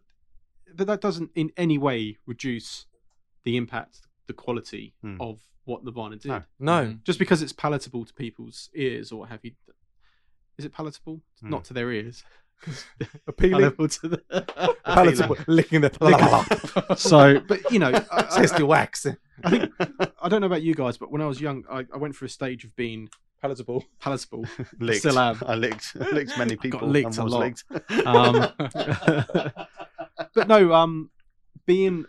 [0.76, 2.88] but that doesn't in any way reduce
[3.46, 5.22] the impact, the quality Hmm.
[5.22, 6.28] of what Nirvana did.
[6.30, 6.44] No.
[6.60, 6.86] No.
[6.88, 7.04] Mhm.
[7.04, 9.52] Just because it's palatable to people's ears, or what have you?
[10.58, 11.22] Is it palatable?
[11.40, 11.50] Hmm.
[11.50, 12.24] Not to their ears.
[13.28, 13.54] Appealing.
[13.62, 15.38] palatable to the Palatable.
[15.48, 16.96] Licking the.
[16.98, 19.06] so, but you know, I, I, your wax.
[19.44, 19.72] I think
[20.22, 22.28] I don't know about you guys, but when I was young, I, I went through
[22.28, 23.10] a stage of being
[23.42, 23.84] Palatable.
[24.00, 24.46] palatable.
[24.80, 25.40] licked still am.
[25.46, 26.80] I licked licked many people.
[26.80, 27.40] got people licked a lot.
[27.40, 28.08] licked.
[28.08, 28.52] Um,
[30.34, 31.12] but no, um,
[31.68, 32.06] being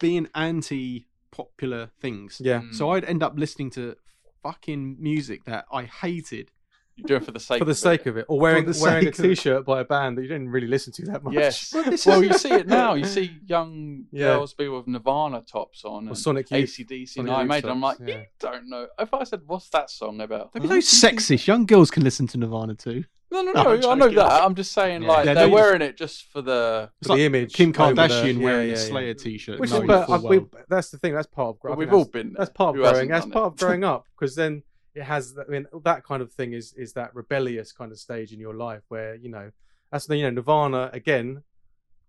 [0.00, 2.40] being anti popular things.
[2.42, 2.62] Yeah.
[2.72, 3.96] So I'd end up listening to
[4.42, 6.50] fucking music that I hated.
[6.96, 8.06] You do it for the sake For the of sake it.
[8.08, 9.28] of it, or wearing the wearing a sake of it.
[9.28, 11.32] T-shirt by a band that you didn't really listen to that much.
[11.34, 11.72] Yes.
[11.74, 12.94] Well, this well, is- you see it now.
[12.94, 14.34] You see young Yeah.
[14.34, 16.68] girls be with Nirvana tops on Or and Sonic Youth.
[16.70, 17.70] ACDC Sonic and Iron Youth Maiden.
[17.70, 18.16] I'm like, yeah.
[18.18, 18.86] you don't know.
[18.98, 20.52] If I said, what's that song about?
[20.52, 21.46] Don't be so sexist.
[21.46, 23.04] Young girls can listen to Nirvana too.
[23.30, 23.90] No, no, No, no.
[23.90, 24.16] I'm know joking.
[24.16, 24.42] that.
[24.42, 25.08] I'm just saying, Yeah.
[25.08, 26.90] like, Yeah, they're no, you wearing it just for the.
[27.00, 27.54] It's For like the image.
[27.54, 28.84] Kim over the- Kardashian yeah, wearing yeah, a yeah.
[28.88, 29.58] Slayer t-shirt.
[29.60, 31.14] Which is, but full we, that's the thing.
[31.14, 31.56] That's part of.
[31.64, 32.34] I But we've that's- all been.
[32.36, 33.08] That's part of growing.
[33.08, 34.62] That's part of growing up because then
[34.94, 35.36] it has.
[35.38, 38.54] I mean, that kind of thing is is that rebellious kind of stage in your
[38.54, 39.50] life where you know
[39.90, 41.42] that's the you know Nirvana again.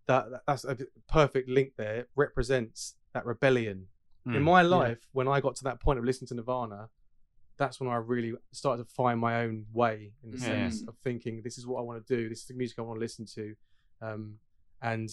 [0.08, 0.78] That that- that's a
[1.08, 1.96] perfect link there.
[2.02, 3.88] It represents that rebellion
[4.26, 4.42] in Mm.
[4.44, 5.08] my life.
[5.12, 6.90] When I got to that point of listening to Nirvana,
[7.58, 10.44] that's when I really started to find my own way in the Yeah.
[10.70, 12.28] sense of thinking this is what I want to do.
[12.30, 13.56] This is the music I want to listen to,
[14.02, 14.40] um,
[14.82, 15.10] and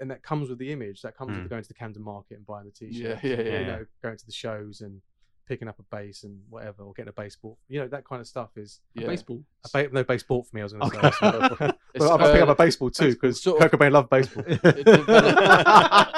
[0.00, 1.02] and that comes with the image.
[1.02, 1.42] That comes Mm.
[1.42, 3.60] with going to the Camden Market and buying the t-shirt Yeah, yeah, yeah.
[3.60, 5.00] you know, going to the shows and
[5.46, 7.58] picking up a bass and whatever, or getting a baseball.
[7.68, 9.06] You know, that kind of stuff is Yeah.
[9.06, 9.42] baseball.
[9.64, 10.62] a ba- no baseball for me.
[10.62, 11.10] I was going to Okay.
[11.10, 13.92] say, but It's, I'm picking uh, up a baseball too because sort Kurt of- Cobain
[13.92, 14.44] loved baseball.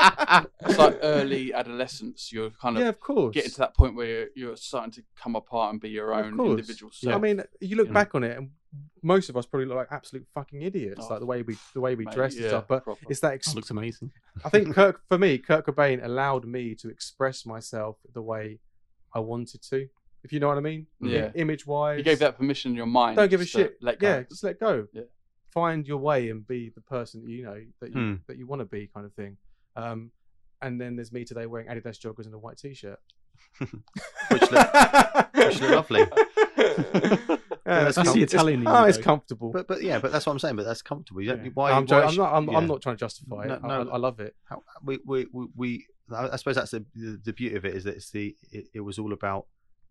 [0.60, 2.32] It's like early adolescence.
[2.32, 3.34] You're kind of yeah, of course.
[3.34, 6.38] getting to that point where you're, you're starting to come apart and be your own
[6.40, 7.14] individual self.
[7.14, 7.92] I mean, you look Yeah.
[7.94, 8.50] back on it, and
[9.02, 11.80] most of us probably look like absolute fucking idiots, Oh, like the way we the
[11.80, 12.64] way we Mate, dress and stuff.
[12.68, 13.00] But proper.
[13.08, 13.28] it's that.
[13.28, 14.10] That Ex- looks amazing.
[14.44, 18.58] I think Kirk for me, Kurt Cobain allowed me to express myself the way
[19.14, 19.88] I wanted to.
[20.24, 20.86] If you know what I mean.
[21.00, 21.30] Yeah.
[21.34, 23.16] Image wise, you gave that permission in your mind.
[23.16, 23.76] don't give a shit.
[23.80, 24.08] Let go.
[24.08, 24.86] Yeah, just let go.
[24.92, 25.02] Yeah.
[25.52, 28.14] Find your way and be the person that you know that you Hmm.
[28.26, 29.36] that you want to be, kind of thing.
[29.76, 30.10] Um,
[30.62, 32.98] and then there's me today wearing Adidas joggers and a white t-shirt,
[33.58, 36.04] Which look- which look lovely.
[36.56, 39.50] Yeah, that's it's the Italian ah, It's, oh, it's comfortable.
[39.50, 41.50] but but yeah but that's what I'm saying but that's comfortable you don't Yeah.
[41.54, 42.32] why, I'm, why I'm not.
[42.32, 42.56] I'm, yeah.
[42.58, 43.60] I'm not trying to justify No, it.
[43.64, 43.90] I, no.
[43.90, 44.36] I, I love it.
[44.48, 47.74] how, we, we, we, we I I suppose that's the, the the beauty of it
[47.74, 49.46] is that it's the it, it was all about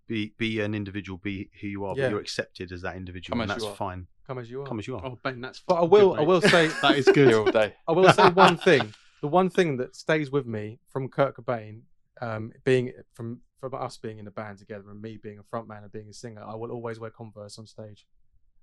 [0.08, 2.04] be be an individual, be who you are, Yeah.
[2.06, 4.08] but you're accepted as that individual, Come and that's fine.
[4.28, 4.66] Come as you are.
[4.66, 5.02] Come as you are.
[5.04, 5.62] Oh, Ben, that's.
[5.68, 6.12] But I will.
[6.12, 6.68] good, I will say.
[6.84, 7.28] that is good.
[7.30, 7.74] Here all day.
[7.88, 8.94] I will say one thing.
[9.22, 11.82] The one thing that stays with me from Kurt Cobain,
[12.22, 15.84] um, being from from us being in a band together and me being a frontman
[15.84, 18.06] and being a singer, I will always wear Converse on stage,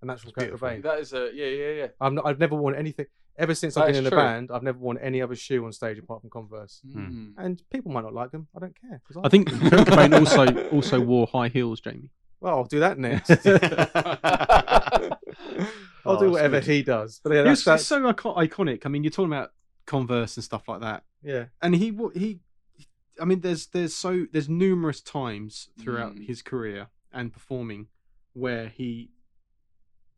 [0.00, 0.68] and that's from Kurt beautiful.
[0.68, 0.82] Cobain.
[0.82, 1.86] That is a yeah, yeah, yeah.
[2.00, 3.06] I'm not, I've never worn anything
[3.38, 4.18] ever since I've That been in is the true.
[4.18, 4.50] band.
[4.52, 6.82] I've never worn any other shoe on stage apart from Converse.
[6.86, 7.32] Mm.
[7.38, 8.46] And people might not like them.
[8.54, 9.00] I don't care.
[9.08, 12.10] 'cause I think Kurt Cobain also also wore high heels, Jamie.
[12.40, 13.30] Well, I'll do that next.
[16.04, 17.20] I'll Oh, do whatever he does.
[17.22, 18.82] But yeah, It that's, was that's so ico- iconic.
[18.84, 19.52] I mean, you're talking about
[19.86, 21.46] Converse and stuff like that, yeah.
[21.60, 22.40] and he wa- he.
[23.22, 26.26] I mean, there's there's so there's numerous times throughout Mm.
[26.26, 27.88] his career and performing
[28.34, 29.10] where he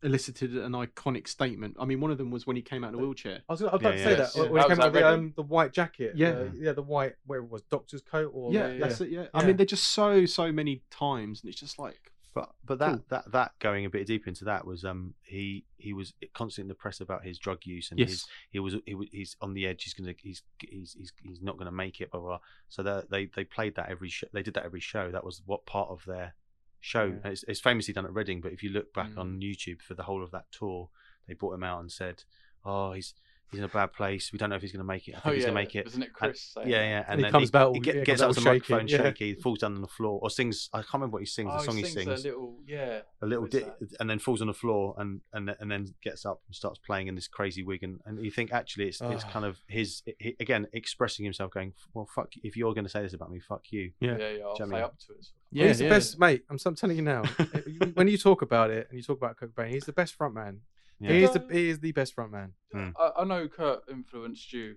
[0.03, 1.75] elicited an iconic statement.
[1.79, 3.39] I mean, one of them was when he came out in a wheelchair.
[3.49, 4.15] I was, I was about Yeah, to say yeah.
[4.17, 4.41] that Yeah.
[4.43, 5.19] when That he came out that the, Reading?
[5.25, 6.13] um, the white jacket.
[6.15, 6.29] Yeah.
[6.29, 9.09] uh, yeah, the white where it was doctor's coat or yeah, yeah, that's it.
[9.09, 9.27] Yeah.
[9.33, 12.89] I mean, they're just so so many times, and it's just like But but that,
[12.91, 13.03] Cool.
[13.09, 16.67] that that going a bit deeper into that was um he he was constantly in
[16.67, 19.53] the press about his drug use and his yes, he was he was he's on
[19.53, 19.83] the edge.
[19.85, 22.11] He's gonna he's he's he's, he's not gonna make it.
[22.11, 22.29] Blah blah.
[22.29, 22.39] blah.
[22.69, 24.27] So they they played that every show.
[24.33, 25.09] They did that every show.
[25.11, 26.35] That was what part of their
[26.81, 27.15] show.
[27.23, 27.31] Yeah.
[27.31, 28.41] It's, it's famously done at Reading.
[28.41, 29.17] But if you look back Mm.
[29.17, 30.89] on YouTube for the whole of that tour,
[31.27, 32.25] they brought him out and said,
[32.65, 33.13] "Oh, he's
[33.51, 34.31] he's in a bad place.
[34.33, 35.11] We don't know if he's going to make it.
[35.15, 35.85] I think Oh he's yeah, going to make it.
[35.85, 36.51] Wasn't it Chris?
[36.55, 36.97] saying Yeah, yeah.
[36.99, 38.49] And, And he then comes he, out- he get, comes gets out out of the
[38.49, 39.09] all microphone shaky, yeah.
[39.09, 40.69] shaky, falls down on the floor, or sings.
[40.73, 41.49] I can't remember what he sings.
[41.53, 42.25] Oh, the song he he sings sings.
[42.25, 42.99] a little, yeah.
[43.21, 43.65] a little di-
[43.99, 47.07] and then falls on the floor and and and then gets up and starts playing
[47.07, 49.29] in this crazy wig and, and you think actually it's it's Ah.
[49.29, 53.01] kind of his he, again expressing himself going well fuck if you're going to say
[53.01, 54.17] this about me fuck you Yeah.
[54.17, 54.43] Yeah, yeah.
[54.45, 55.27] I'll Do you know what I play up to it.
[55.51, 55.89] Yeah, he's the yeah.
[55.91, 56.43] best, mate.
[56.49, 57.23] I'm, I'm telling you now.
[57.93, 60.33] when you talk about it and you talk about Kurt Cobain, he's the best front
[60.33, 60.59] man.
[60.99, 62.53] Yeah He is the he is the best front man.
[62.73, 62.93] Mm.
[62.99, 64.75] I, I know Kurt influenced you,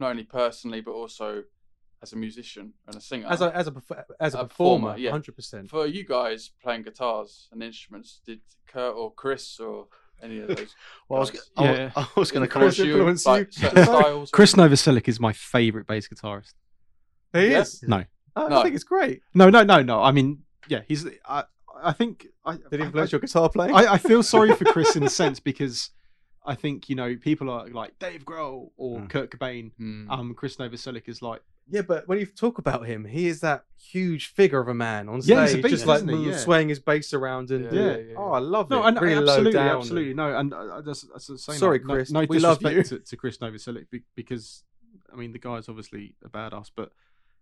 [0.00, 1.44] not only personally but also
[2.02, 3.26] as a musician and a singer.
[3.28, 3.72] As a as a
[4.20, 5.10] as a, A performer, performer, yeah.
[5.10, 5.70] hundred percent.
[5.70, 9.88] For you guys playing guitars and instruments, did Kurt or Chris or
[10.22, 10.74] any of those?
[11.08, 11.90] well I was, guys I was- Yeah.
[11.96, 13.68] I was going to influence comment you, influence like, you?
[13.84, 14.30] styles?
[14.30, 16.52] Chris Novoselic is my favorite bass guitarist.
[17.32, 17.60] He Yeah.
[17.62, 17.82] is.
[17.82, 18.04] No,
[18.36, 18.58] I, No.
[18.58, 19.22] I think it's great.
[19.34, 20.02] no, no, no, no.
[20.02, 21.06] I mean, yeah, he's.
[21.26, 21.44] I,
[21.84, 22.26] I think.
[22.44, 23.74] I, Did he I- influence your guitar playing?
[23.74, 25.90] I, I feel sorry for Chris in a sense because
[26.46, 29.08] I think you know people are like Dave Grohl or Mm.
[29.10, 29.72] Kurt Cobain.
[29.80, 30.10] Mm.
[30.10, 33.64] Um, Chris Novoselic is like yeah, but when you talk about him, he is that
[33.78, 36.28] huge figure of a man on Yeah, stage, he's a beast, just like isn't he?
[36.28, 36.36] Yeah.
[36.36, 37.90] swaying his bass around and Yeah, yeah.
[37.92, 38.14] yeah, yeah.
[38.18, 38.88] Oh, I love no, it.
[38.88, 39.76] and really absolutely, low down.
[39.78, 40.36] absolutely no.
[40.36, 41.56] And uh, that's, that's the same.
[41.56, 42.98] Sorry, no, Chris, No, we love disrespect you.
[42.98, 44.62] To, to Chris Novoselic because
[45.10, 46.92] I mean the guy's obviously a badass, but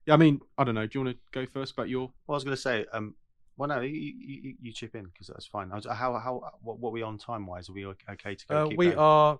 [0.06, 0.86] yeah, I mean I don't know.
[0.86, 2.12] Do you want to go first about your?
[2.28, 3.16] well I was going to say um
[3.56, 6.90] well no you, you, you- you chip in because that's fine how how what, what
[6.90, 8.98] are we on time wise are we okay to go Uh, keep we going?
[8.98, 9.38] are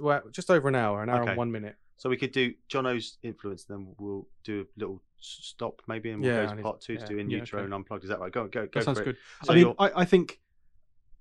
[0.00, 1.30] well, just over an hour, an hour Okay.
[1.30, 1.76] and one minute.
[1.98, 6.32] so we could do Jono's influence then we'll do a little stop maybe and we'll
[6.32, 7.64] Yeah, go to part two to do in Yeah, utero okay.
[7.66, 9.06] and unplugged is that right go go go That sounds for it.
[9.06, 9.16] good.
[9.44, 10.40] So I mean, I, I think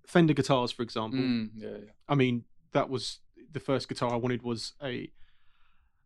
[0.07, 1.19] Fender guitars, for example.
[1.19, 1.78] Mm, yeah, yeah.
[2.09, 2.43] I mean,
[2.74, 3.19] that was
[3.51, 5.09] the first guitar I wanted was a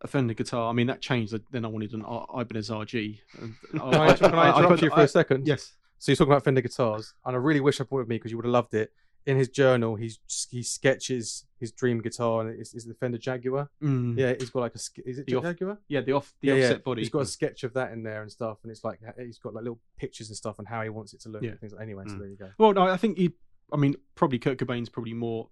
[0.01, 0.69] a Fender guitar.
[0.69, 1.33] I mean, that changed.
[1.51, 3.19] Then I wanted an I- Ibanez RG.
[3.41, 5.47] And Can I, can I interrupt put- you for I- a second?
[5.47, 5.73] Yes.
[5.99, 8.17] So you're talking about Fender guitars, and I really wish I brought it with me
[8.17, 8.91] because you would have loved it.
[9.25, 10.19] In his journal, he's
[10.51, 13.69] he sketches his dream guitar, and it's, it's the Fender Jaguar.
[13.81, 14.15] Mm.
[14.19, 14.79] Yeah, he's got like a
[15.09, 15.79] is it The off- Jaguar?
[15.87, 16.77] Yeah, the off the yeah, offset yeah.
[16.85, 17.01] body.
[17.01, 19.55] He's got a sketch of that in there and stuff, and it's like he's got
[19.55, 21.41] like little pictures and stuff and how he wants it to look.
[21.41, 21.51] Yeah.
[21.51, 22.19] And things like, anyway, so Mm.
[22.19, 22.51] there you go.
[22.59, 23.31] Well, no, I think he.
[23.73, 25.49] I mean, probably Kurt Cobain's probably more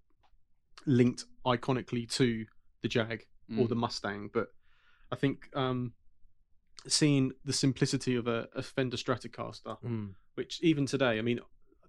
[0.86, 2.46] linked iconically to
[2.84, 3.26] the Jag
[3.58, 3.70] or Mm.
[3.70, 4.50] the Mustang, but
[5.12, 5.94] I think um,
[6.88, 10.14] seeing the simplicity of a, a Fender Stratocaster, Mm.
[10.36, 11.40] Which even today, I mean,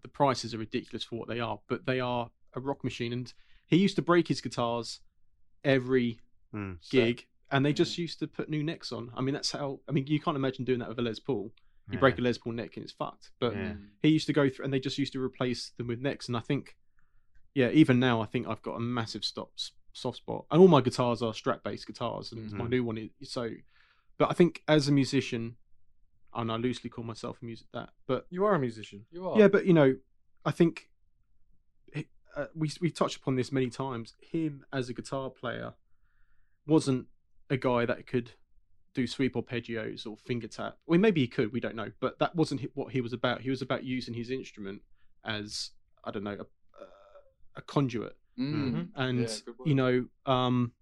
[0.03, 3.13] the prices are ridiculous for what they are, but they are a rock machine.
[3.13, 3.33] And
[3.67, 5.01] he used to break his guitars
[5.65, 6.21] every
[6.53, 6.79] Mm.
[6.91, 9.11] gig, and they just used to put new necks on.
[9.17, 9.81] I mean, that's how.
[9.89, 11.53] I mean, you can't imagine doing that with a Les Paul.
[11.89, 11.99] You Yeah.
[12.01, 13.33] break a Les Paul neck and it's fucked.
[13.41, 13.73] But Yeah.
[13.75, 13.89] Mm.
[14.03, 16.29] he used to go through, and they just used to replace them with necks.
[16.29, 16.77] And I think,
[17.55, 19.53] yeah, even now, I think I've got a massive stop
[19.93, 20.47] soft spot.
[20.51, 22.71] And all my guitars are strap based guitars, and my Mhm.
[22.71, 23.51] new one is so.
[24.19, 25.57] But I think as a musician,
[26.35, 29.07] and I loosely call myself a music that, but You are a musician.
[29.11, 29.39] You are.
[29.39, 29.97] yeah, but you know,
[30.45, 30.91] I think
[31.95, 34.15] he- uh, we we touched upon this many times.
[34.21, 35.75] Him as a guitar player
[36.67, 37.07] wasn't
[37.51, 38.33] a guy that could
[38.95, 40.79] do sweep arpeggios or finger tap.
[40.87, 41.53] Well, maybe he could.
[41.53, 43.41] We don't know, but that wasn't hi- what he was about.
[43.43, 44.83] He was about using his instrument
[45.25, 45.71] as
[46.05, 46.85] I don't know a,
[47.57, 48.89] a conduit, Mm.
[48.97, 50.73] and Yeah, good you know, um,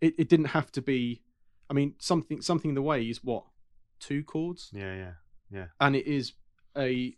[0.00, 1.22] it it didn't have to be.
[1.70, 3.44] I mean, something something in the way is what
[4.08, 5.12] two chords yeah yeah
[5.50, 5.66] yeah.
[5.80, 6.32] and it is
[6.76, 7.14] a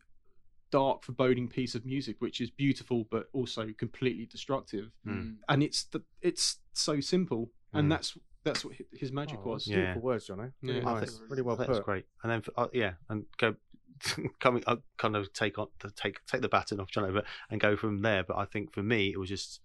[0.70, 4.90] dark, foreboding piece of music, which is beautiful but also completely destructive.
[5.06, 5.36] Mm.
[5.48, 7.90] And it's the, it's so simple, and Mm.
[7.90, 9.68] that's that's what his magic Oh, was.
[9.68, 9.76] Yeah.
[9.76, 10.48] Beautiful words, Johnny.
[10.62, 10.88] Really Yeah.
[10.90, 11.16] I nice.
[11.16, 11.84] think- really well that's put.
[11.84, 12.06] great.
[12.24, 13.54] And then, for, uh, yeah, and go
[14.40, 17.60] coming, uh, kind of take on to take take the baton off John over and
[17.60, 18.24] go from there.
[18.24, 19.60] But I think for me, it was just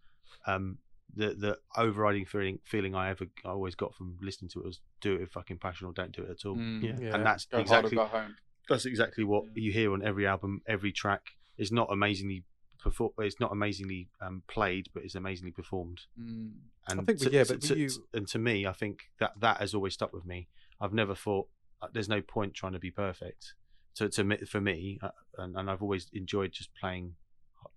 [0.46, 0.78] um,
[1.16, 4.80] the the overriding feeling feeling I ever I always got from listening to it was
[5.02, 6.56] do it with fucking passion or don't do it at all.
[6.56, 6.84] Mm.
[6.84, 6.96] Yeah.
[7.08, 7.16] Yeah.
[7.16, 8.36] And that's Go exactly hard or go home.
[8.70, 9.64] that's exactly what Yeah.
[9.64, 11.32] you hear on every album, every track.
[11.58, 12.44] It's not amazingly
[12.80, 13.12] perform.
[13.20, 16.02] It's not amazingly um, played, but it's amazingly performed.
[16.20, 16.52] Mm.
[16.88, 19.58] And I think to, yeah, but to- you- and to me, I think that that
[19.58, 20.48] has always stuck with me.
[20.80, 21.48] I've never thought
[21.82, 23.54] uh, there's no point trying to be perfect.
[23.96, 27.16] To to me, for me, uh, and, and I've always enjoyed just playing,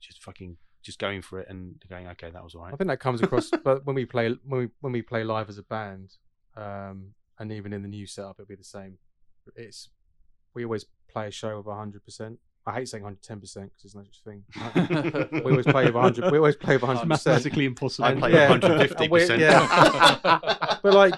[0.01, 3.01] just fucking, just going for it and going, okay, that was all I think that
[3.01, 6.15] comes across, but when we play when we when we play live as a band,
[6.57, 8.99] um, and even in the new setup, it'll be the same.
[9.57, 9.89] It's
[10.55, 12.39] we always play a show with hundred percent.
[12.67, 15.41] I hate saying hundred ten percent because there's no such thing.
[15.45, 16.31] we always play with hundred.
[16.31, 17.35] We always play with hundred percent.
[17.35, 18.05] Mathematically impossible.
[18.07, 18.51] I play yeah.
[18.51, 19.41] 150 percent.
[19.41, 20.79] yeah.
[20.83, 21.15] but like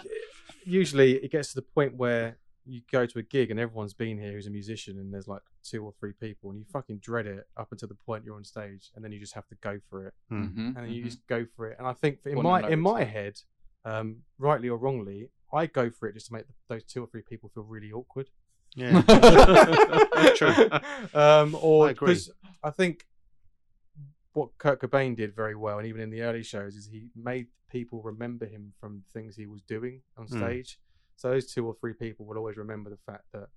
[0.64, 4.18] usually it gets to the point where you go to a gig and everyone's been
[4.18, 7.26] here who's a musician and there's like two or three people and you fucking dread
[7.26, 9.78] it up until the point you're on stage and then you just have to go
[9.90, 10.14] for it.
[10.32, 11.76] Mhm, and then you just go for it.
[11.78, 13.34] And i think in Want to my in my it's- head
[13.84, 17.22] um rightly or wrongly i go for it just to make those two or three
[17.22, 18.30] people feel really awkward.
[18.76, 19.02] Yeah,
[20.36, 20.70] true.
[21.14, 22.08] um or I agree.
[22.08, 22.30] because
[22.62, 23.06] i think
[24.32, 27.46] what Kurt Cobain did very well, and even in the early shows, is he made
[27.70, 30.40] people remember him from things he was doing on Mm.
[31.16, 31.20] Stage.
[31.20, 33.48] So those two or three people will always remember the fact that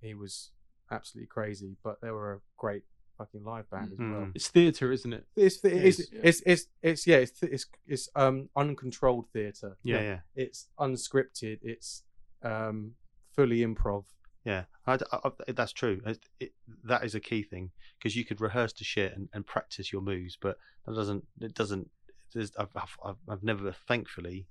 [0.00, 0.50] he was
[0.90, 2.82] absolutely crazy, but they were a great
[3.18, 4.08] fucking live band as well.
[4.08, 4.32] Mm.
[4.34, 5.26] It's theatre, isn't it?
[5.36, 6.20] It's It it's, is, yeah.
[6.24, 9.76] it's it's it's yeah it's it's it's um uncontrolled theatre.
[9.82, 11.58] Yeah, yeah, It's unscripted.
[11.62, 12.02] It's
[12.42, 12.92] um
[13.36, 14.04] fully improv.
[14.44, 14.64] yeah.
[14.86, 16.00] I, I- I- that's true.
[16.06, 16.52] It, it,
[16.84, 20.00] that is a key thing because you could rehearse to shit and, and practice your
[20.02, 21.24] moves, but that doesn't.
[21.40, 21.88] It doesn't.
[22.34, 24.46] There's, I've, I've, I've- I've never, thankfully,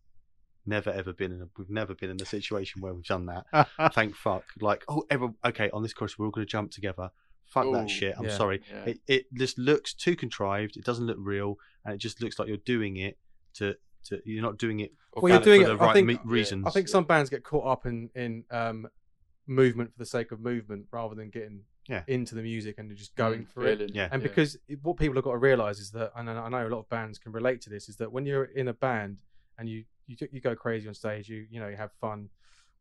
[0.66, 1.42] never ever been in.
[1.42, 3.68] A, we've never been in a situation where we've done that.
[3.94, 4.44] Thank fuck.
[4.62, 7.10] Like, oh, ever okay on this course, we're all going to jump together.
[7.46, 8.14] Fuck Ooh, that shit.
[8.18, 8.38] I'm yeah.
[8.38, 8.62] sorry.
[8.72, 8.84] Yeah.
[8.86, 10.78] It, it just looks too contrived.
[10.78, 13.18] It doesn't look real, and it just looks like you're doing it
[13.56, 13.76] to.
[14.06, 16.14] to you're not doing it Well, you're for doing the it- I right think- me-
[16.14, 16.68] yeah, reasons.
[16.68, 18.88] I think some bands get caught up in in um,
[19.48, 22.04] movement for the sake of movement rather than getting Yeah.
[22.08, 23.92] into the music and just going for it.
[23.96, 24.10] Yeah.
[24.12, 26.68] And because it- what people have got to realize is that, and I I know
[26.68, 29.18] a lot of bands can relate to this, is that when you're in a band
[29.58, 32.30] and you you, go- you go crazy on stage, you you know you have fun,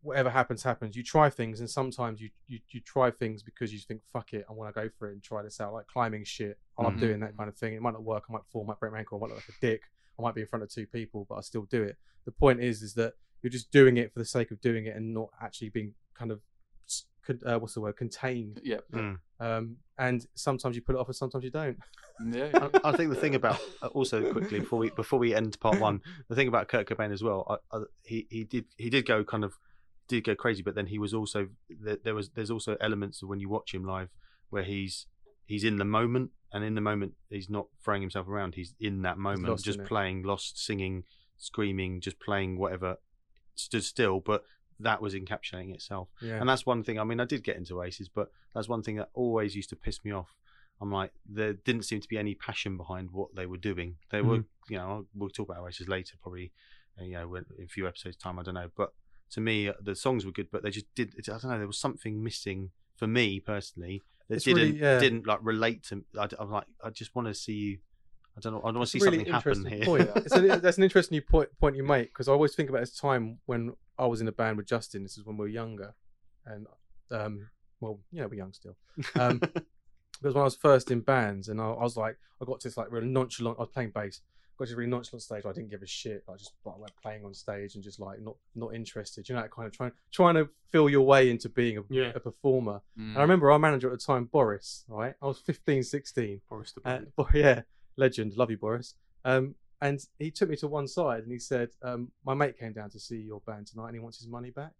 [0.02, 0.96] whatever happens happens.
[0.96, 4.44] You try things, and sometimes you you, you try things because you think fuck it,
[4.48, 6.58] I want to go for it and try this out, like climbing shit.
[6.78, 7.00] I love Mhm.
[7.00, 7.74] doing that kind of thing.
[7.74, 8.24] It might not work.
[8.28, 9.82] I might fall, I might break my ankle, I might look like a dick.
[10.18, 11.96] I might be in front of two people, but I still do it.
[12.24, 14.96] The point is, is that you're just doing it for the sake of doing it
[14.96, 16.40] and not actually being kind of
[17.28, 18.60] con- uh, what's the word contained.
[18.64, 19.18] yeah, Mm.
[19.40, 21.78] Um, and sometimes you pull it off, and sometimes you don't.
[22.32, 22.50] yeah.
[22.54, 25.78] I, I think the thing about uh, also quickly before we before we end part
[25.78, 29.06] one, the thing about Kurt Cobain as well, I, I, he he did he did
[29.06, 29.54] go kind of
[30.08, 33.28] did go crazy, but then he was also there, there was there's also elements of
[33.28, 34.08] when you watch him live
[34.50, 35.06] where he's
[35.46, 38.54] he's in the moment, and in the moment he's not throwing himself around.
[38.56, 39.88] He's in that moment, lost just in it.
[39.88, 41.04] playing, lost, singing,
[41.36, 42.96] screaming, just playing whatever,
[43.54, 44.44] stood still, but.
[44.80, 46.08] That was encapsulating itself.
[46.22, 46.40] Yeah.
[46.40, 46.98] And that's one thing.
[46.98, 49.76] I mean, I did get into races, but that's one thing that always used to
[49.76, 50.36] piss me off.
[50.80, 53.96] I'm like, there didn't seem to be any passion behind what they were doing.
[54.10, 56.52] They were, you know, we'll talk about races later, probably,
[57.00, 58.38] uh, you know, in a few episodes time.
[58.38, 58.92] I don't know, but
[59.30, 61.14] to me, uh, the songs were good, but they just did.
[61.18, 61.58] I don't know.
[61.58, 64.98] There was something missing for me personally that It's didn't really- yeah.
[65.00, 66.04] didn't like relate to.
[66.18, 67.78] I, am like, I just want to see you.
[68.36, 68.60] I don't know.
[68.60, 69.84] I want to see really something happen here.
[69.84, 70.10] Point.
[70.16, 72.94] It's a, that's an interesting point point you make because I always think about this
[72.94, 75.02] time when I was in a band with Justin.
[75.02, 75.94] This is when we were younger,
[76.46, 76.66] and
[77.10, 77.48] um,
[77.80, 78.76] well, you know, we're young still.
[79.18, 79.38] Um,
[80.20, 82.68] because when I was first in bands, and I, I was like, I got to
[82.68, 83.58] this like really nonchalant.
[83.58, 84.20] I was playing bass.
[84.58, 85.44] Got to this really nonchalant stage.
[85.46, 86.24] I didn't give a shit.
[86.28, 89.28] I just like, went playing on stage and just like not not interested.
[89.28, 92.12] You know, that kind of trying trying to feel your way into being a, Yeah.
[92.14, 92.80] a performer.
[92.98, 93.10] Mm.
[93.10, 94.84] And I remember our manager at the time, Boris.
[94.88, 96.40] Right, I was 15, 16.
[96.48, 96.88] Boris the
[97.18, 97.62] Uh, yeah,
[97.96, 98.36] legend.
[98.36, 98.94] Love you, Boris.
[99.24, 102.72] Um, and he took me to one side and he said, um, "My mate came
[102.72, 104.72] down to see your band tonight, and he wants his money back."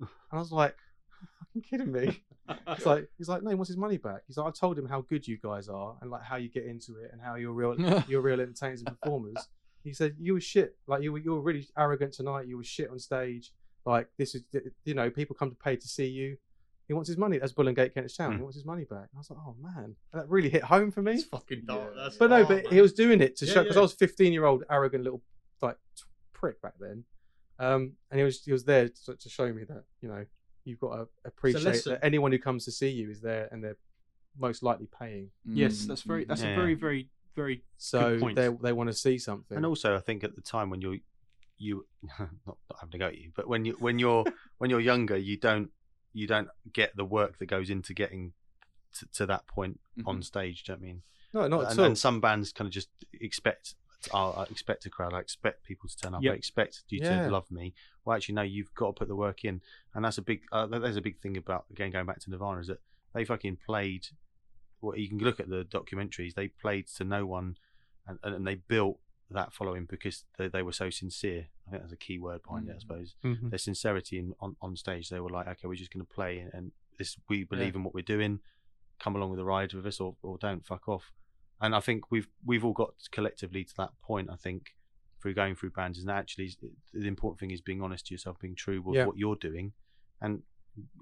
[0.00, 0.76] And I was like,
[1.22, 2.22] "Are you kidding me?"
[2.68, 4.86] It's like he's like, "No, he wants his money back." He's like, "I told him
[4.86, 7.52] how good you guys are and like how you get into it and how you're
[7.52, 7.74] real,
[8.08, 9.48] you're real entertainers and performers."
[9.82, 10.76] He said, "You were shit.
[10.86, 12.46] Like you were, you were really arrogant tonight.
[12.46, 13.52] You were shit on stage.
[13.84, 14.42] Like this is,
[14.84, 16.36] you know, people come to pay to see you."
[16.88, 17.38] He wants his money.
[17.38, 18.32] That's Bull and Gate Kentish Town.
[18.32, 18.42] He Hmm.
[18.44, 19.08] wants his money back.
[19.10, 21.14] And I was like, oh man, that really hit home for me.
[21.14, 21.92] It's fucking dark.
[21.96, 22.02] Yeah.
[22.04, 22.72] That's But no, hard, but man.
[22.74, 23.80] he was doing it to Yeah, show because yeah.
[23.80, 25.22] I was 15 year old arrogant little
[25.62, 27.04] like t- prick back then,
[27.58, 30.24] um, and he was he was there to, to show me that you know
[30.64, 31.92] you've got to appreciate lesson.
[31.92, 33.78] that anyone who comes to see you is there and they're
[34.38, 35.30] most likely paying.
[35.44, 36.24] Yes, Mm, that's very.
[36.24, 36.52] That's Yeah.
[36.52, 37.64] a very, very, very.
[37.78, 38.36] So point.
[38.36, 39.56] they they want to see something.
[39.56, 40.98] And also, I think at the time when you're
[41.58, 41.86] you
[42.18, 44.24] not, not having to go at you, but when you when you're
[44.58, 45.70] when you're younger, you don't
[46.16, 48.32] you don't get the work that goes into getting
[48.98, 50.24] to, to that point on Mhm.
[50.24, 50.64] stage.
[50.64, 51.02] Do you know what I mean?
[51.34, 51.84] no, not at all.
[51.84, 53.74] and some bands kind of just expect.
[54.14, 55.12] I I expect a crowd.
[55.12, 56.22] I expect people to turn up.
[56.22, 56.32] Yep.
[56.32, 57.24] I expect you Yeah.
[57.26, 57.74] to love me.
[58.04, 58.42] Well, actually, no.
[58.42, 59.60] You've got to put the work in,
[59.94, 60.42] and that's a big.
[60.52, 62.80] Uh, there's a big thing about again going back to Nirvana is that
[63.12, 64.06] they fucking played.
[64.80, 66.34] Well, you can look at the documentaries.
[66.34, 67.56] They played to no one,
[68.06, 68.98] and, and, and they built
[69.30, 71.48] that following because they, they were so sincere.
[71.66, 72.72] I think that's a key word behind it.
[72.72, 72.80] I Mm.
[72.80, 73.50] suppose Mhm.
[73.50, 75.08] their sincerity in, on on stage.
[75.08, 77.82] They were like, okay, we're just going to play, and, and this we believe in
[77.84, 78.40] what we're doing.
[78.98, 81.12] Come along with the ride with us, or, or don't fuck off.
[81.60, 84.30] And I think we've we've all got collectively to that point.
[84.30, 84.74] I think
[85.20, 86.50] through going through bands, and actually
[86.92, 89.06] the important thing is being honest to yourself, being true with Yeah.
[89.06, 89.72] what you're doing,
[90.20, 90.42] and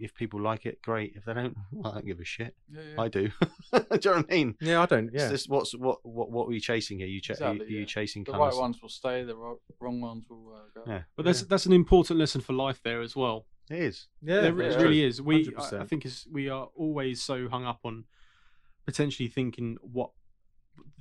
[0.00, 1.14] if people like it, great.
[1.16, 2.54] If they don't, well, I don't give a shit.
[2.72, 3.00] Yeah, yeah.
[3.02, 3.28] I do.
[3.28, 3.30] do
[3.72, 3.80] you
[4.10, 4.54] know what I mean?
[4.60, 5.06] yeah, I don't.
[5.06, 7.06] It's Yeah, just what's what what what are you chasing here?
[7.06, 9.22] You ch- Exactly, are you, are you chasing the right of ones will stay.
[9.24, 10.82] The ro- wrong ones will uh, go.
[10.90, 11.02] Yeah.
[11.16, 11.46] But that's Yeah.
[11.50, 13.46] that's an important lesson for life there as well.
[13.70, 14.08] it is.
[14.22, 15.22] yeah, there yeah, it really is.
[15.22, 15.80] We, I, 100%.
[15.80, 18.04] I think, is we are always so hung up on
[18.84, 20.10] potentially thinking what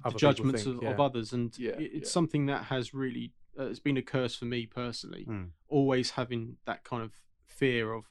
[0.06, 0.90] Other people judgments think, of, yeah.
[0.92, 2.14] of others, and Yeah, it's yeah.
[2.14, 5.26] something that has really uh, it's been a curse for me personally.
[5.30, 5.50] Mm.
[5.68, 7.12] Always having that kind of
[7.46, 8.06] fear of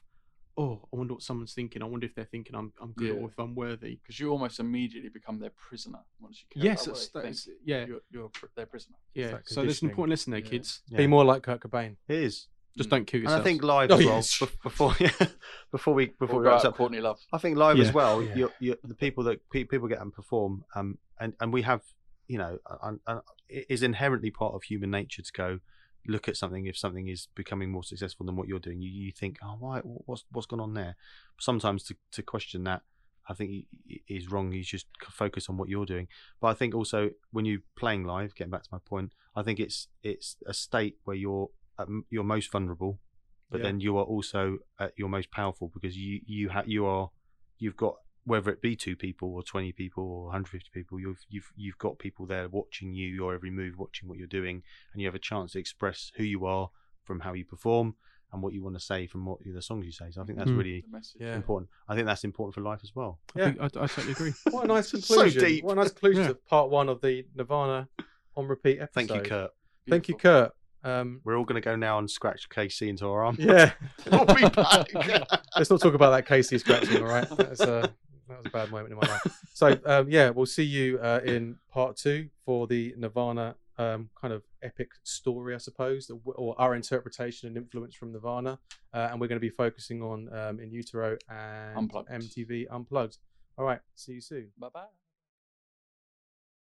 [0.57, 1.81] oh, I wonder what someone's thinking.
[1.81, 3.21] I wonder if they're thinking I'm I'm good Yeah.
[3.21, 3.95] or if I'm worthy.
[3.95, 7.57] Because you almost immediately become their prisoner once you care Yes, about that's, that's think.
[7.65, 8.97] yeah, You're, you're pr- their prisoner.
[9.13, 9.37] yeah.
[9.45, 10.49] So there's an important lesson there, Yeah.
[10.49, 10.81] kids.
[10.89, 10.97] Yeah.
[10.97, 11.95] Be more like Kurt Cobain.
[12.07, 12.47] It is.
[12.77, 12.91] Just Mm.
[12.91, 13.41] don't kill And yourself.
[13.41, 14.15] I think live Oh, as well.
[14.15, 14.39] yes.
[14.39, 14.95] bef- Before
[15.71, 17.19] before we before Before we we wrap out up, Courtney Love.
[17.31, 17.83] I think live Yeah.
[17.85, 18.21] as well.
[18.23, 18.35] Yeah.
[18.35, 21.81] You're, you're, the people that pe- people get and perform, um, and and we have,
[22.27, 25.59] you know, and, and it is inherently part of human nature to go
[26.07, 28.81] look at something if something is becoming more successful than what you're doing.
[28.81, 29.79] You you think, oh, why?
[29.79, 30.95] What's what's gone on there?
[31.39, 32.81] Sometimes to to question that,
[33.29, 33.65] I think
[34.07, 34.51] is wrong.
[34.51, 36.07] You just focus on what you're doing.
[36.41, 39.59] But I think also when you're playing live, getting back to my point, I think
[39.59, 41.49] it's it's a state where you're
[41.79, 42.99] at you're most vulnerable,
[43.49, 43.63] but Yeah.
[43.63, 47.11] then you are also at your most powerful because you you have you are
[47.59, 51.51] you've got whether it be two people or 20 people or 150 people you've you've
[51.55, 54.63] you've got people there watching you your every move watching what you're doing
[54.93, 56.69] and you have a chance to express who you are
[57.03, 57.95] from how you perform
[58.31, 60.37] and what you want to say from what the songs you say so i think
[60.39, 60.57] that's Mm.
[60.57, 60.85] really
[61.19, 61.35] Yeah.
[61.35, 63.45] important i think that's important for life as well I, Yeah.
[63.45, 64.33] think, I, I totally agree.
[64.51, 65.43] What a nice conclusion So conclusion.
[65.49, 65.63] deep.
[65.65, 66.27] What a nice conclusion Yeah.
[66.29, 67.89] to part one of the Nirvana
[68.37, 69.07] on repeat episode.
[69.09, 69.51] thank you kurt
[69.89, 70.53] Thank you, Kurt.
[70.85, 73.73] Um, we're all going to go now and scratch kc into our arm yeah.
[74.11, 74.87] I'll be back.
[75.57, 77.27] Let's not talk about that Casey scratching, all right?
[77.37, 77.87] That's, uh,
[78.33, 79.39] that was a bad moment in my life.
[79.53, 84.33] So, um, yeah, we'll see you uh, in part two for the Nirvana um, kind
[84.33, 88.59] of epic story, I suppose, or- our interpretation and influence from Nirvana.
[88.93, 92.09] Uh, and we're going to be focusing on um, In Utero and Unplugged.
[92.09, 93.17] MTV Unplugged.
[93.57, 94.49] All right, see you soon.
[94.59, 95.02] Bye bye.